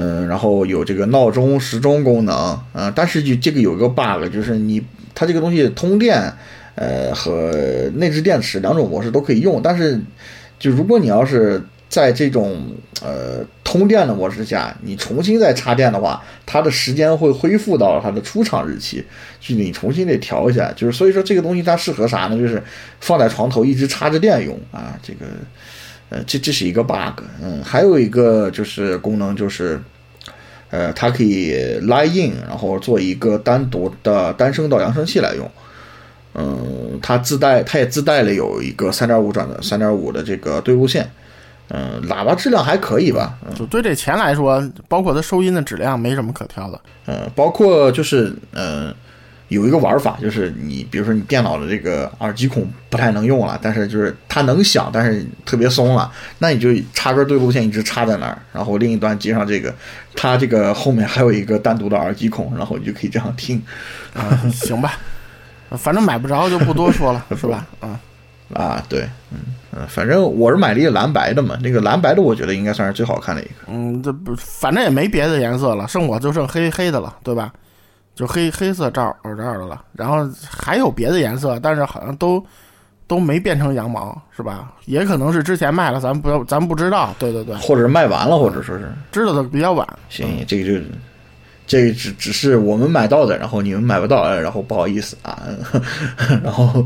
[0.00, 4.80] 嗯，然后有这个闹钟、时钟功能，嗯、但是就这个有一个 bug，就是你
[5.12, 6.32] 它这个东西通电，
[6.76, 7.50] 呃和
[7.96, 10.00] 内置电池两种模式都可以用，但是
[10.56, 12.62] 就如果你要是在这种
[13.02, 19.04] 呃通电的模式下，你重新再插电的话，它的时间会恢复到它的出厂日期，
[19.40, 20.70] 就你重新得调一下。
[20.76, 22.38] 就是所以说这个东西它适合啥呢？
[22.38, 22.62] 就是
[23.00, 25.26] 放在床头一直插着电用啊，这个
[26.10, 27.22] 呃这这是一个 bug。
[27.42, 29.80] 嗯，还有一个就是功能就是。
[30.70, 35.50] 呃，它可以 line in，然后做一个单独的单声道扬声器来用。
[36.34, 41.10] 嗯，它自带，它也自带了有一个三点五转的三点五的这个对路线。
[41.68, 43.38] 嗯，喇叭质量还可以吧？
[43.48, 46.78] 嗯就对这钱来说，包括它收音的质量没什么可挑的。
[47.06, 48.94] 嗯，包括就是呃，
[49.48, 59.74] 有一个玩法，就是你比如说你电脑的这个耳机孔不太能用了，但是就是它能响，但是特别松了，那你就插根对路线一直插在那儿，然后另一端接上这个，
[60.14, 63.62] 它这个后面还有一个单独的耳机孔，然后你就可以这样听。
[64.14, 64.98] 啊，行吧，
[65.70, 67.66] 反正买不着就不多说了，是吧？
[67.80, 68.00] 啊，
[68.52, 69.38] 啊，对，嗯
[69.72, 73.52] 嗯，反正我是买了一个蓝白的嘛，那个蓝白的我觉得应该算是最好看的一个。
[73.68, 77.50] 嗯，这不，反正也没别的颜色了，剩我就剩黑黑的了，对吧？
[78.18, 82.44] 就黑黑色罩耳罩的了，然后还有别的颜色，但是好像都
[83.06, 84.72] 都没变成羊毛，是吧？
[84.86, 87.14] 也可能是之前卖了，咱不咱不知道。
[87.16, 89.86] 对对对，或者是卖完了，或者说是知道的比较晚。
[90.08, 90.84] 行，这个就
[91.64, 95.40] 这个只只是我们买到的，然后你们买不到，呃然后不好意思啊。
[96.42, 96.84] 然后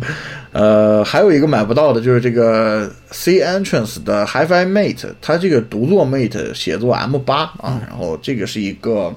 [0.53, 9.15] 呃，还有一个买不到的就是这个 C Entrance 的 HiFi Mate，它这个独坐 Mate 写作 M 八啊，然后这个是一个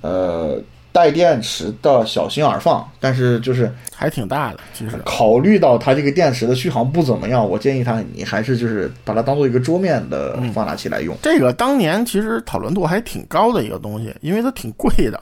[0.00, 0.62] 呃
[0.94, 11.16] 带电池的小心耳放，但是就是还挺大的，其实考虑到它这个电池的续航不怎么样，我建议它你还是就是把它当做一个桌面的放大器来用。
[11.20, 15.20] 这个当年其实讨论度还挺高的一个东西，因为它挺贵的，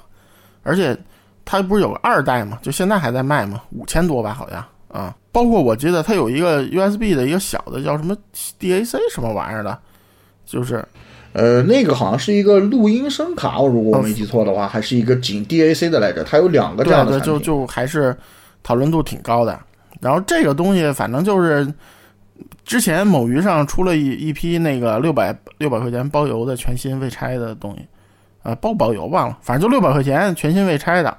[0.62, 0.94] 而且
[1.42, 5.16] 它不是有个二代嘛，就现在还在卖嘛，五千多吧，好像啊。
[5.32, 8.14] 包括我记得它有一个 USB 的一个小的叫什么
[8.60, 9.78] DAC 什么玩意儿的，
[10.44, 10.84] 就是
[11.32, 16.22] 呃，那个好像是一个录音声卡，我如果我没记错的话，还是一个仅 DAC 的来着。
[16.24, 17.20] 它有两个这样的。
[17.20, 18.16] 就就还是
[18.62, 19.58] 讨论度挺高的。
[20.00, 21.66] 然后这个东西反正就是
[22.64, 27.86] 之前某鱼上出了一一批那个六百六百块钱包邮的全新未拆的东西，
[28.42, 31.16] 呃，包不包邮忘了，反正就六百块钱全新未拆的，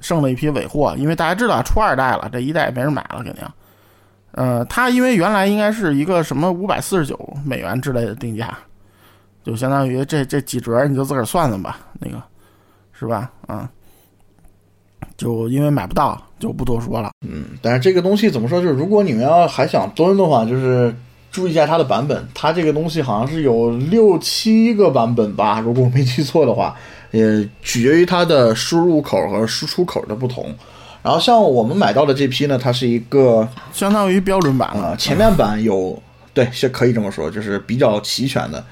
[0.00, 3.42] 剩了一批尾货，因为大家知道出二代了，这一代没人买了肯定。
[4.32, 8.56] 呃，它因为原来应该是一个什么五百四十九美元之类的定价，
[9.42, 12.22] 就相当于这这几折你就自个儿算算吧，那个
[12.92, 13.30] 是吧？
[13.46, 13.68] 啊、
[15.16, 17.10] 就因为买不到，就不多说了。
[17.26, 18.60] 嗯，但是这个东西怎么说？
[18.60, 20.94] 就是如果你们要还想蹲的话，就是
[21.32, 22.28] 注意一下它的版本。
[22.34, 26.76] 它这个东西好像是有六七个版本吧，如果我没记错的话，
[27.10, 30.54] 也取决于它的输入口和输出口的不同。
[31.02, 34.88] 然后像我们买到的这批呢，它是一个相当于标准版了。
[34.88, 36.00] 啊，前面版有
[36.34, 38.62] 对，是可以这么说，就是比较齐全的。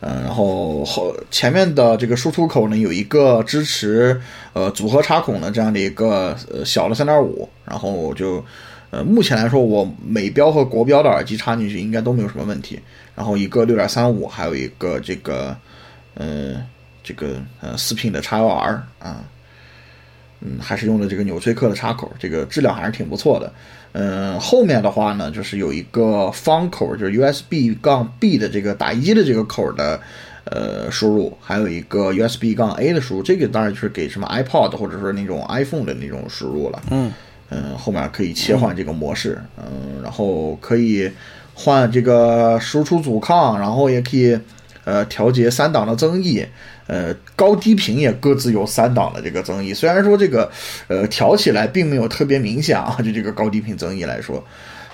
[0.00, 4.20] 嗯，然后后前面的这个输出口呢，有一个支持
[4.52, 8.44] 呃组合插孔的这样的一个呃小的三点五，然后就
[8.90, 12.78] 呃目前来说，我美标和国标的耳机插进去应该都没有什么问题。
[13.14, 15.56] 然后一个六点三五，还有一个这个
[16.14, 16.62] 呃
[17.02, 19.24] 这个呃四 pin 的 XLR 啊，
[20.40, 23.50] 嗯，还是用的这个纽崔克的插口，这个质量还是挺不错的。
[23.98, 29.98] 嗯，后面的话呢，就是有一个方口，就是 USB 杠 B 的这个打印机的这个口的
[30.44, 36.82] 呃输入，还有一个 USB 杠 A 的输入，这个当然就是给什么 iPod 或者说那种 iPhone 的那种输入了。
[36.90, 37.10] 嗯
[37.48, 41.10] 嗯，后面可以切换这个模式，嗯，然后可以
[41.54, 44.38] 换这个输出阻抗，然后也可以
[44.84, 46.44] 呃调节三档的增益，
[46.86, 49.74] 呃高低频也各自有三档的这个增益。
[49.74, 50.50] 虽然说这个
[50.88, 54.44] 呃调起来并没有特别明显啊，就这个高低频增益来说。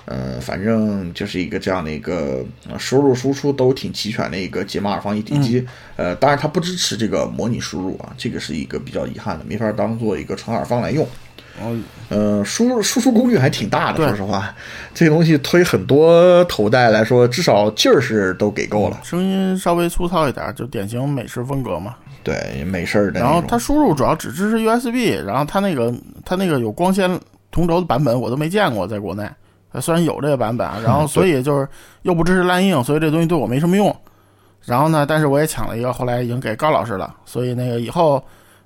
[0.05, 2.45] 呃，反正就是一个这样的一个
[2.77, 5.65] 输入输出都挺齐全的一个解码耳放一体机，
[5.95, 11.07] 呃，当然它不支持这个模拟输入啊，这个是一个比较遗憾的，没法当做一个纯耳放来用。
[11.61, 11.77] 哦，
[12.09, 14.55] 呃，输入输出功率还挺大的，说实话，
[14.95, 19.01] 这个东西推很多头戴来说，至少劲儿是都给够了。
[19.03, 21.95] 声音稍微粗糙一点，就典型美式风格嘛。
[22.25, 23.21] 对，没事儿的。
[23.21, 25.93] 然后它输入主要只支持 USB，然后它那个
[26.25, 27.19] 它那个有光纤
[27.51, 29.29] 同轴的版本我都没见过，在国内。
[29.73, 31.67] 呃虽然有这个版本啊，然后 所以就是
[32.03, 33.95] 又不支持蓝硬，所以这东西对我没什么用。
[34.65, 38.23] 然后呢，但是我也抢了一个，后来已经给高老师了，所以那个以后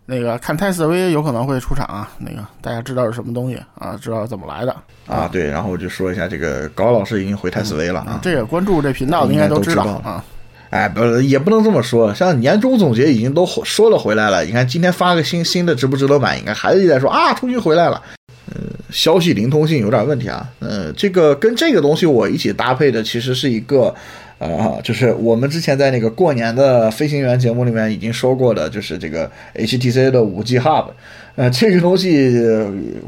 [0.07, 4.74] 那个看泰四 V 有可能会出场啊，那个大家知道是什么东西啊，知道怎么来的。
[5.07, 8.20] 啊，对，然后我就说一下，这个高老师已经回泰斯威了啊。
[8.23, 10.24] 这个关注这频道的应该都知道啊。
[10.70, 12.12] 哎，不是，也不能这么说。
[12.12, 18.03] 像年终总结已经都说了回来了，你看今天发个新新的值不值得买，应该还是在说啊，终于回来了。
[18.55, 20.49] 嗯，消息灵通性有点问题啊。
[20.61, 23.95] 嗯，这个跟这个东西我一起搭配的，其实是一个，
[24.38, 30.86] 呃，就是我们之前在那个过年的飞行员节目里面已经说过的，就是这个 HTC 的五 G Hub。
[31.36, 32.38] 呃，这个东西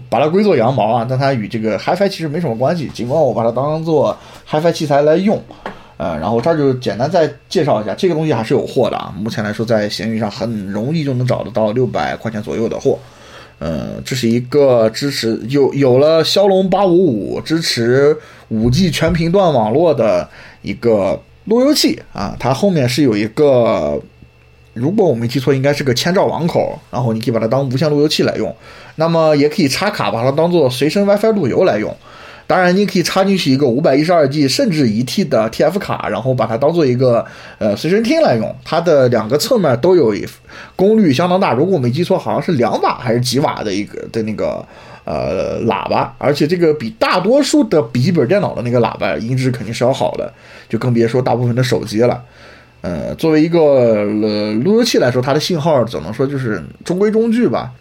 [0.08, 4.16] 把它归作羊毛啊，但它与这个 HiFi 其实没什么关系，尽管我把它当做
[4.48, 5.42] HiFi 器材来用。
[5.98, 9.12] 呃，然后这儿就简单再介绍一下，这个东西还是有货的啊。
[9.18, 12.98] 目前来说，在闲鱼上很容易就能找得到六百块钱左右的货。
[13.58, 18.16] 呃，这是一个支持有有了骁龙八五五支持
[18.50, 20.28] 五 G 全频段网络的
[20.62, 24.00] 一个路由器啊，它后面是有一个，
[24.74, 28.54] 如果我没记错，应该是个千兆网口，然后你可以把它当无线路由器来用。
[28.96, 31.94] 那么也可以插卡把它当做随身 WiFi 路由来用。
[32.48, 37.22] 当然，你可以插进去一个五百一十二 G 甚至一 T 的 TF 卡，然后把它当做一个
[37.58, 38.54] 呃随身听来用。
[38.64, 40.26] 它的两个侧面都有一
[40.74, 44.66] 功率相当大，如果我没记错，好像是两瓦还是几瓦的一个的那个
[45.08, 50.30] 呃喇叭，而且这个比大多数的笔记本电脑的那个喇叭音质肯定是要好的，
[50.68, 52.22] 就更别说大部分的手机了。
[52.82, 57.72] 呃，作为一个呃路由器来说，它的信号只能说就是中规中矩吧。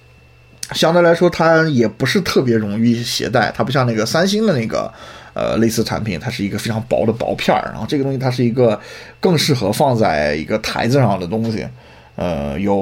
[0.72, 4.90] 相对来说，它也不是特别容易携带，它不像那个三星的那个
[5.34, 8.80] 呃类似产品，它是一个非常薄的薄片儿，然后这个东西它是一个
[9.20, 11.68] 更适合放在一个台子上的东西。
[12.18, 12.76] 呃，有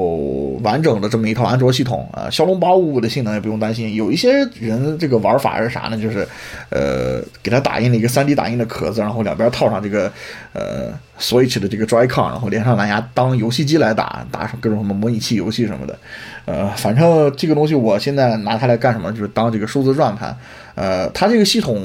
[0.64, 3.94] 完整的这么一套安卓系统啊，骁龙八五五的性能也不用担心。
[3.94, 5.98] 有一些人这个玩法是啥呢？
[5.98, 6.26] 就是
[6.70, 10.10] 呃，给它打印了一个 3D 打印的壳子，然后两边套上这个
[10.54, 16.00] 呃 Switch 的这个 Joy-Con，然后连上蓝牙当游戏机来打，打各种什么模拟器游戏什么的。
[16.46, 19.12] 呃，反正这个东西我现在拿它来干什么？
[19.12, 20.34] 就是当这个数字转盘。
[20.76, 21.78] 呃，它这个系统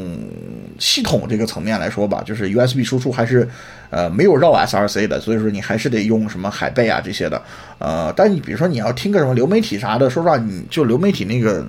[0.80, 3.48] 系统这个层面来说吧，就是 USB 输出还是
[3.90, 7.40] 呃没有绕 SRC 的，所以说你还是得用什么海贝啊这些的。
[7.78, 11.64] 呃，但你比如说你要听个什么流媒体啥的，说实话，你就流媒体那个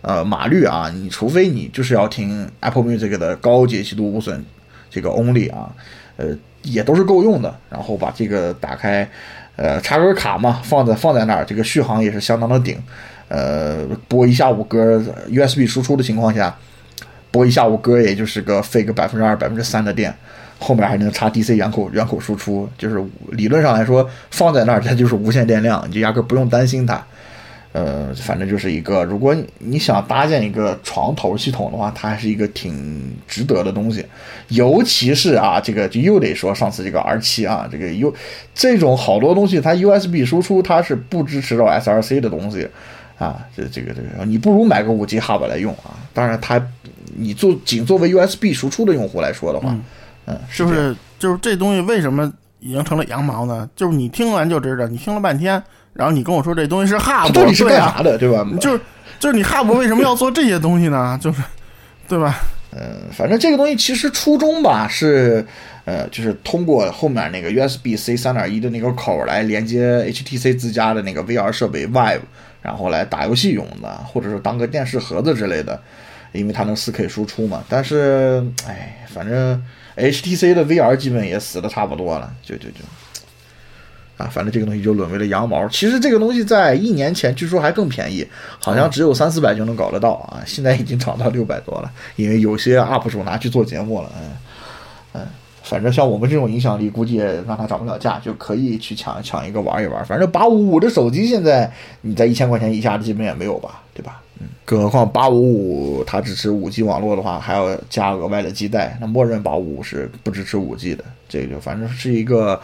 [0.00, 4.42] 呃码率啊，你除非你就是要听 Apple Music 的高解析度无损
[4.88, 5.70] 这个 Only 啊，
[6.16, 6.26] 呃
[6.62, 7.54] 也都是够用的。
[7.68, 9.06] 然后把这个打开，
[9.56, 12.80] 呃插根卡嘛，放在放在那儿，这个续航也是相当的顶。
[13.26, 16.54] 呃，播一下午歌，USB 输出的情况下，
[17.34, 20.14] 播一下午歌也就是个费个百分之二、百分之三的电，
[20.60, 23.02] 后面还能插 DC 原口原口输出，就是
[23.32, 27.04] 理论上来说放在那儿它就是无线电量，你就压根不用担心它。
[27.72, 34.06] 呃，反正就是一个，如果你想搭建一个床头系统的话，它还是一个挺值得的东西。
[34.50, 38.14] 尤其是啊，这个就又得说上次这个 R 七啊，这个又
[38.54, 42.68] 这种好多东西，它 USB 输出它是不支持到 SRC 的东西
[43.18, 45.98] 啊，这这个这个，你不如买个五 G Hub 来用啊。
[46.12, 46.64] 当然，它
[47.16, 49.74] 你做仅作为 USB 输出的用户来说的话，
[50.26, 53.68] 嗯，是不是就是这东西为什么已经成了羊毛呢？
[53.76, 55.62] 就是你听完就知道，你听了半天，
[55.92, 58.46] 然后你跟我说这东西是它 hub，到底是干啥的，对吧？
[58.60, 58.80] 就是
[59.18, 61.18] 就是你 hub 为什么要做这些东西呢？
[61.22, 61.42] 就是
[62.08, 62.36] 对吧？
[62.76, 65.46] 嗯，反正这个东西其实初衷吧是，
[65.84, 72.18] 呃，就是通过后面那个 USB C 三点一的那个口来连接 HTC 自家的那个 VR 设备 Vive，
[72.60, 75.80] 然后来打游戏用的，或者是当个电视盒子之类的，
[76.34, 77.64] 因为它能 4K 输出嘛。
[77.68, 79.62] 但是，哎，反正
[79.96, 82.84] HTC 的 VR 基本也死的差不多了，就就就。
[84.16, 85.66] 啊，反正这个东西就沦为了羊毛。
[85.68, 88.24] 其实这个东西在一年前据说还更便宜，
[88.60, 90.40] 好像只有三四百就能搞得到啊。
[90.46, 94.12] 现在已经涨到六百多了，因为有些 UP 主拿去做节目了。
[94.16, 94.30] 嗯
[95.14, 95.26] 嗯，
[95.64, 100.04] 反正像我们这种影响力，估计也让它涨不了价，就可以去抢抢一个玩一玩。
[100.04, 101.68] 反正八五五的手机现在
[102.02, 104.20] 你在一千块钱以下的基本也没有吧，对吧？
[104.38, 111.02] 嗯，更何况八五五它支持五 G 网络的话，还要加额外的基带，那默认八五五是不支持五 G 的。
[111.28, 112.60] 这个反正是一个。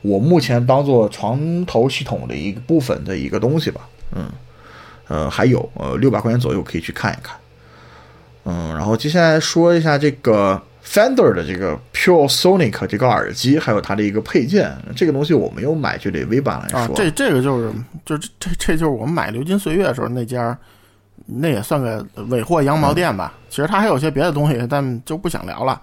[0.00, 3.80] 我目前当做床头系统的一部分的一个东西吧。
[4.14, 4.30] 嗯，
[5.08, 7.36] 呃，还有呃六百块钱左右可以去看一看。
[8.44, 14.74] 嗯，然后接下来说一下这个 Fender 的这个 Pure Sonic 这个耳机，还有它的一个配件。
[14.96, 17.70] 这个东西我没有买，就得 V 版来说。，啊这这个就是
[18.06, 20.56] 就这这这就是我们买《流金岁月》的时候那家，
[21.26, 23.34] 那也算个尾货羊毛店吧。
[23.50, 25.78] 其实它还有些别的东西，但就不想聊了。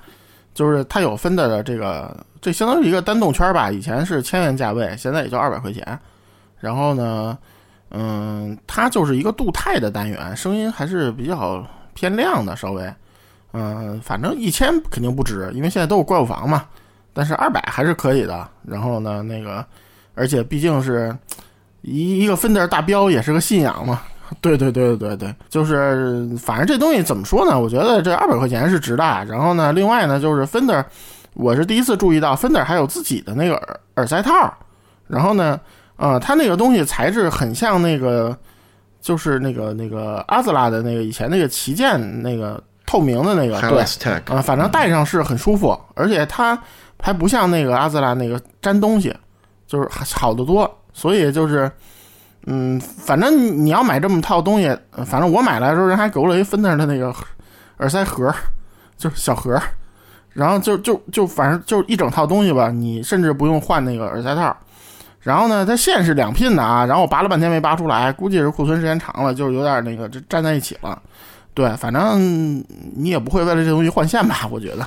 [0.56, 3.70] 就是它有分的这个，这相当于一个单动圈吧。
[3.70, 6.00] 以前是千元价位，现在也就二百块钱。
[6.60, 7.38] 然后呢，
[7.92, 11.64] 嗯，它就是一个镀钛的单元，声音还是比较
[11.94, 12.92] 偏亮的，稍微。
[13.56, 16.66] 嗯，反正一千肯定不止，因为现在都有怪物房嘛。
[17.14, 18.46] 但是二百还是可以的。
[18.66, 19.66] 然后呢，那个，
[20.14, 21.16] 而且毕竟是
[21.82, 24.02] 一一个芬德大标，也是个信仰嘛。
[24.42, 27.58] 对对对对对，就是反正这东西怎么说呢？
[27.58, 29.04] 我觉得这二百块钱是值的。
[29.30, 30.84] 然后呢，另外呢，就是芬德，
[31.36, 34.54] 我是第一次注意到芬德还有自己的那个耳耳塞套。
[35.08, 35.58] 然后呢，
[35.98, 38.36] 呃，它那个东西材质很像那个，
[39.00, 42.62] 就是那个那个阿兹拉的那个以前那个旗舰那个
[42.96, 43.86] 透明的那个，对
[44.34, 46.58] 啊、反正戴上是很舒服，而且它
[46.98, 49.14] 还不像那个阿兹拉那个粘东西，
[49.68, 50.80] 就是好得多。
[50.94, 51.70] 所以就是，
[52.46, 57.14] 嗯，反正你要买这么套东西，呃反正我买来的时候人还给我了一芬德的那个
[57.80, 58.34] 耳塞盒，
[58.98, 59.62] 就是小盒，
[60.32, 64.56] 然后就就就反正就一整套东西吧，你甚至不用换那个耳塞套。
[65.20, 70.98] 然后呢，它线是两拼的啊，然后我拔了半天没拔出来，估计是库存时间长了，就是有点那个这粘在一起了。
[71.56, 72.62] 对，反正
[72.98, 74.46] 你也不会为了这东西换线吧？
[74.52, 74.86] 我觉得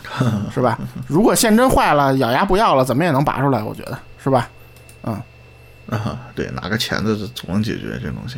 [0.54, 0.78] 是吧？
[1.06, 4.50] 如果线真坏了，咬牙不要了，怎么也能拔出来，我觉得是吧？
[5.00, 8.36] 啊，对，拿个钳子总能解决这东西。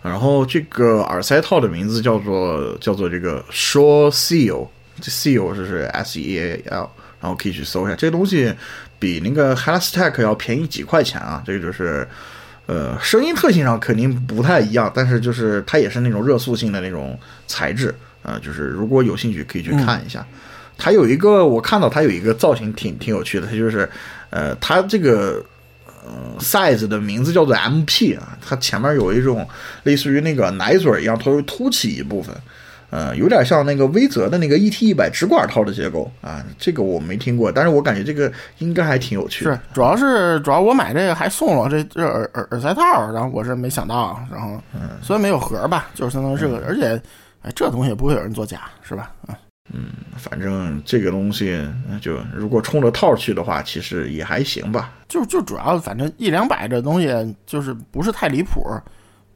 [0.00, 4.66] 然后这个耳塞套的名字叫做叫做这个 Sure Seal，
[4.98, 6.88] 这 Seal 就是 S E A L，
[7.20, 7.94] 然后可以去搜一下。
[7.94, 8.50] 这东西
[8.98, 12.08] 比那个 h a l s t e c 要便宜几块钱啊，这个就是。
[12.68, 17.88] 呃，声音特性上肯定不太一样，但是就是它也是那种热塑性的那种材质
[18.22, 20.24] 啊、呃就是如果有兴趣可以去看一下。
[20.76, 23.88] 它有一个我看到它有一个造型挺挺有趣的，它就是
[24.30, 25.42] 呃，它这个
[26.38, 29.48] size 的名字叫做 MP 啊，它前面有一种
[29.84, 32.32] 类似于那个奶嘴一样，它会凸起一部分，
[32.90, 36.44] 呃，有点像那个威泽的那个 ET 一百直管套的结构啊。
[36.58, 39.52] 这个我没听过，但是我感觉这个应该还挺有趣的。
[39.52, 44.60] 是，主要是主要我买这个还送了这这耳耳耳塞套，然后我是没想到，然后
[45.02, 47.00] 虽然没有盒吧，就是相当于这个，而且
[47.42, 49.12] 哎，这东西也不会有人作假，是吧？
[49.70, 51.52] 嗯，反正这个东西
[51.90, 54.92] 呃就如果冲着套去的话，其实也还行吧。
[55.06, 58.66] 就就主要反正一两百这东西就是不是太离谱，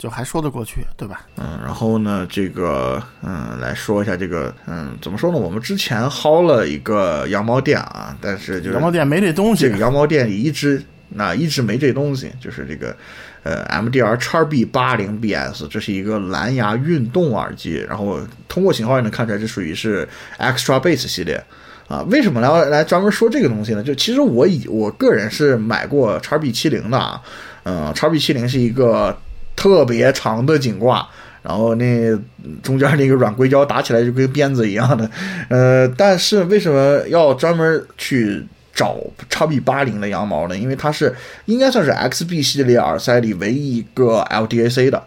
[0.02, 1.20] 就还说得过去，对吧？
[1.36, 5.38] 嗯，然后呢，这个嗯，来说一下这个嗯，怎么说呢？
[5.38, 12.96] 我们之前薅了一个羊毛店啊，但是就是羊毛店没这东西这个，羊毛店里一直那一直没这东西，就是这个
[13.44, 18.18] 呃 MDR 叉 B 八零 BS，这是一个蓝牙运动耳机，然后
[18.48, 20.08] 通过型号也能看出来，这属于是
[20.40, 21.40] Extra Bass 系列。
[21.86, 23.84] 啊，为什么来来专门说这个东西呢？
[23.84, 27.22] 就其实我以我个人是买过叉 B 七零的啊，
[27.62, 29.16] 嗯叉 B 七零是一个
[29.56, 31.06] 特别长的颈挂，
[31.42, 32.16] 然后那
[32.62, 35.10] 中间那个软硅胶打起来就跟鞭子一样的，
[35.48, 38.96] 呃，但是为什么要专门去找
[39.28, 40.56] x B 八零的羊毛呢？
[40.56, 41.14] 因为它是
[41.44, 45.02] 应该算是 XB 系列耳塞里唯一一个 LDAC 的，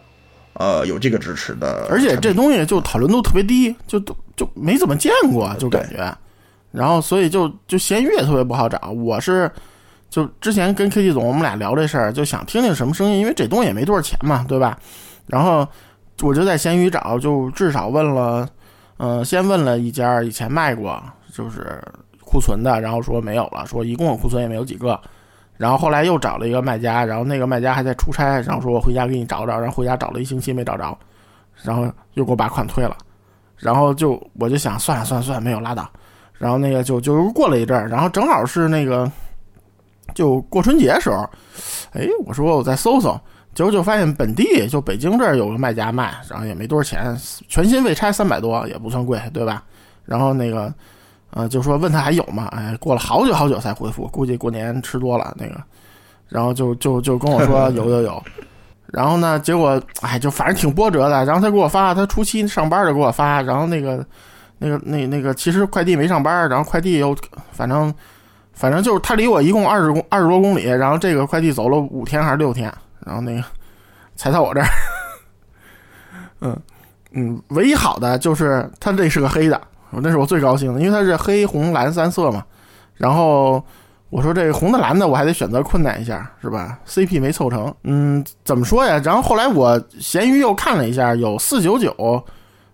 [0.54, 6.16] 呃，有这个支持的，而且这东西就讨论度特别低，就都就没怎么见过，就感觉，
[6.72, 8.92] 然后所以就就闲鱼也特别不好找。
[8.92, 9.50] 我是
[10.10, 14.77] 就之前跟 KT 总我们俩聊这事儿，就想听听什么声音，因为这东西也没多少钱嘛，对吧？
[15.27, 15.68] 然后
[16.22, 18.48] 我就在闲鱼找，就至少问了，
[18.98, 21.02] 呃，先问了一家以前卖过，
[21.34, 21.82] 就是
[22.22, 24.99] 库存的，然后说没有了，说一共有库存也没有几个。
[25.57, 30.98] 然后后来又找了一个卖家，然后那个卖家还在出差，然后说我回家给你找找，然后回家找了一星期没找着，
[31.64, 32.95] 然后又给我把款退了，
[33.57, 35.90] 然后就我就想算了算了算了，没有拉倒，
[36.34, 39.10] 然后那个就就过了一阵儿，然后正好是那个
[40.16, 41.30] 就过春节时候，
[41.92, 43.16] 哎，我说我再搜搜，
[43.54, 47.16] 结果就发现本地就北京这儿有个卖家卖，然后也没多少钱，
[47.48, 49.62] 全新未拆三百多，也不算贵，对吧？
[50.06, 50.74] 然后那个
[51.30, 52.48] 呃就说问他还有吗？
[52.52, 55.62] 哎，过了好久好久才回复，估计过年吃多了那个，
[56.30, 58.24] 然后就就就跟我说 有有有。
[58.94, 61.26] 然后呢，结果哎，就反正挺波折的。
[61.26, 64.06] 然后他给我发，他初七上班就给我发，然后那个、
[64.60, 67.14] 那个、那、那个，其实快递没上班，然后快递又
[67.52, 67.94] 反正
[68.56, 72.73] 反正就是他离我一共二十公二十多公里，然后这个快递走了五天还是六天，
[73.06, 73.44] 然后那个
[74.15, 74.68] 才到我这儿。
[76.41, 76.57] 嗯
[77.11, 79.61] 嗯，唯一好的就是它这是个黑的，
[79.91, 82.44] 那是我最高兴的，因为它是黑红蓝三色嘛。
[82.95, 83.61] 然后
[84.10, 89.02] 我说这红的蓝的，我还得选择困难一下，是吧？CP 没凑成，嗯，怎么说呀？
[89.03, 92.23] 然后后来我闲鱼又看了一下，有四九九，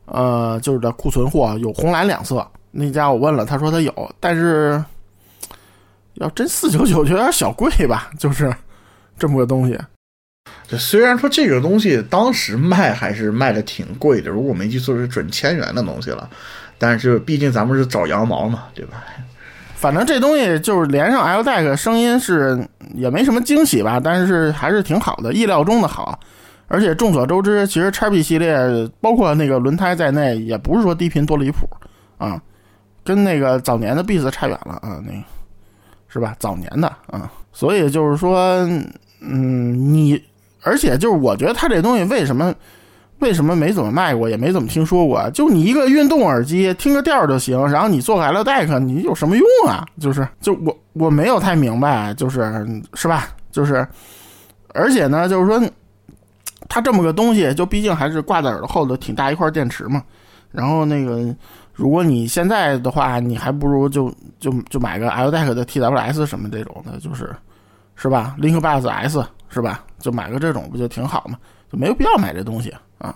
[0.05, 2.45] 呃，就是的库存货有红蓝两色。
[2.71, 4.83] 那家我问了，他说他有，但是
[6.15, 8.53] 要真四九九就有点小贵吧，就是
[9.17, 9.77] 这么个东西。
[10.67, 16.29] 这虽然说这个东西当时卖还是卖的挺贵的，如果没记错是准千元的东西了，
[16.77, 19.03] 但是毕竟咱们是找羊毛嘛，对吧？
[19.75, 26.19] 反正这东西就是连上 L deck，声音是也没什么惊喜吧，但是还是挺好的，意料中的好。
[26.67, 28.55] 而且众所周知，其实 XP 系列
[29.01, 31.67] 包括那个轮胎在内，也不是说低频多离谱
[32.17, 32.41] 啊，
[33.03, 35.11] 跟那个早年的 Beats 差远了啊，那
[36.13, 36.35] 是吧？
[36.38, 38.35] 早年的啊，所以就是说，
[39.21, 40.21] 嗯，你
[40.61, 42.53] 而且就是我觉得它这东西为什么
[43.19, 45.29] 为什么没怎么卖过，也没怎么听说过？
[45.29, 49.85] 就你一个运动耳机，听个调儿就行，然后你做个 L deck，你有什么用啊？
[50.01, 52.51] 就是就我我没有太明白，就是
[52.93, 53.29] 是吧？
[53.49, 53.88] 就是
[54.73, 55.61] 而且呢，就是说
[56.67, 60.03] 它这么个东西，就毕竟还是挂在耳朵后头挺大一块电池嘛。
[60.51, 61.33] 然后那个，
[61.73, 67.34] 如果你现在的话，你还不如就就就买个 L deck 的 TWS 什么这种的，就是
[67.95, 69.85] 是吧？Link Bass S 是吧？
[69.99, 71.38] 就买个这种不就挺好吗？
[71.72, 73.15] 就没有必要买这东西啊。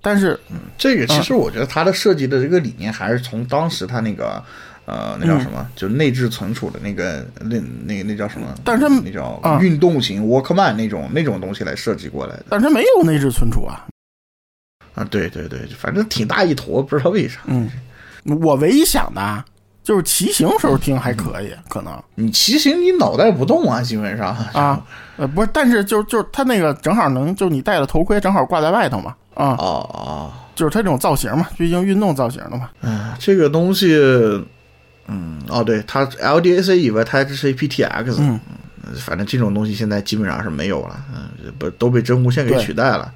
[0.00, 4.42] 但是嗯这个其实我觉得它的设计的这个理念还是从当时它那个
[4.86, 8.54] 呃那叫什么，就内置存储的那个那那那叫什么？
[8.64, 13.86] 但是它那叫啊运动型 Walkman 那种那种东西来设计过来的但是它没有内置存储啊。
[14.94, 17.40] 啊，对对对，反正挺大一坨，不知道为啥。
[17.46, 17.68] 嗯，
[18.42, 19.44] 我唯一想的啊
[19.84, 22.02] 就是骑行时候听还可以，可能。
[22.14, 24.34] 你骑行你脑袋不动啊，基本上。
[24.54, 24.82] 啊，
[25.18, 33.94] 呃，不是，但是就就是它那个正好能，就你戴的头盔正好挂在外头嘛，啊，哦哦，就是它这种造型嘛，毕竟运动造型的嘛，嗯，这个东西，
[35.06, 38.40] 嗯，哦，对，它 LDAC 以外，它还支持 aptX，嗯，
[38.96, 43.12] 反正这种东西现在基本上是没有了，嗯，不都被真无线给取代了。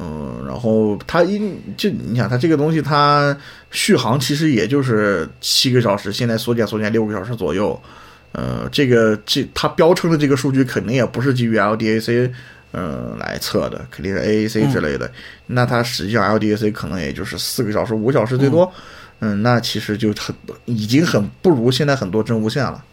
[0.00, 3.36] 嗯，然后它因就你想，它这个东西它
[3.72, 7.78] 续航其实也就是七个小时，现在缩减缩减六个小时左右。
[8.32, 12.30] 呃，这个这它标称的这个数据肯定也不是基于 LDAC
[12.72, 15.10] 呃来测的，肯定是 AAC 之类的。
[15.46, 18.70] 那它实际上 LDAC 可能也就是四个小时、五小时最多。
[19.20, 20.32] 嗯，那其实就很
[20.66, 22.84] 已经很不如现在很多真无线了。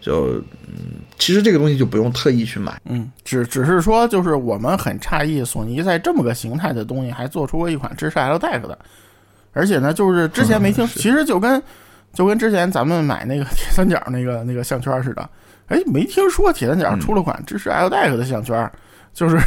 [0.00, 2.80] 就嗯，其实这个东西就不用特意去买。
[2.84, 8.78] 嗯，只只是说就是我们很诧异，索尼在这么个形态的东西还做出过一款支持 L deck 的，
[9.52, 11.62] 而且呢，就是之前没听，嗯其实就跟
[12.12, 15.28] 就跟之前咱们买那个铁三角那个那个项圈似的，
[15.68, 18.70] 哎，没听说铁三角出了款支持 L deck 的项圈，
[19.12, 19.38] 就是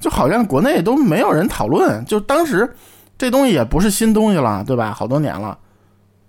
[0.00, 2.68] 就好像国内都没有人讨论，就当时
[3.16, 4.92] 这东西也不是新东西了，对吧？
[4.92, 5.56] 好多年了，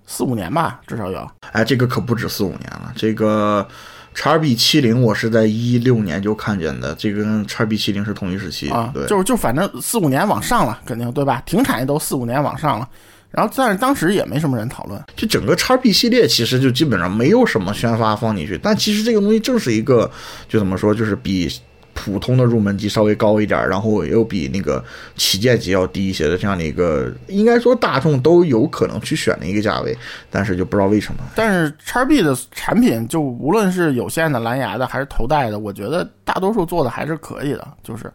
[0.05, 1.29] 四五年吧，至少有。
[1.51, 2.91] 哎，这个可不止四五年了。
[2.95, 3.67] 这个
[4.13, 8.69] 叉 B 七零我是在一六年就看见的，这个跟叉 B 七零是同一时期。
[8.69, 11.41] 啊，对，就是就反正四五年往上了，肯定对吧？
[11.45, 12.87] 停产也都四五年往上了，
[13.31, 20.09] 然后但是当时也没什么人讨论，就整个叉 B 系列其实就基本上没有什么宣发放进去，但其实这个东西正是一个，
[20.47, 21.49] 就怎么说，就是比
[21.93, 24.83] 普通的入门级稍微高一点，然后又比那个
[25.15, 29.95] 旗舰级要低一些的这样的一个，应该说大众都有可能去选的一个价位，
[30.29, 31.19] 但是就不知道为什么。
[31.35, 38.11] 但是叉 B 的产品就无论是有线的、蓝牙的还是头戴的，我觉得大多数做的还是可以的，就是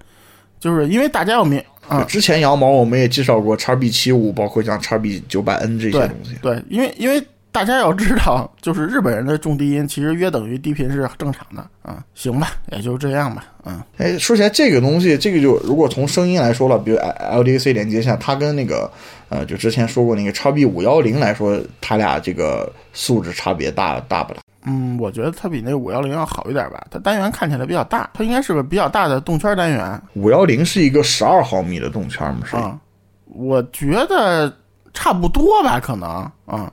[0.58, 6.36] 就是因为大家要明啊，之前羊毛我们也介绍过叉 B 七五，包括像叉 B 九百 N 这些东西。
[6.42, 18.90] 对，因为因为大家要知道，就是日本人的重低音其实约等于低频是正常的啊，行吧，也就这样吧，嗯哎，说起来这个东西，这个就如果从声音来说了，比如 LDAC 连接下，它跟那个
[19.28, 24.40] 呃，就之前说过那个叉 B 五幺零来说，它俩这个素质差别大大不大？
[24.66, 32.60] 嗯，我觉得它比那个五幺零要好一点吧，它单元看起来比较大，它应该是个比较大的动圈单元五幺零是一个十二毫米的动圈嘛，是吧？
[32.60, 32.78] 啊，
[33.26, 34.54] 我觉得
[34.92, 36.08] 差不多吧，可能
[36.44, 36.70] 啊，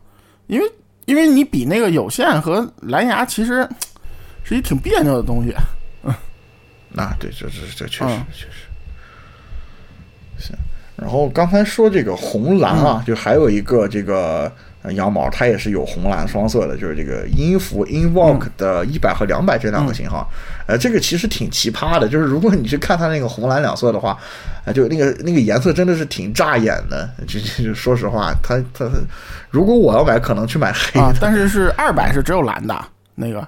[0.47, 0.71] 因为
[1.05, 3.67] 因为你比那个有线和蓝牙其实
[4.43, 5.53] 是一挺别扭的东西，
[6.03, 6.13] 嗯
[6.89, 8.67] 那对，这这这确实、嗯确实。
[10.37, 10.55] 行，
[10.95, 14.51] 然后刚才说这个红蓝啊，嗯就还有一个这个呃
[14.93, 20.29] 羊毛，它也是有红蓝双色的，就是这个音符 Invoke 的一百和两百这两个型号。
[20.67, 24.17] 呃，这个其实挺奇葩的，就是如果你去看它那个红蓝两色的话，
[24.65, 27.09] 啊、就那个那个颜色真的是挺扎眼的。
[27.27, 28.89] 就就就说实话，它它
[29.49, 31.01] 如果我要买，可能去买黑的。
[31.01, 32.75] 啊，但是是二百是只有蓝的
[33.13, 33.47] 那个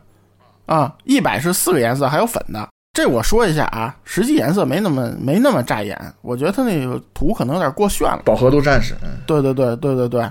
[0.67, 2.67] 啊，一百是四个颜色还有粉的。
[2.93, 8.21] 这我说一下啊，实际颜色没那么没那么扎眼，我觉得它那个图可能有点过炫了。
[8.25, 10.21] 饱和度战士，嗯，对对对对对对，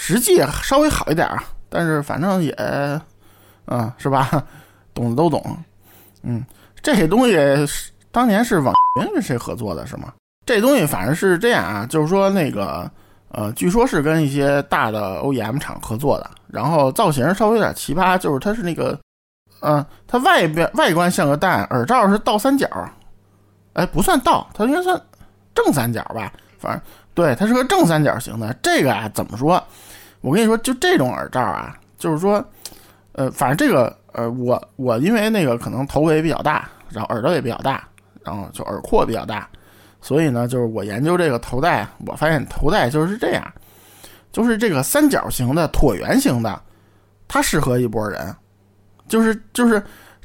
[0.00, 2.52] 实际稍微好一点啊，但是反正也，
[3.64, 4.30] 啊，是吧？
[4.94, 5.44] 懂的都懂。
[6.22, 6.44] 嗯，
[6.80, 7.32] 这东西
[7.66, 10.12] 是当年是网云跟谁合作的，是吗？
[10.46, 12.88] 这东西反正是这样啊，就是说那个
[13.32, 18.96] 呃，据说是跟一些大的 OEM 厂合作的，然后造型稍微有点奇葩，就是它是那个，
[19.62, 22.68] 嗯、它外边外观像个蛋，耳罩是倒三角，
[23.72, 24.98] 哎，不算倒，它应该算
[25.54, 26.80] 正三角吧，反正
[27.14, 28.54] 对，它是个正三角形的。
[28.62, 29.62] 这个啊，怎么说？
[30.20, 32.44] 我跟你说，就这种耳罩啊，就是说，
[33.12, 37.86] 呃，反正这个呃，我我因为那个可能头围比较大，然后耳朵也比较大，
[38.24, 39.48] 然后就耳廓比较大，
[40.00, 43.52] 所以呢，就是我研究这个头戴，我发现头戴就是这样，
[44.32, 46.60] 就是这个三角形的、椭圆形的，
[47.28, 48.34] 它适合一波人，
[49.08, 49.82] 就是就是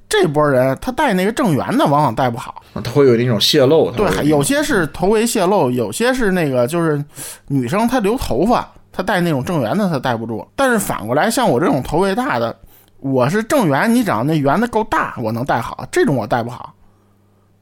[0.10, 2.62] 这波人他戴那个正圆的，往往戴不好。
[2.84, 7.04] 它会有那种泄露，对，有些是头围泄露，有些是那个就是
[7.48, 10.48] 女生她留头发，他戴那种正圆的他戴不住。
[10.56, 12.56] 但是反过来，像我这种头围大的，
[13.00, 15.86] 我是正圆，你只要那圆的够大，我能戴好。
[15.92, 16.74] 这种我戴不好，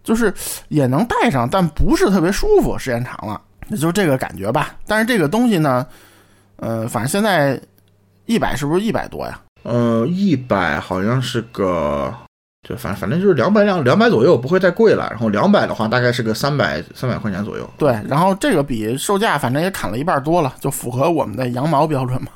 [0.03, 0.31] 就是
[0.67, 4.75] 也能戴上，但不是特别舒服，时间长了，也就这个感觉吧。
[4.85, 5.87] 但是这个东西呢，
[6.57, 7.59] 呃，反正现在
[8.25, 9.39] 一百是不是一百多呀？
[9.63, 12.13] 呃，一百好像是个，
[12.67, 15.07] 就反反正就是两百两两百左右，不会再贵了。
[15.09, 17.67] 然后两百的话，大概是个三百三百块钱左右。
[17.77, 22.29] 对，然后这个比售价反正也砍了一半多了，就符合我们的羊毛标准嘛，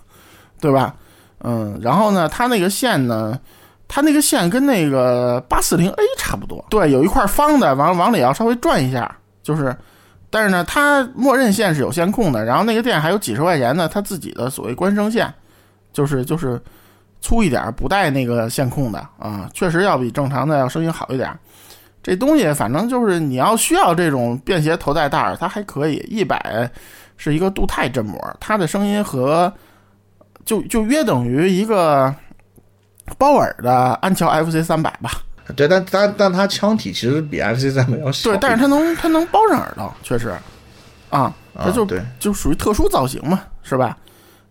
[0.60, 0.96] 对吧？
[1.42, 3.40] 嗯，然后呢，它那个线呢，
[3.88, 9.76] 它那个线跟那个八四零 A 差不多，对，有一块方的，往往里要稍微转一下，就是，
[10.32, 15.32] 但是呢，它默认线是有线控的，然后那个店还有几十块钱的它自己的所谓官声线，
[15.94, 16.60] 就是就是
[17.26, 21.36] 粗一点，不带那个线控的啊，确实要比正常的要声音好一点。
[22.04, 25.96] 这东西反正就是你要需要这种便携头戴戴儿，它还可以。
[26.08, 26.70] 一百
[27.18, 29.52] 是一个镀钛振膜，它的声音和
[30.46, 32.14] 就就约等于一个
[33.18, 35.14] 包尔的安桥 FC 三百吧。
[35.56, 40.32] 对，但但但它腔体其实比 FC 三百要小对，但是它能它能包上耳朵，确实
[41.10, 41.88] 啊，它就、
[42.20, 43.98] 就属于特殊造型嘛，是吧？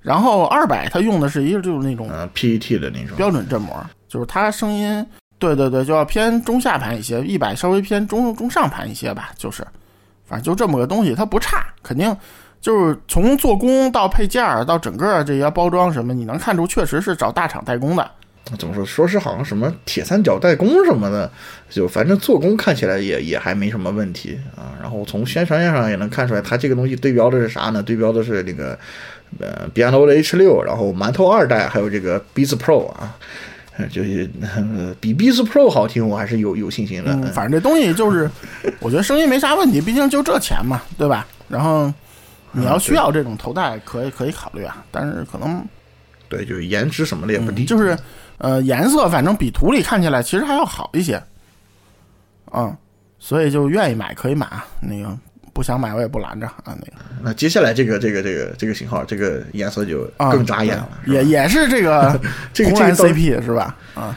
[0.04, 3.16] 然后二百它用的是一个就是那种呃 PET 的那种。
[3.16, 3.74] 标准振膜，
[4.06, 5.04] 就是它声音，
[5.38, 9.66] 对对对，就要偏中下盘一些，一百稍微偏中中上盘一些吧，就是，
[10.26, 12.14] 反正就这么个东西，它不差，肯定
[12.60, 18.10] 就是从做工到配件儿到整个这些包装什么，你能看出确实是找大厂代工的。
[18.58, 18.84] 怎么说？
[18.84, 21.30] 说是好像什么铁三角代工什么的，
[21.70, 24.76] 就反正做工看起来也也还没什么问题啊。
[24.82, 27.82] 然后从宣传页上也能看出来，它这个东西对标的是啥呢？
[27.82, 28.78] 对标的是那个
[29.40, 33.16] 呃 b i a n o 的 H 六，然后馒头二代，还有这个 Beats Pro 啊。
[33.76, 37.12] 呃就是、呃、比 Beats Pro 好听，我还是有有信心的。
[37.12, 38.30] 嗯，反正这东西就是，
[38.78, 41.26] 我觉得声音没啥问题，毕竟就这钱嘛，对吧？
[41.48, 41.92] 然后
[42.52, 45.60] 你要需要这种头戴，可以可以考虑啊，但是可能
[46.28, 47.64] 对，就是颜值什么的也不低。
[47.64, 47.98] 嗯就是
[48.38, 51.20] 呃颜色，反正比图里看起来其实还要好一些，
[52.52, 52.76] 嗯，
[53.18, 55.18] 所以就愿意买可以买啊，那个
[55.54, 62.20] 不想买我也不拦着啊，那个那接下来这个这个这个这个型号，这个颜色就啊更扎眼了，对也也是这个
[62.52, 63.76] 这个红蓝这个到 CP 是吧？
[63.94, 64.16] 啊，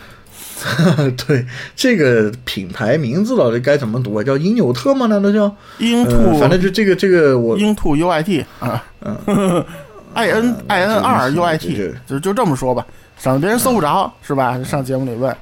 [1.28, 1.46] 对
[1.76, 4.24] 这个品牌名字到底该怎么读啊？
[4.24, 5.06] 叫英纽特吗？
[5.06, 5.56] 难道叫？
[5.78, 9.64] 英呃，兔反正就这个这个我英兔 UIT 啊，嗯
[10.16, 12.84] ，I N I N 二 U I T 就就这么说吧，
[13.20, 14.60] 省得别人搜不着是吧？
[14.64, 15.36] 上节目里问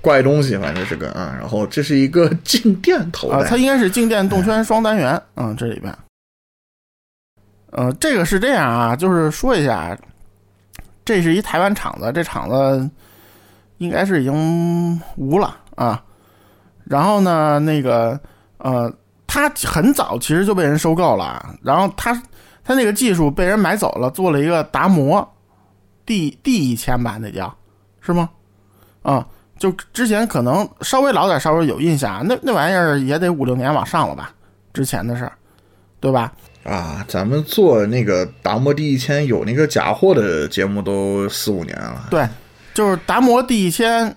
[0.00, 1.36] 怪东西，反正是个啊。
[1.38, 5.96] 然后这是一个静电头啊，它应该是静电动圈双单元，嗯，这里边，
[7.70, 9.96] 呃，这个是这样啊，就是说一下，
[11.04, 12.90] 这是一台湾厂子，这厂子
[13.78, 16.02] 应该是已经无了啊。
[16.84, 18.18] 然后呢，那个
[18.58, 18.92] 呃，
[19.26, 22.12] 它很早其实就被人收购了，然后它
[22.64, 25.36] 它那个技术被人买走了，做了一个达摩
[26.04, 27.54] D D 一千吧，那叫
[28.00, 28.28] 是吗？
[29.02, 29.26] 啊，
[29.60, 34.32] 就之前可能稍微老点，稍微有印象，那那玩意儿也得五六年往上了吧？
[34.72, 35.32] 之前的事儿，
[36.00, 36.32] 对吧？
[36.64, 42.08] 啊，咱们做那个达摩第一千有那个假货的节目都四五年了。
[42.10, 42.26] 对，
[42.72, 44.16] 就是达摩第一千，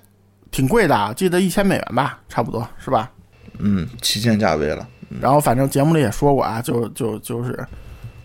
[0.50, 3.12] 挺贵的，记得一千美元吧，差不多是吧？
[3.60, 4.88] 嗯，旗舰价位了。
[5.22, 7.66] 然后反正节目里也说过啊，就就就是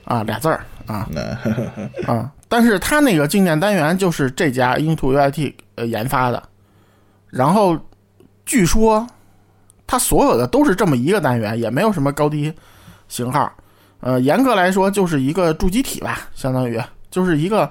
[0.05, 1.21] 啊俩字儿啊那
[2.11, 6.43] 啊，但是他那个静电单元就是这家英图 UIT 呃研发的，
[7.31, 7.79] 然后
[8.47, 9.07] 据说
[9.87, 12.53] 它所有的都是这么一个单元，也没有什么高低
[13.09, 13.53] 型号。
[14.01, 16.81] 呃，严格来说就是一个筑基体吧，相当于
[17.11, 17.69] 就是一个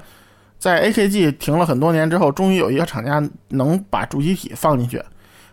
[0.60, 5.02] 在 AKG 停了很多年之后，终于有一个厂家能把筑基体放进去，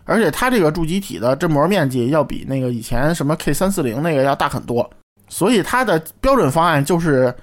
[0.03, 4.89] 而且它这个筑基体的振膜面积要比那个以前什么 K 三四零那个要大很多，
[5.29, 7.33] 所以它的标准方案就是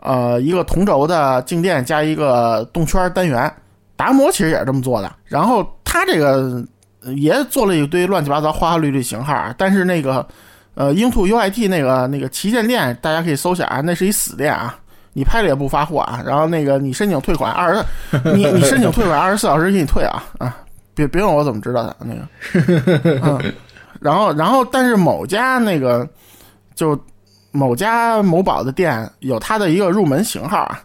[0.00, 3.54] 呃一个同轴的静电加一个动圈单元，
[3.94, 5.14] 达摩其实也是这么做的。
[5.26, 6.64] 然后他这个
[7.02, 10.24] 呃也做了一堆乱七八糟、花花绿绿型号啊，但是那个
[10.74, 14.76] 呃英兔 UIT 那个那个旗舰店，大家可以搜下啊，那是一死店啊。
[15.12, 17.84] 你拍了也不发货啊，然后那个你申请退款二十，
[18.36, 20.56] 你 你申请退款二十四小时给你退啊啊！
[20.94, 23.52] 别别问我怎么知道的那个， 嗯，
[24.00, 26.08] 然后然后但是某家那个
[26.76, 26.96] 就
[27.50, 30.80] 某家某宝的店有它的一个入门型号啊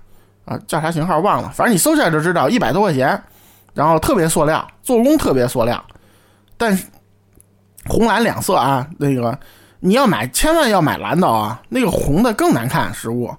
[0.46, 3.22] 啊叫啥型号忘了，反正你搜下就知道，一百多块钱，
[3.76, 5.86] 然后特别塑料，做工特别塑料，
[6.58, 6.88] 但是
[7.86, 9.38] 红蓝两色啊，那个
[9.80, 13.32] 你要买千万要买蓝的啊，那个红的更难看，实物。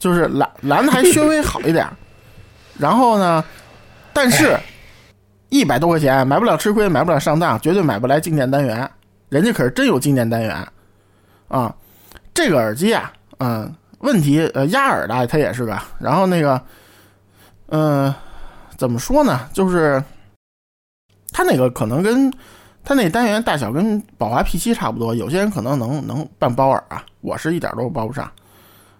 [0.00, 1.84] 就是蓝蓝的还稍微好一点，
[2.78, 3.44] 然后呢，
[4.12, 4.56] 但是
[5.48, 8.88] 一百多块钱买不了吃亏，买不了上当，绝对买不来静电单元，
[9.28, 10.68] 人家可是真有静电单元
[11.48, 11.74] 啊。
[12.32, 16.62] 这个耳机啊，嗯，问题呃压耳的它也是个，然后那个，
[17.70, 18.14] 嗯、
[18.78, 19.50] 怎么说呢？
[19.52, 20.02] 就是
[21.32, 22.32] 它那个可能跟
[22.84, 28.30] 它那单元大小跟宝华 P 7差不多，有些人可能能能半包耳啊，我是一点都包不上。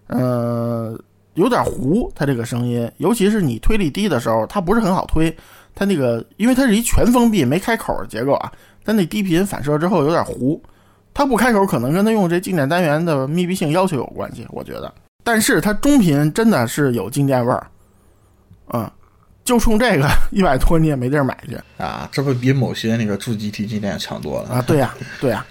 [0.09, 0.99] 呃，
[1.35, 5.35] 有点糊，它这个声音，尤其是你推力低的时候，它不是很好推。
[5.77, 8.53] 它那个，因为它是一全封闭没开口的结构啊，
[8.85, 10.61] 它那低频反射之后有点糊。
[11.15, 14.93] 它不开口，可能跟它用这静电单元的密闭性要求有关系，我觉得。
[15.23, 17.67] 但是它中频真的是有静电味儿，
[18.73, 18.91] 嗯，
[19.49, 24.61] 就冲这个 一百多你也没地儿买去啊，这不比某些那个助记体静电强多了啊！
[24.61, 25.43] 对呀、对呀、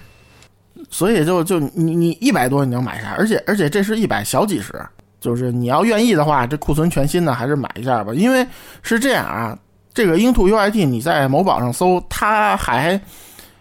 [0.88, 3.16] 所以就就你你一百多你能买啥？
[3.18, 4.72] 而且而且这是一百小几十，
[5.20, 8.14] 就是你要愿意的话，这库存全新的还是买一下吧。
[8.14, 8.46] 因为
[8.84, 9.58] 是这样啊，
[9.92, 13.00] 这个英兔 UIT 你在某宝上搜，它还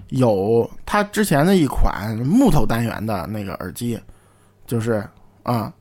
[0.10, 4.00] 有它之前的一款木头单元的那个耳机，
[4.68, 5.04] 就是
[5.42, 5.74] 啊，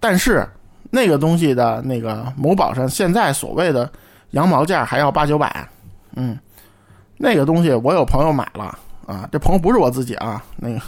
[0.00, 0.44] 但是
[0.90, 3.90] 那个东西的那个某宝上现在所谓的
[4.32, 5.68] 羊毛价还要八九百，
[6.16, 6.38] 嗯，
[7.16, 10.80] 那个东西我有朋友买了啊，这朋友不是我自己啊，那个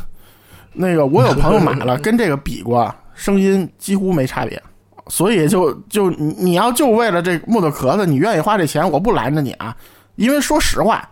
[0.72, 4.60] 那个我有朋友买了， 跟这个比过，声音几乎没差别。
[5.08, 9.76] 所以就就你你要就为了这木头壳子，你愿意花这钱，我不拦着你啊。
[10.14, 11.06] 因为说实话，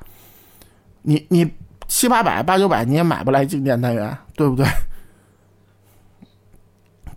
[1.02, 1.50] 你你
[1.88, 4.64] 七八百八九百你也买不来静电单元，对不对？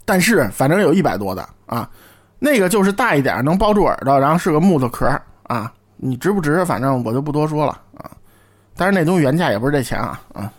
[0.06, 1.90] 但是反正有一百多的啊，
[2.40, 5.08] 那个就是大一点，能包住耳朵，然后是个木头壳
[5.44, 5.72] 啊。
[5.96, 6.66] 你值不值？
[6.66, 8.12] 反正我就不多说了啊。
[8.76, 10.52] 但是那东西原价也不是这钱啊啊。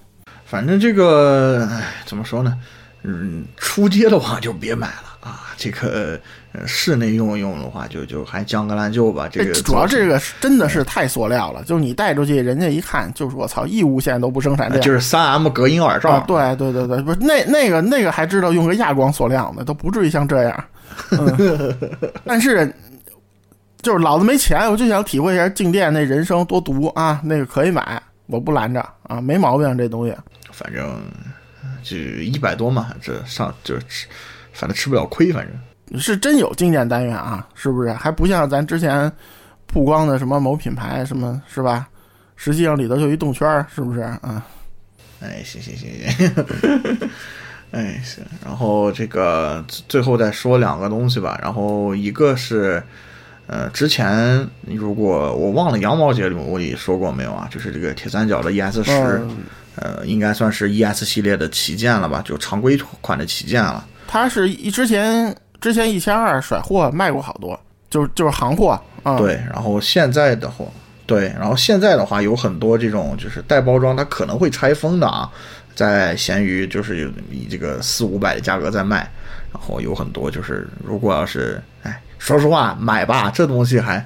[0.44, 2.56] 反正这个，唉，怎么说呢？
[3.02, 5.40] 嗯，出街的话就别买了啊。
[5.56, 6.20] 这个
[6.52, 9.28] 呃室内用用的话就，就还将个烂就吧。
[9.28, 16.10] 这个主要这个真的是太塑料了，就是你带出去，人家一看就是我操，义乌现在都不生产这样，就是三 M 隔音耳罩。
[16.10, 20.64] 啊，对对对对，不是那那个那个还知道用个亚光塑料呢，都不至于像这样。
[21.10, 21.74] 嗯、
[22.24, 22.72] 但是
[23.82, 30.14] 就是老子没钱，我就想体会一下静电那人生多毒啊，那个可以买，我不拦着啊，没毛病这东西。
[30.52, 31.02] 反正
[31.82, 34.06] 就一百多嘛，这上就吃，
[34.54, 37.92] 反正吃不了亏，反正是真有静电单元啊，是不是？
[37.92, 39.12] 还不像咱之前
[39.66, 41.86] 曝光的什么某品牌什么，是吧？
[42.36, 44.42] 实际上里头就一动圈儿，是不是啊？
[45.20, 47.10] 哎，行行行行，
[47.72, 52.82] 哎行，然后这个最后再说两个东西吧，然后一个是。
[53.46, 57.46] 呃，之前如果我忘了羊毛节里我也说过没有啊？
[57.50, 59.36] 就是这个铁三角的 ES 十、嗯
[59.76, 63.86] 呃，应该算是 ES 系列的旗舰了吧，就常规款的旗舰了。
[64.06, 67.58] 它是一之前之前一千二甩货卖过好多，
[67.90, 69.16] 就是就是行货啊。
[69.16, 70.64] 对，然后现在的话，
[71.06, 75.30] 对，然后现在的话有很多这种就是带包装，它可能会拆封的啊，
[75.74, 78.98] 在闲鱼就是以这个四五百的价格在卖，
[79.52, 82.00] 然后有很多就是如果要是哎。
[82.16, 84.02] 说实话，买吧，这东西还，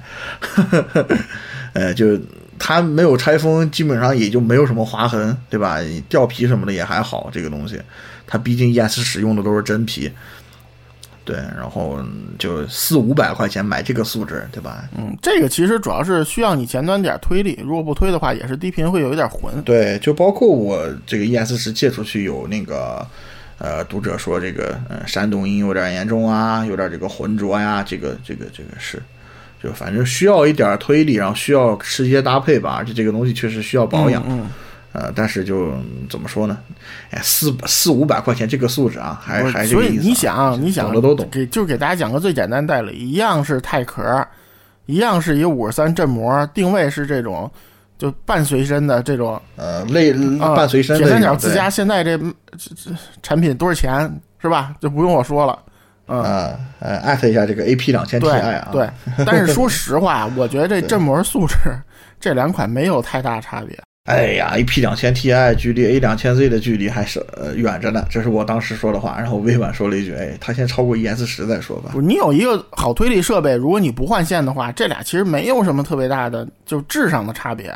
[1.71, 2.19] 呃，就
[2.57, 5.77] 它没有拆封，基本上也就没有什么划痕，对吧？
[6.09, 7.29] 掉皮什么的也还好。
[7.31, 7.81] 这个东西，
[8.31, 10.11] 它毕竟 ES 使用的都是真皮，
[11.25, 11.99] 对，然后
[12.37, 14.87] 就四五百块钱买这个素质，对吧？
[14.95, 19.59] 嗯，这个其实主要是需要你前端点推力，如果不推的话，也是低频会有一点混。
[19.63, 23.05] 对，就包括我这个 ES 十借出去有那个。
[23.61, 29.03] 呃，读者说这个呃山东音有点严重啊，有点这个浑浊呀，这个这个这个是，
[29.61, 34.23] 就反正需要一点推力，然后需要吃一些搭配吧，而且这个东西确实需要保养。
[34.29, 34.47] 嗯,嗯，
[34.99, 35.71] 呃，但是就
[36.09, 36.57] 怎么说呢？
[37.11, 39.97] 哎，四四五百块钱这个素质啊，还还这所以。
[39.97, 41.27] 你想，你想懂的都懂。
[41.31, 44.27] 给就给大家讲个最简单代理，一样是钛壳，
[44.85, 47.49] 一样是一五十三振膜，定位是这种。
[47.97, 50.13] 就半随身的这种，呃，类
[50.55, 54.09] 半随身的、铁三角自家现在这这这产品多少钱
[54.41, 54.73] 是吧？
[54.79, 55.59] 就不用我说了，
[56.07, 58.89] 嗯啊呃艾特一下这个 AP 两千 Ti 对啊，对，
[59.25, 61.55] 但是说实话，我觉得这振膜素质
[62.21, 63.77] 这两款没有太大差别。
[64.09, 69.15] 哎呀，AP 两千 Ti 距离 A 两千 Z 的距离还是呃远着呢，这是我当时说的话。
[69.19, 71.91] 然后微软说了一句：“哎，它先超过 ES 十再说吧。
[71.93, 77.71] 不你有一个好推力设备，如果你不换线的话，这俩其实没有什么特别大的就质上的差别，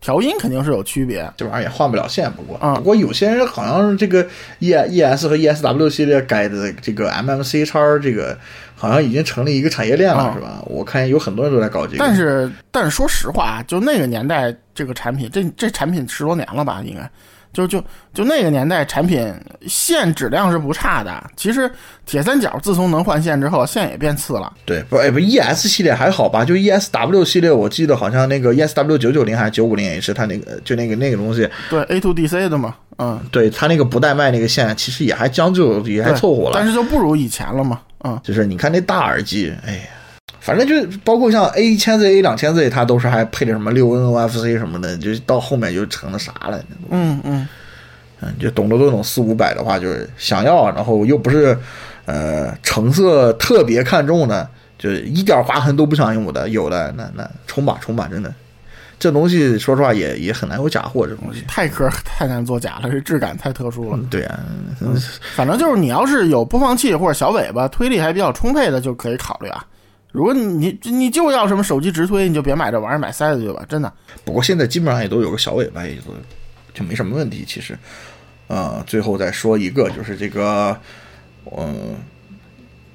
[0.00, 1.32] 调音肯定是有区别。
[1.36, 4.26] 这玩意儿也换不了线，不过、嗯不过有些人好像是这个
[4.58, 8.36] E ES 和 ESW 系列改的这个 MMC 叉，这个
[8.76, 10.62] 好像已经成立一个产业链了，嗯是吧？
[10.66, 11.98] 我看有很多人都在搞这个。
[11.98, 17.10] 但是但是说实话，就那个年代这个产品，这这产品十多年了吧，应该。
[17.56, 19.32] 就就就那个年代，产品
[19.66, 21.24] 线质量是不差的。
[21.36, 21.70] 其实
[22.04, 24.52] 铁三角自从能换线之后，线也变次了。
[24.66, 26.44] 对，不，哎，不，ES 系列还好吧？
[26.44, 36.52] 就 ESW 系列，我记得好像那个 ESW 九九零还是九五零 H，它那个就那个那个东西，对 A to DC 的嘛，嗯，对它那个不带卖那个线，其实也还将就，也还凑合了。
[36.52, 39.80] 但是就不如以前了嘛，嗯，就是你看那大耳机，哎呀，
[40.46, 46.62] 反正就包括像 A 一千 Z、A 两千 Z，它都是还配着什么六 NFC 什么的，就到后面就成了啥了？
[46.88, 47.48] 嗯嗯，
[48.20, 51.58] 嗯，就懂得都懂四五百的话，就是想要，然后又不是
[52.04, 54.48] 呃成色特别看重的，
[54.78, 58.32] 就是一点划痕都不想用的，有的那那冲吧冲吧，真的。
[59.00, 61.42] 这东西说实话也也很难有假货，这东西。
[61.48, 63.98] 钛壳太难做假了，这质感太特殊了。
[64.08, 64.38] 对啊，
[65.34, 69.66] 反正就是你要是有播放器或者小尾巴，推力还比较充沛的，就可以考虑啊。
[70.16, 73.92] 如果你你就要什么手机直推，你就别买这玩意儿，买塞子去吧，真的。
[74.24, 76.14] 不过现在基本上也都有个小尾巴，也都
[76.72, 77.44] 就没什么问题。
[77.46, 77.78] 其实，
[78.46, 80.74] 呃，最后再说一个，就是这个，
[81.54, 81.96] 嗯、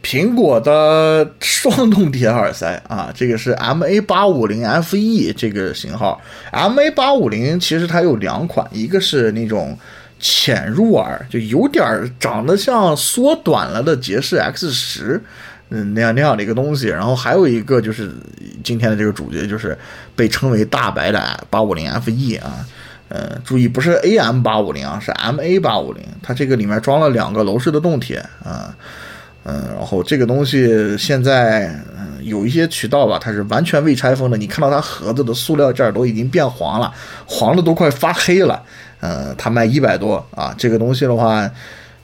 [0.02, 6.19] 苹果的双动铁耳塞啊，这个是 MA 八五零 FE 这个型号。
[6.52, 9.77] MA 八五零其实它有两款，一个是那种
[10.19, 11.88] 浅入耳，就有点
[12.19, 15.22] 长得像缩短了的杰士 X 十。
[15.73, 18.11] 嗯，那样那样的一个东西，然后还有一个就是
[18.61, 19.77] 今天的这个主角，就是
[20.18, 22.65] 被称为大白的八五零 FE 啊，
[23.07, 28.76] 呃，注意不是 AM 八五零啊，是 MA 八五零，它这个里面装了两个楼式的动铁啊，
[29.45, 31.68] 嗯，然后这个东西现在
[31.98, 36.93] 嗯有一些渠道吧，它是完全未拆封的，你看到它盒子的塑料件都已经变黄了，
[37.26, 38.61] 黄的都快发黑了，
[38.99, 41.49] 呃，它卖一百多啊，这个东西的话。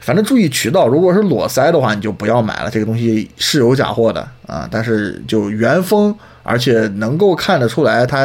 [0.08, 2.72] 反正注意渠道，如果是裸塞的话，你就不要买了。
[2.72, 8.20] 这个东西是有假货的啊，但是就原封，而且能够看得出来它，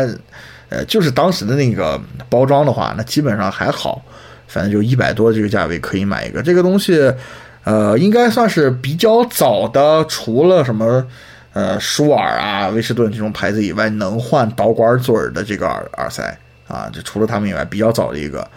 [0.69, 4.01] 呃，就是当时的那个包装的话，那基本上还好。
[4.47, 6.41] 反正就一百多这个价位可以买一个。
[6.41, 7.13] 这个东西，
[7.65, 11.05] 呃，应该算是比较早的，除了什么
[11.53, 16.23] 呃舒尔啊、威士顿这种牌子以外，能换导管嘴儿的这个耳耳塞
[16.69, 18.49] 啊，就除了他们以外比较早的一个。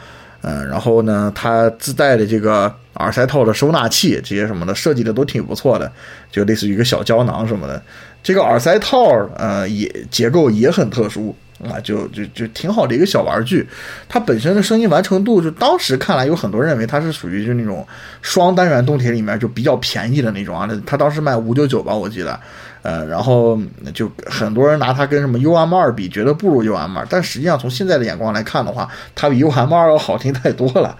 [0.42, 5.92] 嗯，然后呢，它自带的这个耳塞套的收纳器这些什么的设计的都挺不错的，
[6.32, 7.82] 就类似于一个小胶囊什么的。
[8.24, 8.98] 这个耳塞套，
[9.38, 13.68] 呃，也结构也很特殊啊，就就就挺好的一个小玩具。
[14.10, 17.88] 它本身的声音完成度，就当时看来有很多认为它是属于就那种
[18.22, 20.68] 双单元动铁里面就比较便宜的那种啊。
[20.86, 22.40] 它当时卖五九九吧，我记得。
[22.86, 23.60] 呃，然后
[23.96, 30.96] 就很多人拿它跟什么 UM 二比，觉得不如 UM 二，但实际上从现在的眼光来看的话，它比 UM 二要好听太多了。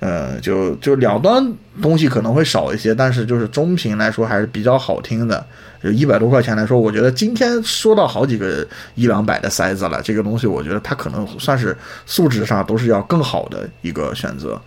[0.00, 1.50] 呃，就就两端
[1.80, 5.42] 东西可能会少一些，但是就是中频来说还是比较好听的。
[5.82, 14.60] 就一百多块钱来说，我觉得今天说到好几个一两百的塞子了，这个东西我觉得它可能算是素质上都是要更好的一个选择。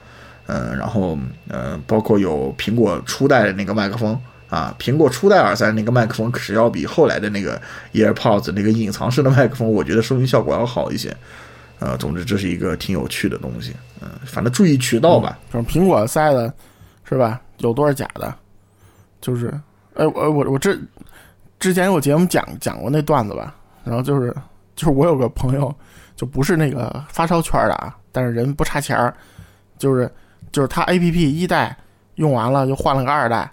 [0.47, 1.15] 嗯，然后
[1.49, 4.19] 呃，包括有苹果初代的那个麦克风。
[4.49, 7.59] 啊，苹果初代耳塞那个麦克风可是要比后来的那个
[7.93, 11.15] EarPods 那个隐藏式的麦克风，我觉得收音效果要好一些。
[11.79, 13.73] 呃，总之这是一个挺有趣的东西。
[14.01, 15.37] 嗯、反正注意渠道吧。
[15.51, 16.53] 就是苹果塞的，
[17.03, 17.41] 是吧？
[17.57, 18.33] 有多少假的？
[19.19, 19.47] 就是，
[19.95, 20.79] 哎，我我我之
[21.59, 24.33] 之前有节目讲讲过那段子吧，然后就是
[24.75, 25.73] 就是我有个朋友，
[26.15, 29.13] 就不是那个发烧圈的啊，但是人不差钱儿，
[29.77, 30.09] 就是
[30.51, 31.75] 就是他 A P P 一代
[32.15, 33.49] 用完了，就换了个二代。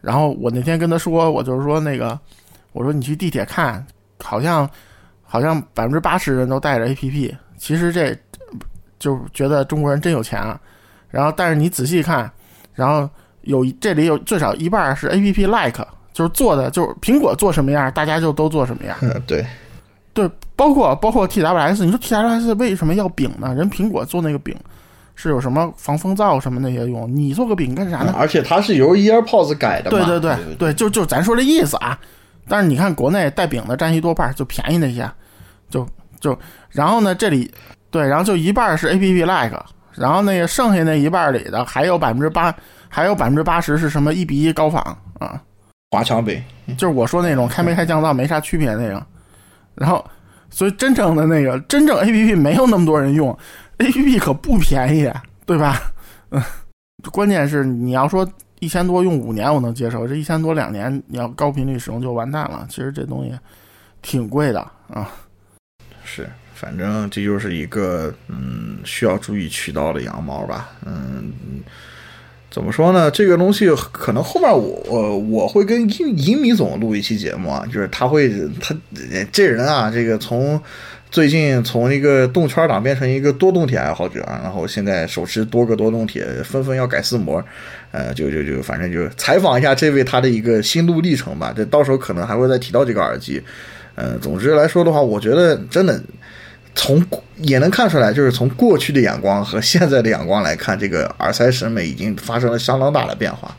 [0.00, 2.18] 然后我那天跟他说，我就是说那个，
[2.72, 3.84] 我说你去地铁看，
[4.22, 4.68] 好像
[5.22, 8.16] 好像百分之八十人都带着 A P P，其实这
[8.98, 10.58] 就觉得中国人真有钱啊。
[11.08, 12.30] 然后，但是你仔细看，
[12.72, 13.08] 然后
[13.42, 18.96] 有这里有最少一半是 A P P like，就是做的就是苹果做什么样，大家就都做什么样。
[19.02, 19.44] 嗯， 对，
[20.14, 23.54] 对，包括包括 T W S，你说 T W S 为什么要饼呢？
[23.54, 24.56] 人苹果做那个饼
[25.22, 28.14] 是有什么防风噪什么那些用，你做个饼干啥呢？
[28.16, 29.98] 而且它是由 EarPods 改的嘛。
[29.98, 31.98] 对对对对对，就就咱说这意思啊。
[32.48, 35.06] 但是你看国内带饼的占一多半，就便宜那些，
[35.68, 35.86] 就
[36.18, 36.36] 就
[36.70, 37.52] 然后呢这里
[37.90, 39.62] 对，然后就一半是 A P P like，
[39.94, 42.54] 然后那个剩下那一半里的还有百分之八，
[42.88, 44.82] 还有百分之八十是什么一比一高仿
[45.18, 45.38] 啊？
[45.90, 46.42] 华强北，
[46.78, 49.04] 就是我说那种开没开降噪没啥区别那个。
[49.74, 50.04] 然后，
[50.50, 53.36] 所以真正的那个真正 A P P 没有那么多人用
[53.80, 55.10] ，A P P 可不便宜，
[55.44, 55.92] 对吧？
[56.30, 56.42] 嗯，
[57.10, 58.30] 关键是你要说
[58.60, 62.66] 一千多用五年我能接受，这一千多两年你要高频率使用就完蛋了。
[62.70, 63.32] 其实这东西
[64.02, 65.10] 挺贵的啊。
[66.04, 70.70] 是，反正这就是一个嗯需要注意渠道的羊毛吧。
[70.84, 71.32] 嗯，
[72.50, 73.10] 怎么说呢？
[73.10, 78.30] 这个东西可能后面我我我会跟银银米总录一期节目啊，就是他会
[78.60, 78.74] 他
[79.32, 80.60] 这人啊，这个从
[81.10, 87.44] 最近从一个动圈党变成一个多动铁爱好者，然后现在手持多个多动铁，纷纷要改四模，
[87.90, 91.52] 呃，就就就反正就采访一下这位他的一个心路历程吧。
[91.54, 93.42] 这到时候可能还会再提到这个耳机。
[93.96, 96.00] 呃，总之来说的话，我觉得真的
[96.76, 97.04] 从
[97.38, 103.54] 也能看出来，就是从过去的眼光和现在的眼光来看，这个耳塞审美已经发生了相当大的变化。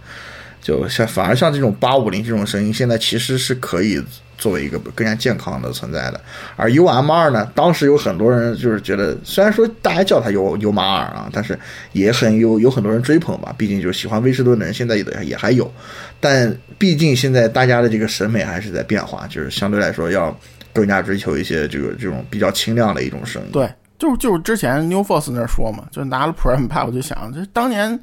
[0.62, 4.02] 就像反而像这种八五零这种声音，现在其实是可以
[4.42, 6.20] 作为一个更加健康的存在的。
[6.56, 11.58] 而 U M 二呢，当时有很多人就是觉得，虽然说大家叫它 U U 马二啊，但是
[11.92, 13.54] 也很有有很多人追捧吧。
[13.56, 15.72] 毕竟就是喜欢威士顿的人现在也也还有，
[16.20, 20.36] 但毕竟现在大家的这个审美还是在变化，就是相对来说要
[20.74, 23.50] 更加追求一些这个这种比较清亮的一种声音。
[23.52, 28.00] 对，就就是之前 New Force 那说嘛，就拿了 Prime 派，我就想，这当年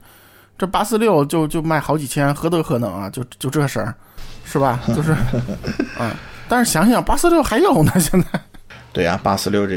[0.57, 3.11] 这八四六就就卖好几千，何德何能啊？
[3.11, 3.95] 就就这事儿，
[4.51, 4.81] 是吧？
[4.89, 5.15] 就是，
[6.01, 6.11] 嗯，
[6.49, 8.27] 但是想想八四六还有呢，现在
[8.93, 9.75] 对呀、八四六这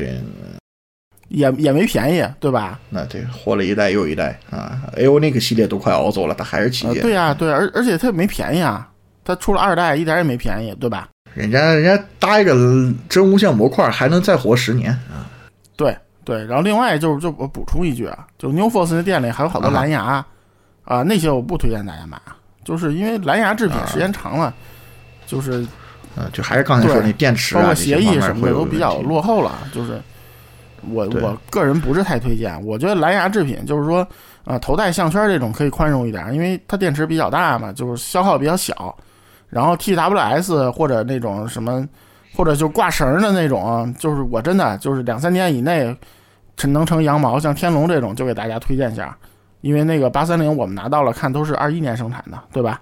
[1.28, 2.80] 也也没便宜，对吧？
[2.90, 7.02] 那对活了一代又一代啊，A O 那个系列都快熬走了，它还是旗呃，舰。
[7.04, 8.90] 对呀、对，而而且它也没便宜啊，
[9.24, 11.08] 它出了二代，一点也没便宜，对吧？
[11.34, 12.54] 人家人家搭一个
[13.08, 15.32] 真无线模块还能再活十年啊！
[15.78, 15.96] 对
[16.26, 20.26] 对，然后另外就是就我补充一句啊，就 New Force 那店里还有好多啊蓝牙
[20.84, 22.20] 啊、那些我不推荐大家买，
[22.64, 24.54] 就是因为蓝牙制品啊时间长了，
[25.26, 25.66] 就是
[26.16, 30.00] 呃，就还是刚才说对那电池啊，包括协议什么的都比较落后了，就是
[30.90, 32.64] 我我个人不是太推荐。
[32.66, 34.06] 我觉得蓝牙制品就是说，
[34.44, 38.96] 呃，头戴项圈这种可以宽容一点，因为它电池比较大嘛，就是消耗比较小。
[39.50, 41.86] 然后 TWS 或者那种什么，
[42.36, 45.94] 或者就挂绳的那种，就是我真的就是两三天以内
[46.56, 49.14] 成能成羊毛，像天龙这种就给大家推荐一下，
[49.62, 52.82] 因为那个八三零我们拿到了，看都是二一年生产的，对吧？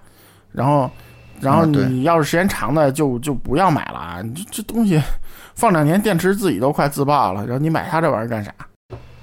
[0.52, 0.90] 然后，
[1.40, 4.22] 然后你要是时间长的就就不要买了啊！
[4.34, 5.00] 这这东西
[5.54, 8.52] 放两年电池自己都快自爆了，然后你买它这玩意儿干啥？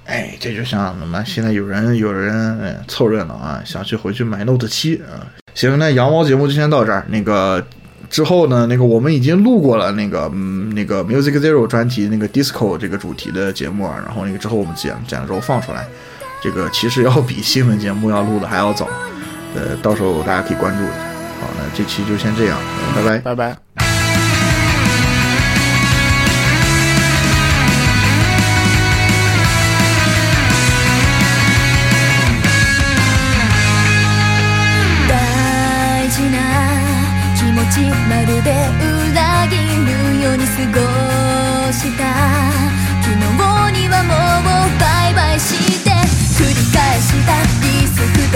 [0.06, 1.22] 哎，这就像什么？
[1.26, 5.28] 现在有人有人哎凑热闹啊，想去回去买 Note 七啊。
[5.54, 7.04] 行，那羊毛节目就先到这儿。
[7.08, 7.62] 那个
[8.08, 15.86] 之后呢，那个我们已经录过了那个嗯那个 Music Zero 专题那个 Disco 这个主题的节目啊，然后那个之后我们剪剪了之后放出来，
[16.42, 18.88] 这个其实要比新闻节目要录的还要早。
[19.54, 20.92] 呃，到时候大家可以关注一下。
[21.40, 22.58] 好，那这期就先这样，
[22.94, 23.18] 拜拜。
[23.18, 23.67] 拜拜。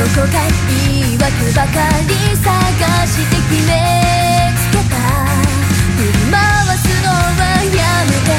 [0.02, 0.34] スクと後悔
[0.68, 2.50] 言い訳ばかり探
[3.06, 3.70] して決め
[4.56, 4.96] つけた。
[5.96, 6.38] 振り回
[6.76, 8.30] すのはやめて。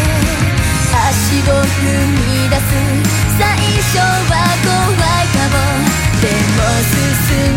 [0.92, 1.08] 足
[1.50, 2.62] を踏み出す。
[3.40, 3.42] 最
[3.82, 4.34] 初は
[4.64, 5.56] 怖いかも。
[6.22, 6.92] でも進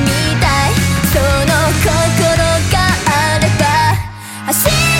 [0.04, 0.06] み
[0.40, 0.78] たい。
[1.12, 1.90] その心
[2.72, 2.76] が
[3.06, 3.62] あれば。
[4.46, 4.95] 走り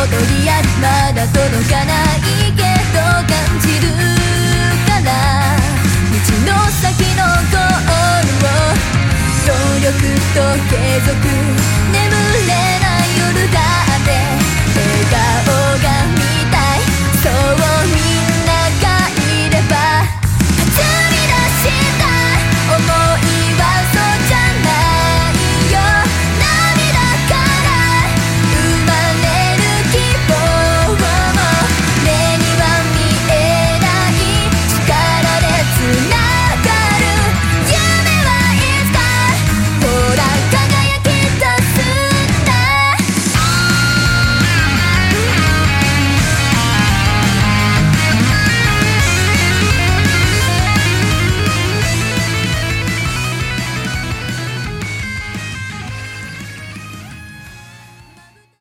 [0.00, 2.24] 理想とリアルまだ届かない
[2.56, 2.62] け
[2.96, 2.98] ど
[3.28, 3.92] 感じる
[4.86, 5.08] から。
[6.10, 6.16] 道
[6.46, 8.56] の先のゴールを
[9.44, 9.52] 努
[9.84, 9.92] 力
[10.32, 10.40] と
[10.70, 10.72] 継
[11.04, 11.12] 続。
[11.92, 12.00] 眠
[12.46, 14.39] れない夜だって。